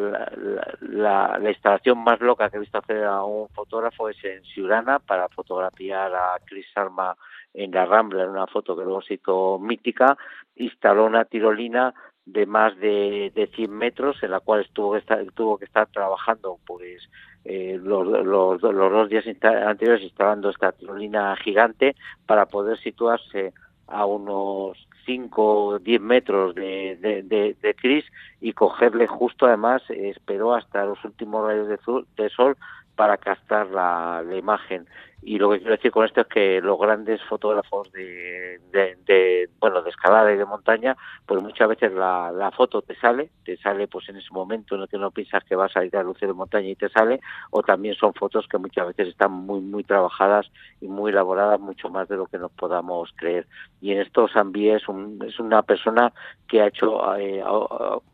la, 0.80 1.36
la, 1.40 1.50
instalación 1.50 1.98
más 1.98 2.20
loca 2.20 2.48
que 2.48 2.58
he 2.58 2.60
visto 2.60 2.78
hacer 2.78 3.02
a 3.04 3.24
un 3.24 3.48
fotógrafo 3.48 4.08
es 4.08 4.24
en 4.24 4.44
Ciurana 4.44 5.00
para 5.00 5.28
fotografiar 5.28 6.14
a 6.14 6.38
Chris 6.44 6.66
Arma 6.76 7.16
en 7.52 7.72
la 7.72 7.86
Rambla, 7.86 8.22
en 8.22 8.30
una 8.30 8.46
foto 8.46 8.76
que 8.76 8.84
luego 8.84 9.02
se 9.02 9.14
hizo 9.14 9.58
mítica, 9.58 10.16
instaló 10.54 11.06
una 11.06 11.24
tirolina 11.24 11.92
de 12.24 12.46
más 12.46 12.76
de, 12.78 13.32
de 13.34 13.48
100 13.48 13.70
metros 13.70 14.22
en 14.22 14.30
la 14.30 14.40
cual 14.40 14.60
estuvo 14.60 14.92
que 14.92 14.98
estar, 14.98 15.24
tuvo 15.32 15.58
que 15.58 15.64
estar 15.64 15.88
trabajando 15.88 16.58
pues 16.64 17.02
eh, 17.44 17.78
los, 17.82 18.06
los, 18.06 18.62
los 18.62 18.92
dos 18.92 19.08
días 19.08 19.24
anteriores 19.42 20.04
instalando 20.04 20.50
esta 20.50 20.70
tirolina 20.72 21.36
gigante 21.36 21.96
para 22.26 22.46
poder 22.46 22.78
situarse 22.78 23.52
a 23.88 24.06
unos 24.06 24.78
5 25.04 25.64
o 25.66 25.78
10 25.78 26.00
metros 26.00 26.54
de, 26.54 26.96
de, 27.00 27.56
de, 27.60 27.74
Chris 27.74 28.04
y 28.40 28.52
cogerle 28.52 29.06
justo 29.06 29.46
además 29.46 29.82
esperó 29.88 30.54
hasta 30.54 30.84
los 30.84 31.04
últimos 31.04 31.46
rayos 31.46 31.68
de, 31.68 31.78
de 32.16 32.30
sol 32.30 32.56
para 32.96 33.16
captar 33.16 33.68
la, 33.70 34.22
imagen. 34.36 34.86
Y 35.22 35.38
lo 35.38 35.50
que 35.50 35.58
quiero 35.58 35.76
decir 35.76 35.90
con 35.90 36.04
esto 36.04 36.20
es 36.20 36.26
que 36.26 36.60
los 36.60 36.78
grandes 36.78 37.22
fotógrafos 37.22 37.90
de, 37.92 38.60
de, 38.72 39.48
bueno 39.58 39.80
de 39.80 39.88
escalada 39.88 40.30
y 40.32 40.36
de 40.36 40.44
montaña 40.44 40.96
pues 41.24 41.42
muchas 41.42 41.66
veces 41.66 41.92
la, 41.94 42.30
la, 42.30 42.50
foto 42.50 42.82
te 42.82 42.94
sale 42.96 43.30
te 43.42 43.56
sale 43.56 43.88
pues 43.88 44.06
en 44.10 44.16
ese 44.16 44.28
momento 44.32 44.74
en 44.74 44.82
el 44.82 44.88
que 44.88 44.98
no 44.98 45.10
piensas 45.10 45.42
que 45.44 45.56
vas 45.56 45.74
a 45.78 45.84
ir 45.84 45.96
a 45.96 46.02
luces 46.02 46.28
de 46.28 46.34
montaña 46.34 46.68
y 46.68 46.76
te 46.76 46.90
sale 46.90 47.20
o 47.50 47.62
también 47.62 47.94
son 47.94 48.12
fotos 48.12 48.46
que 48.48 48.58
muchas 48.58 48.88
veces 48.88 49.08
están 49.08 49.32
muy 49.32 49.60
muy 49.60 49.82
trabajadas 49.82 50.50
y 50.82 50.88
muy 50.88 51.10
elaboradas 51.10 51.58
mucho 51.58 51.88
más 51.88 52.06
de 52.08 52.16
lo 52.16 52.26
que 52.26 52.38
nos 52.38 52.52
podamos 52.52 53.10
creer. 53.16 53.46
Y 53.80 53.92
en 53.92 54.02
esto 54.02 54.28
Sambi 54.28 54.70
es 54.70 54.86
un, 54.88 55.24
es 55.26 55.38
una 55.40 55.62
persona 55.62 56.12
que 56.48 56.60
ha 56.60 56.66
hecho 56.66 57.16
eh, 57.16 57.42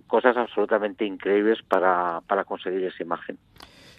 cosas 0.06 0.36
absolutamente 0.36 1.04
increíbles 1.04 1.58
para, 1.62 2.20
para 2.26 2.44
conseguir 2.44 2.84
esa 2.84 3.02
imagen 3.02 3.38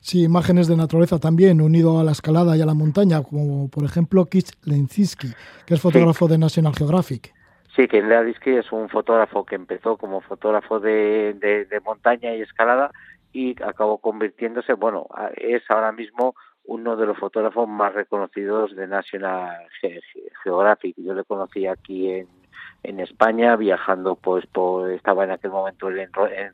Sí, 0.02 0.24
imágenes 0.24 0.68
de 0.68 0.76
naturaleza 0.76 1.20
también, 1.20 1.62
unido 1.62 2.00
a 2.00 2.04
la 2.04 2.12
escalada 2.12 2.58
y 2.58 2.62
a 2.62 2.66
la 2.66 2.74
montaña, 2.74 3.22
como 3.22 3.70
por 3.70 3.84
ejemplo 3.84 4.26
Kit 4.26 4.48
Lenzinski, 4.66 5.28
que 5.66 5.76
es 5.76 5.82
fotógrafo 5.82 6.28
de 6.28 6.40
National 6.40 6.74
Geographic. 6.76 7.32
Sí, 7.76 7.88
que 7.88 8.02
Lenzinski 8.02 8.50
es 8.50 8.72
un 8.72 8.90
fotógrafo 8.90 9.46
que 9.46 9.54
empezó 9.54 9.98
como 9.98 10.22
fotógrafo 10.22 10.80
de, 10.80 11.36
de, 11.40 11.80
montaña 11.82 12.34
y 12.34 12.42
escalada 12.42 12.90
y 13.32 13.52
acabó 13.64 14.00
convirtiéndose, 14.00 14.74
bueno, 14.74 15.06
es 15.38 15.62
ahora 15.70 15.92
mismo 15.92 16.34
uno 16.66 16.96
de 16.96 17.06
los 17.06 17.18
fotógrafos 17.20 17.70
más 17.70 17.94
reconocidos 17.94 18.76
de 18.76 18.88
National 18.88 19.68
Geographic. 20.44 20.96
Yo 20.98 21.14
le 21.14 21.24
conocí 21.26 21.68
aquí 21.68 22.10
en, 22.10 22.28
en 22.84 23.00
España 23.00 23.56
viajando 23.56 24.16
pues 24.16 24.46
por 24.48 24.92
estaba 24.92 25.24
en 25.24 25.32
aquel 25.32 25.52
momento 25.52 25.90
en, 25.90 26.00
en 26.00 26.52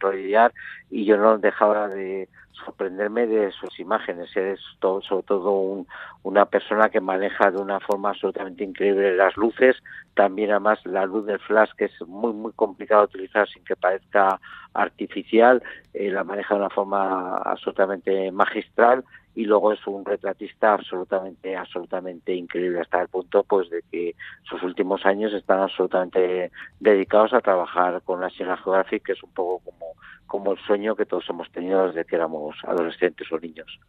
y 0.90 1.06
yo 1.06 1.18
no 1.18 1.38
dejaba 1.38 1.88
de 1.88 2.28
sorprenderme 2.66 3.28
de 3.28 3.52
sus 3.52 3.80
imágenes. 3.80 4.36
Es 4.36 4.60
todo, 4.80 5.02
sobre 5.02 5.24
todo 5.24 5.86
una 6.24 6.46
persona 6.46 6.90
que 6.90 7.00
maneja 7.00 7.52
de 7.52 7.58
una 7.58 7.80
forma 7.80 8.10
absolutamente 8.10 8.64
increíble 8.64 9.16
las 9.16 9.38
luces, 9.38 9.78
también 10.16 10.52
además 10.52 10.80
la 10.86 11.06
luz 11.06 11.26
del 11.26 11.40
flash 11.40 11.70
que 11.78 11.86
es 11.86 12.02
muy 12.08 12.34
muy 12.34 12.52
complicado 12.54 13.02
de 13.02 13.18
utilizar 13.18 13.48
sin 13.48 13.64
que 13.64 13.76
parezca 13.76 14.40
artificial, 14.74 15.64
eh, 15.94 16.10
la 16.10 16.24
maneja 16.24 16.56
de 16.56 16.62
una 16.62 16.70
forma 16.70 17.38
absolutamente 17.38 18.32
magistral 18.32 19.04
y 19.38 19.46
luego 19.46 19.72
es 19.72 19.86
un 19.86 20.04
retratista 20.04 20.74
absolutamente 20.74 21.56
absolutamente 21.56 22.34
increíble 22.34 22.82
hasta 22.82 23.04
el 23.04 23.08
punto 23.08 23.44
pues 23.44 23.70
de 23.70 23.84
que 23.92 24.16
sus 24.50 24.64
últimos 24.64 25.06
años 25.06 25.32
están 25.32 25.60
absolutamente 25.60 26.52
dedicados 26.80 27.34
a 27.34 27.42
trabajar 27.42 28.02
con 28.02 28.20
la 28.20 28.30
National 28.30 28.58
Geographic 28.58 29.04
que 29.06 29.12
es 29.12 29.22
un 29.22 29.30
poco 29.30 29.60
como 29.60 29.86
como 30.26 30.54
el 30.54 30.58
sueño 30.66 30.96
que 30.96 31.06
todos 31.06 31.24
hemos 31.30 31.52
tenido 31.52 31.86
desde 31.86 32.04
que 32.04 32.16
éramos 32.16 32.56
adolescentes 32.64 33.32
o 33.32 33.40
niños. 33.40 33.80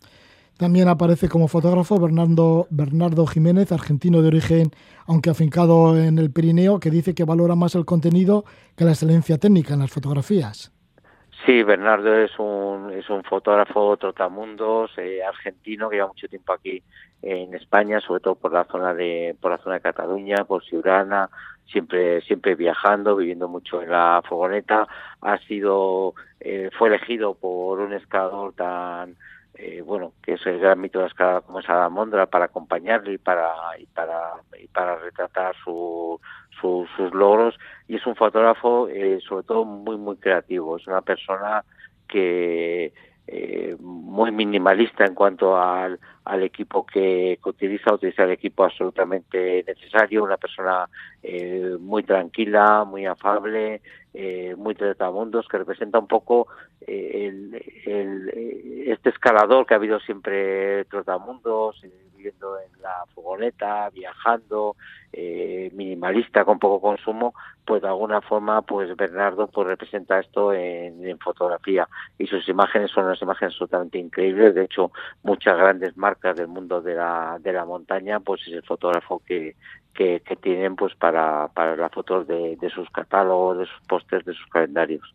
También 0.58 0.86
aparece 0.86 1.28
como 1.28 1.48
fotógrafo 1.48 1.98
Bernardo, 1.98 2.66
Bernardo 2.70 3.26
Jiménez, 3.26 3.72
argentino 3.72 4.22
de 4.22 4.28
origen, 4.28 4.70
aunque 5.06 5.30
afincado 5.30 5.98
en 5.98 6.18
el 6.18 6.30
Pirineo, 6.30 6.78
que 6.78 6.90
dice 6.90 7.14
que 7.14 7.24
valora 7.24 7.56
más 7.56 7.74
el 7.74 7.84
contenido 7.84 8.44
que 8.76 8.84
la 8.84 8.92
excelencia 8.92 9.38
técnica 9.38 9.74
en 9.74 9.80
las 9.80 9.90
fotografías. 9.90 10.72
Sí, 11.46 11.62
Bernardo 11.62 12.14
es 12.16 12.36
un, 12.38 12.92
es 12.92 13.08
un 13.08 13.22
fotógrafo 13.22 13.96
trotamundos 13.96 14.90
eh, 14.98 15.22
argentino 15.22 15.88
que 15.88 15.96
lleva 15.96 16.08
mucho 16.08 16.28
tiempo 16.28 16.52
aquí 16.52 16.82
en 17.22 17.54
España, 17.54 18.00
sobre 18.00 18.20
todo 18.20 18.34
por 18.34 18.52
la 18.52 18.64
zona 18.64 18.92
de 18.92 19.36
por 19.40 19.52
la 19.52 19.58
zona 19.58 19.76
de 19.76 19.80
Cataluña, 19.80 20.44
por 20.44 20.64
Ciurana, 20.64 21.30
siempre 21.66 22.20
siempre 22.22 22.54
viajando, 22.54 23.16
viviendo 23.16 23.48
mucho 23.48 23.80
en 23.82 23.90
la 23.90 24.22
fogoneta. 24.28 24.88
Ha 25.20 25.38
sido 25.38 26.14
eh, 26.40 26.70
fue 26.76 26.88
elegido 26.88 27.34
por 27.34 27.80
un 27.80 27.92
escalador 27.92 28.52
tan 28.54 29.16
eh, 29.58 29.82
bueno, 29.82 30.12
que 30.22 30.34
es 30.34 30.46
el 30.46 30.60
gran 30.60 30.80
mito 30.80 30.98
de 30.98 31.04
la 31.04 31.08
escalada 31.08 31.40
como 31.40 31.58
es 31.58 31.68
Adamondra 31.68 32.26
para 32.26 32.44
acompañarle 32.44 33.14
y 33.14 33.18
para 33.18 33.50
y 33.76 33.86
para 33.86 34.34
y 34.56 34.68
para 34.68 34.96
retratar 34.96 35.56
su, 35.64 36.20
sus 36.60 36.88
logros. 37.12 37.58
Y 37.88 37.96
es 37.96 38.06
un 38.06 38.14
fotógrafo 38.14 38.88
eh, 38.88 39.18
sobre 39.28 39.44
todo 39.44 39.64
muy 39.64 39.96
muy 39.96 40.16
creativo, 40.16 40.76
es 40.76 40.86
una 40.86 41.02
persona 41.02 41.64
que 42.06 42.92
eh, 43.30 43.76
muy 43.78 44.32
minimalista 44.32 45.04
en 45.04 45.14
cuanto 45.14 45.54
al, 45.56 46.00
al 46.24 46.42
equipo 46.42 46.86
que, 46.86 47.38
utiliza, 47.44 47.92
utiliza 47.92 48.24
el 48.24 48.30
equipo 48.30 48.64
absolutamente 48.64 49.62
necesario, 49.66 50.24
una 50.24 50.38
persona 50.38 50.88
eh, 51.22 51.76
muy 51.78 52.04
tranquila, 52.04 52.84
muy 52.84 53.04
afable, 53.04 53.82
eh, 54.14 54.54
muy 54.56 54.74
tratamundos, 54.74 55.46
que 55.46 55.58
representa 55.58 55.98
un 55.98 56.06
poco 56.06 56.48
eh, 56.86 57.26
el, 57.28 57.62
el, 57.84 58.88
este 58.88 59.10
escalador 59.10 59.66
que 59.66 59.74
ha 59.74 59.76
habido 59.76 60.00
siempre 60.00 60.86
trotamundos, 60.86 61.82
viviendo 62.18 62.58
en 62.58 62.82
la 62.82 63.04
fogoneta, 63.14 63.88
viajando, 63.90 64.76
eh, 65.12 65.70
minimalista 65.72 66.44
con 66.44 66.58
poco 66.58 66.80
consumo, 66.80 67.32
pues 67.64 67.80
de 67.80 67.88
alguna 67.88 68.20
forma 68.20 68.62
pues 68.62 68.94
Bernardo 68.96 69.46
pues 69.46 69.68
representa 69.68 70.18
esto 70.18 70.52
en, 70.52 71.18
fotografía 71.18 71.88
y 72.18 72.26
sus 72.26 72.48
imágenes 72.48 72.90
son 72.90 73.06
unas 73.06 73.20
imágenes 73.22 73.54
absolutamente 73.54 73.98
increíbles, 73.98 74.54
de 74.54 74.64
hecho 74.64 74.92
muchas 75.22 75.56
grandes 75.56 75.96
marcas 75.96 76.36
del 76.36 76.48
mundo 76.48 76.80
de 76.80 76.94
la, 76.94 77.38
de 77.40 77.52
la 77.52 77.64
montaña 77.64 78.20
pues 78.20 78.42
es 78.46 78.54
el 78.54 78.62
fotógrafo 78.62 79.22
que, 79.26 79.56
que, 79.94 80.20
que 80.20 80.36
tienen 80.36 80.76
pues 80.76 80.94
para, 80.94 81.48
para 81.48 81.76
las 81.76 81.92
fotos 81.92 82.26
de, 82.26 82.56
de 82.56 82.70
sus 82.70 82.88
catálogos, 82.90 83.58
de 83.58 83.66
sus 83.66 83.86
pósters, 83.86 84.24
de 84.24 84.34
sus 84.34 84.46
calendarios. 84.46 85.14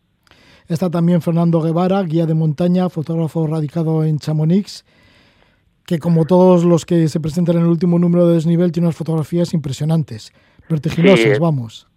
Está 0.66 0.90
también 0.90 1.20
Fernando 1.20 1.60
Guevara, 1.60 2.02
guía 2.02 2.24
de 2.24 2.34
montaña, 2.34 2.88
fotógrafo 2.88 3.46
radicado 3.46 4.02
en 4.02 4.18
Chamonix, 4.18 4.84
que 5.86 5.98
como 5.98 6.24
todos 6.24 6.64
los 6.64 6.86
que 6.86 7.08
se 7.08 7.20
presentan 7.20 7.56
en 7.56 7.62
el 7.62 7.68
último 7.68 7.98
número 7.98 8.26
de 8.26 8.34
desnivel, 8.34 8.72
tiene 8.72 8.88
unas 8.88 8.96
fotografías 8.96 9.52
impresionantes, 9.54 10.32
vertiginosas, 10.68 11.36
sí, 11.36 11.40
vamos. 11.40 11.88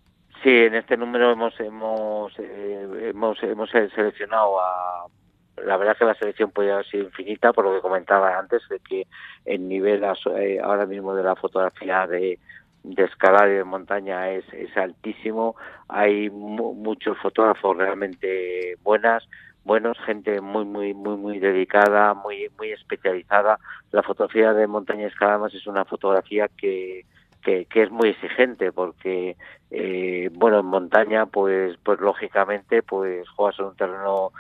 Sí, 0.44 0.50
en 0.50 0.76
este 0.76 0.98
número 0.98 1.32
hemos 1.32 1.60
hemos 1.60 2.34
eh, 2.40 3.10
hemos, 3.10 3.42
hemos 3.44 3.70
seleccionado 3.70 4.60
a 4.60 5.08
la 5.66 5.78
verdad 5.78 5.98
que 5.98 6.06
la 6.06 6.16
selección 6.16 6.52
puede 6.52 6.72
haber 6.72 6.86
sido 6.86 7.06
infinita 7.06 7.54
por 7.54 7.66
lo 7.66 7.74
que 7.74 7.82
comentaba 7.82 8.38
antes 8.38 8.62
de 8.70 8.80
que 8.80 9.08
el 9.46 9.68
nivel 9.68 10.04
eh, 10.04 10.60
ahora 10.62 10.86
mismo 10.86 11.16
de 11.16 11.24
la 11.24 11.36
fotografía 11.36 12.06
de, 12.06 12.40
de 12.84 13.04
escalar 13.04 13.50
y 13.50 13.54
de 13.54 13.64
montaña 13.64 14.30
es, 14.30 14.46
es 14.54 14.76
altísimo 14.78 15.56
hay 15.88 16.30
mu 16.30 16.74
muchos 16.76 17.18
fotógrafos 17.18 17.76
realmente 17.76 18.76
buenas 18.84 19.28
buenos, 19.68 20.00
gente 20.00 20.40
muy, 20.40 20.64
muy, 20.66 20.94
muy, 20.94 21.18
muy 21.18 21.40
dedicada, 21.40 22.14
muy, 22.14 22.50
muy 22.58 22.72
especializada. 22.72 23.60
La 23.92 24.02
fotografía 24.02 24.54
de 24.54 24.66
montaña 24.66 25.04
y 25.04 25.06
escaladas 25.08 25.54
es 25.54 25.68
una 25.68 25.84
fotografía 25.84 26.48
que, 26.48 27.06
que, 27.44 27.68
es 27.74 27.92
muy 27.92 28.10
exigente 28.10 28.72
porque 28.72 29.36
eh, 29.70 30.30
bueno 30.34 30.60
en 30.60 30.66
montaña 30.66 31.28
pues 31.28 31.78
pues 31.84 32.00
lógicamente 32.00 32.82
pues 32.82 33.28
juegas 33.30 33.60
en 33.60 33.66
un 33.66 33.76
terreno 33.76 34.32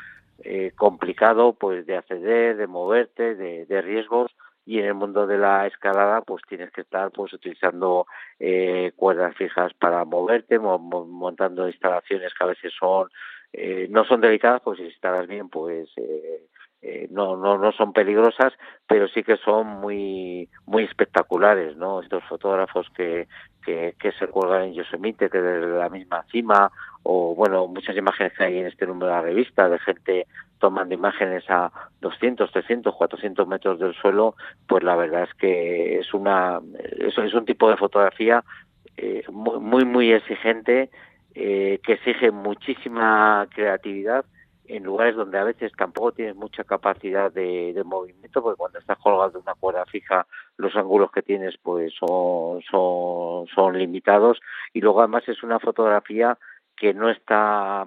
eh, 0.43 0.71
complicado 0.75 1.53
pues 1.53 1.85
de 1.85 1.97
acceder 1.97 2.57
de 2.57 2.67
moverte 2.67 3.35
de, 3.35 3.65
de 3.65 3.81
riesgos 3.81 4.35
y 4.65 4.79
en 4.79 4.85
el 4.85 4.93
mundo 4.93 5.25
de 5.25 5.37
la 5.37 5.67
escalada 5.67 6.21
pues 6.21 6.43
tienes 6.49 6.69
que 6.71 6.81
estar 6.81 7.11
pues 7.11 7.31
utilizando 7.31 8.07
eh, 8.39 8.91
cuerdas 8.97 9.35
fijas 9.35 9.73
para 9.75 10.03
moverte 10.03 10.59
mo 10.59 10.77
montando 10.77 11.67
instalaciones 11.67 12.33
que 12.33 12.43
a 12.43 12.47
veces 12.47 12.73
son 12.77 13.07
eh, 13.53 13.87
no 13.89 14.05
son 14.05 14.21
delicadas 14.21 14.61
pues 14.63 14.77
si 14.77 14.85
instalas 14.85 15.27
bien 15.27 15.49
pues 15.49 15.89
eh, 15.97 16.47
eh, 16.81 17.07
no, 17.09 17.35
no, 17.35 17.57
no 17.57 17.71
son 17.71 17.91
peligrosas, 17.91 18.53
pero 18.87 19.07
sí 19.07 19.23
que 19.23 19.37
son 19.37 19.67
muy, 19.67 20.47
muy 20.65 20.83
espectaculares, 20.83 21.75
¿no? 21.75 22.01
Estos 22.01 22.23
fotógrafos 22.25 22.87
que, 22.95 23.27
que, 23.65 24.11
se 24.17 24.27
cuelgan 24.27 24.63
en 24.63 24.73
Yosemite, 24.73 25.29
que 25.29 25.41
desde 25.41 25.77
la 25.77 25.89
misma 25.89 26.23
cima, 26.31 26.71
o 27.03 27.35
bueno, 27.35 27.67
muchas 27.67 27.97
imágenes 27.97 28.31
que 28.37 28.43
hay 28.43 28.59
en 28.59 28.67
este 28.67 28.85
número 28.85 29.07
de 29.07 29.13
la 29.13 29.21
revista 29.21 29.67
de 29.67 29.79
gente 29.79 30.27
tomando 30.59 30.93
imágenes 30.93 31.43
a 31.49 31.71
200, 31.99 32.51
300, 32.51 32.95
400 32.95 33.47
metros 33.47 33.79
del 33.79 33.93
suelo, 33.95 34.35
pues 34.67 34.83
la 34.83 34.95
verdad 34.95 35.23
es 35.23 35.33
que 35.33 35.99
es 35.99 36.13
una, 36.13 36.61
es 36.99 37.33
un 37.33 37.45
tipo 37.45 37.69
de 37.69 37.77
fotografía 37.77 38.43
eh, 38.95 39.23
muy, 39.29 39.83
muy 39.83 40.11
exigente, 40.11 40.89
eh, 41.39 41.79
que 41.83 41.93
exige 41.93 42.31
muchísima 42.31 43.47
creatividad 43.53 44.25
en 44.65 44.83
lugares 44.83 45.15
donde 45.15 45.37
a 45.37 45.43
veces 45.43 45.71
tampoco 45.77 46.11
tienes 46.11 46.35
mucha 46.35 46.63
capacidad 46.63 47.31
de, 47.31 47.73
de, 47.73 47.83
movimiento, 47.83 48.41
porque 48.41 48.57
cuando 48.57 48.79
estás 48.79 48.97
colgado 48.97 49.29
de 49.29 49.37
una 49.37 49.53
cuerda 49.53 49.85
fija, 49.85 50.25
los 50.57 50.75
ángulos 50.75 51.11
que 51.11 51.21
tienes 51.21 51.55
pues 51.61 51.93
son, 51.93 52.63
son, 52.63 53.45
son 53.53 53.77
limitados. 53.77 54.39
Y 54.73 54.81
luego 54.81 55.01
además 55.01 55.23
es 55.27 55.43
una 55.43 55.59
fotografía 55.59 56.39
que 56.75 56.95
no 56.95 57.07
está 57.09 57.85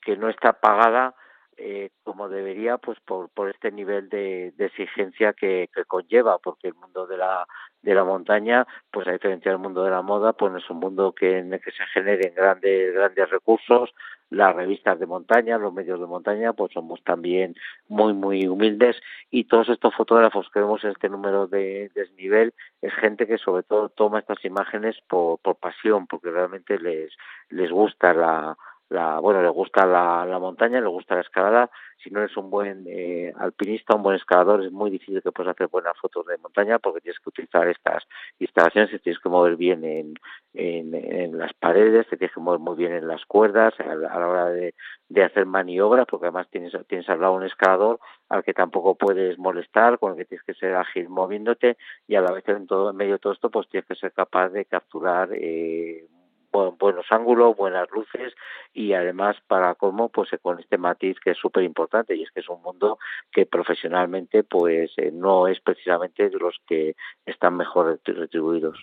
que 0.00 0.16
no 0.16 0.28
está 0.28 0.52
pagada 0.52 1.16
eh, 1.56 1.90
como 2.02 2.28
debería 2.28 2.78
pues 2.78 2.98
por, 3.00 3.28
por 3.28 3.50
este 3.50 3.70
nivel 3.70 4.08
de, 4.08 4.52
exigencia 4.58 5.32
que, 5.32 5.68
que, 5.74 5.84
conlleva 5.84 6.38
porque 6.38 6.68
el 6.68 6.74
mundo 6.74 7.06
de 7.06 7.18
la 7.18 7.46
de 7.82 7.94
la 7.94 8.04
montaña 8.04 8.66
pues 8.90 9.06
a 9.06 9.12
diferencia 9.12 9.50
del 9.50 9.60
mundo 9.60 9.84
de 9.84 9.90
la 9.90 10.02
moda 10.02 10.32
pues 10.32 10.54
es 10.54 10.70
un 10.70 10.78
mundo 10.78 11.12
que 11.12 11.38
en 11.38 11.52
el 11.52 11.60
que 11.60 11.72
se 11.72 11.84
generen 11.92 12.34
grandes 12.34 12.94
grandes 12.94 13.30
recursos. 13.30 13.92
Las 14.30 14.56
revistas 14.56 14.98
de 14.98 15.04
montaña, 15.04 15.58
los 15.58 15.74
medios 15.74 16.00
de 16.00 16.06
montaña, 16.06 16.54
pues 16.54 16.72
somos 16.72 17.04
también 17.04 17.54
muy, 17.88 18.14
muy 18.14 18.46
humildes. 18.46 18.96
Y 19.30 19.44
todos 19.44 19.68
estos 19.68 19.94
fotógrafos 19.94 20.48
que 20.48 20.60
vemos 20.60 20.82
en 20.84 20.92
este 20.92 21.10
número 21.10 21.48
de 21.48 21.90
desnivel 21.94 22.54
es 22.80 22.94
gente 22.94 23.26
que 23.26 23.36
sobre 23.36 23.62
todo 23.62 23.90
toma 23.90 24.20
estas 24.20 24.42
imágenes 24.46 24.96
por, 25.06 25.38
por 25.40 25.56
pasión, 25.56 26.06
porque 26.06 26.30
realmente 26.30 26.78
les, 26.78 27.12
les 27.50 27.70
gusta 27.70 28.14
la, 28.14 28.56
la 28.92 29.18
bueno, 29.18 29.42
le 29.42 29.48
gusta 29.48 29.86
la, 29.86 30.24
la 30.26 30.38
montaña, 30.38 30.80
le 30.80 30.88
gusta 30.88 31.14
la 31.14 31.22
escalada. 31.22 31.70
Si 32.02 32.10
no 32.10 32.20
eres 32.20 32.36
un 32.36 32.50
buen 32.50 32.84
eh, 32.88 33.32
alpinista, 33.38 33.94
un 33.94 34.02
buen 34.02 34.16
escalador, 34.16 34.64
es 34.64 34.72
muy 34.72 34.90
difícil 34.90 35.22
que 35.22 35.30
puedas 35.30 35.54
hacer 35.54 35.68
buenas 35.68 35.96
fotos 35.98 36.26
de 36.26 36.36
montaña 36.38 36.80
porque 36.80 37.00
tienes 37.00 37.20
que 37.20 37.28
utilizar 37.28 37.68
estas 37.68 38.04
instalaciones 38.40 38.92
y 38.92 38.98
tienes 38.98 39.22
que 39.22 39.28
mover 39.28 39.56
bien 39.56 39.84
en, 39.84 40.14
en, 40.52 40.94
en 40.94 41.38
las 41.38 41.52
paredes, 41.54 42.08
te 42.08 42.16
tienes 42.16 42.34
que 42.34 42.40
mover 42.40 42.58
muy 42.58 42.76
bien 42.76 42.92
en 42.92 43.06
las 43.06 43.24
cuerdas 43.26 43.74
a 43.78 43.94
la 43.94 44.28
hora 44.28 44.46
de, 44.46 44.74
de, 45.08 45.22
hacer 45.22 45.46
maniobras, 45.46 46.06
porque 46.06 46.26
además 46.26 46.48
tienes, 46.50 46.72
tienes 46.88 47.08
al 47.08 47.20
lado 47.20 47.34
un 47.34 47.44
escalador 47.44 48.00
al 48.28 48.42
que 48.42 48.52
tampoco 48.52 48.96
puedes 48.96 49.38
molestar, 49.38 49.98
con 49.98 50.12
el 50.12 50.18
que 50.18 50.24
tienes 50.24 50.44
que 50.44 50.54
ser 50.54 50.74
ágil 50.74 51.08
moviéndote 51.08 51.76
y 52.08 52.16
a 52.16 52.20
la 52.20 52.32
vez 52.32 52.48
en, 52.48 52.66
todo, 52.66 52.90
en 52.90 52.96
medio 52.96 53.12
de 53.12 53.18
todo 53.18 53.32
esto 53.32 53.50
pues 53.50 53.68
tienes 53.68 53.86
que 53.86 53.94
ser 53.94 54.12
capaz 54.12 54.48
de 54.48 54.64
capturar 54.64 55.28
eh, 55.32 56.06
buenos 56.52 57.06
ángulos, 57.10 57.56
buenas 57.56 57.90
luces 57.90 58.34
y 58.72 58.92
además 58.92 59.36
para 59.46 59.74
cómo 59.74 60.08
pues 60.10 60.30
con 60.40 60.60
este 60.60 60.78
matiz 60.78 61.18
que 61.20 61.30
es 61.30 61.38
súper 61.38 61.64
importante 61.64 62.14
y 62.14 62.22
es 62.22 62.30
que 62.30 62.40
es 62.40 62.48
un 62.48 62.62
mundo 62.62 62.98
que 63.30 63.46
profesionalmente 63.46 64.44
pues 64.44 64.92
eh, 64.98 65.10
no 65.12 65.48
es 65.48 65.60
precisamente 65.60 66.28
de 66.28 66.38
los 66.38 66.60
que 66.66 66.94
están 67.26 67.56
mejor 67.56 67.98
retribuidos. 68.04 68.78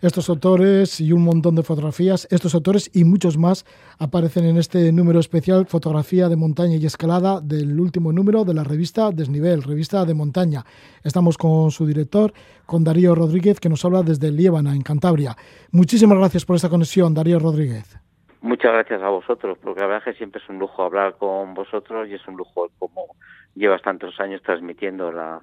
Estos 0.00 0.30
autores 0.30 1.00
y 1.00 1.10
un 1.10 1.24
montón 1.24 1.56
de 1.56 1.64
fotografías, 1.64 2.28
estos 2.30 2.54
autores 2.54 2.88
y 2.94 3.02
muchos 3.02 3.36
más 3.36 3.64
aparecen 3.98 4.44
en 4.44 4.56
este 4.56 4.92
número 4.92 5.18
especial 5.18 5.66
Fotografía 5.66 6.28
de 6.28 6.36
Montaña 6.36 6.76
y 6.76 6.86
Escalada 6.86 7.40
del 7.40 7.80
último 7.80 8.12
número 8.12 8.44
de 8.44 8.54
la 8.54 8.62
revista 8.62 9.10
Desnivel, 9.10 9.64
revista 9.64 10.04
de 10.04 10.14
montaña. 10.14 10.62
Estamos 11.02 11.36
con 11.36 11.72
su 11.72 11.84
director, 11.84 12.32
con 12.64 12.84
Darío 12.84 13.16
Rodríguez, 13.16 13.58
que 13.58 13.68
nos 13.68 13.84
habla 13.84 14.04
desde 14.04 14.30
Liébana, 14.30 14.72
en 14.72 14.82
Cantabria. 14.82 15.34
Muchísimas 15.72 16.16
gracias 16.16 16.44
por 16.44 16.54
esta 16.54 16.68
conexión, 16.68 17.12
Darío 17.12 17.40
Rodríguez. 17.40 17.98
Muchas 18.40 18.70
gracias 18.70 19.02
a 19.02 19.08
vosotros, 19.08 19.58
porque 19.60 19.80
la 19.80 19.88
verdad 19.88 20.04
es 20.06 20.14
que 20.14 20.18
siempre 20.18 20.40
es 20.40 20.48
un 20.48 20.60
lujo 20.60 20.84
hablar 20.84 21.16
con 21.18 21.54
vosotros 21.54 22.08
y 22.08 22.14
es 22.14 22.28
un 22.28 22.36
lujo 22.36 22.70
como 22.78 23.16
llevas 23.56 23.82
tantos 23.82 24.20
años 24.20 24.42
transmitiendo 24.42 25.10
la, 25.10 25.40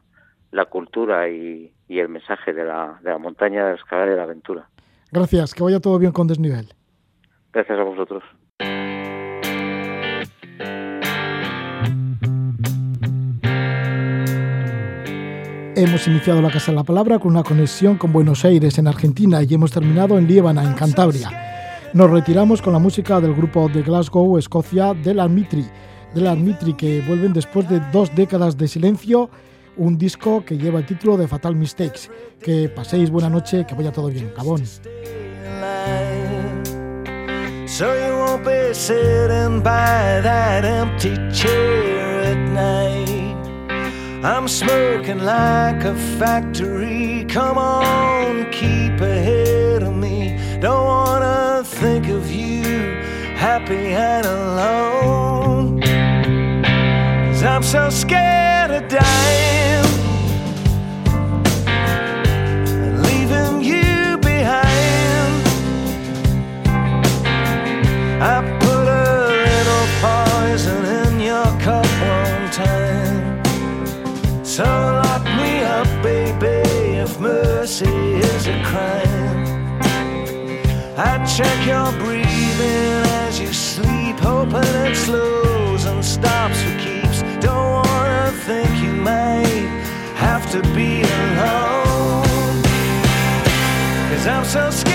la 0.52 0.64
cultura 0.64 1.28
y, 1.28 1.75
y, 1.88 2.00
el 2.00 2.10
mensaje 2.10 2.54
de 2.54 2.66
la, 2.66 3.00
de 3.02 3.10
la 3.12 3.18
montaña, 3.18 3.64
de 3.64 3.70
la 3.72 3.76
escalada 3.76 4.08
y 4.08 4.12
de 4.12 4.18
la 4.18 4.24
aventura. 4.24 4.70
Gracias, 5.12 5.54
que 5.54 5.64
vaya 5.64 5.80
todo 5.80 5.98
bien 6.00 6.12
con 6.12 6.28
Desnivel. 6.28 6.74
Gracias 7.54 7.80
a 7.80 7.84
vosotros. 7.84 8.24
Hemos 15.78 16.08
iniciado 16.08 16.42
la 16.42 16.50
Casa 16.50 16.72
de 16.72 16.78
la 16.78 16.86
Palabra 16.86 17.20
con 17.20 17.32
una 17.32 17.44
conexión 17.44 17.98
con 17.98 18.14
Buenos 18.14 18.46
Aires, 18.46 18.78
en 18.78 18.88
Argentina, 18.88 19.44
y 19.44 19.54
hemos 19.54 19.72
terminado 19.72 20.18
en 20.18 20.26
Liébana, 20.26 20.64
en 20.64 20.74
Cantabria. 20.74 21.30
Nos 21.94 22.10
retiramos 22.10 22.62
con 22.62 22.72
la 22.72 22.80
música 22.80 23.20
del 23.20 23.34
grupo 23.34 23.68
de 23.68 23.82
Glasgow, 23.82 24.38
Escocia, 24.38 24.94
del 24.94 25.20
Armitri, 25.20 25.66
del 26.14 26.28
Armitri 26.28 26.74
que 26.76 27.02
vuelven 27.02 27.34
después 27.34 27.70
de 27.70 27.82
dos 27.92 28.16
décadas 28.16 28.58
de 28.58 28.70
silencio 28.70 29.30
un 29.78 29.98
disco 29.98 30.44
que 30.46 30.58
lleva 30.58 30.80
el 30.80 30.86
título 30.86 31.18
de 31.18 31.28
Fatal 31.28 31.56
Mistakes. 31.56 32.10
Que 32.42 32.70
paséis 32.70 33.10
buena 33.10 33.30
noche, 33.30 33.66
que 33.66 33.76
vaya 33.76 33.92
todo 33.92 34.10
bien. 34.10 34.32
Gabón. 34.36 34.64
So 37.68 37.94
you 37.94 38.18
won't 38.18 38.46
be 38.46 38.74
sitting 38.74 39.62
by 39.62 40.22
that 40.22 40.64
empty 40.64 41.16
chair 41.34 42.22
at 42.22 42.38
night. 42.54 43.36
I'm 44.24 44.48
smoking 44.48 45.20
like 45.20 45.84
a 45.84 45.96
factory. 46.18 47.26
Come 47.28 47.58
on, 47.58 48.50
keep 48.52 49.02
ahead 49.02 49.84
of 49.84 49.94
me. 49.94 50.38
Don't 50.62 50.86
wanna 50.86 51.64
think 51.66 52.08
of 52.08 52.32
you 52.32 52.56
happy 53.36 53.94
and 53.94 54.26
alone. 54.26 55.45
I'm 57.46 57.62
so 57.62 57.90
scared 57.92 58.72
of 58.72 58.88
dying. 58.88 59.86
Leaving 63.04 63.62
you 63.62 64.18
behind. 64.18 65.46
I 68.20 68.42
put 68.60 68.88
a 68.88 69.30
little 69.46 69.88
poison 70.02 70.86
in 71.02 71.20
your 71.20 71.46
cup 71.62 71.86
one 72.20 72.50
time. 72.50 73.44
So 74.44 74.64
lock 74.64 75.24
me 75.24 75.62
up, 75.64 75.88
baby, 76.02 76.98
if 76.98 77.20
mercy 77.20 77.86
is 77.86 78.48
a 78.48 78.60
crime. 78.64 79.80
I 80.98 81.24
check 81.26 81.68
your 81.68 81.92
so 94.56 94.70
scared. 94.72 94.95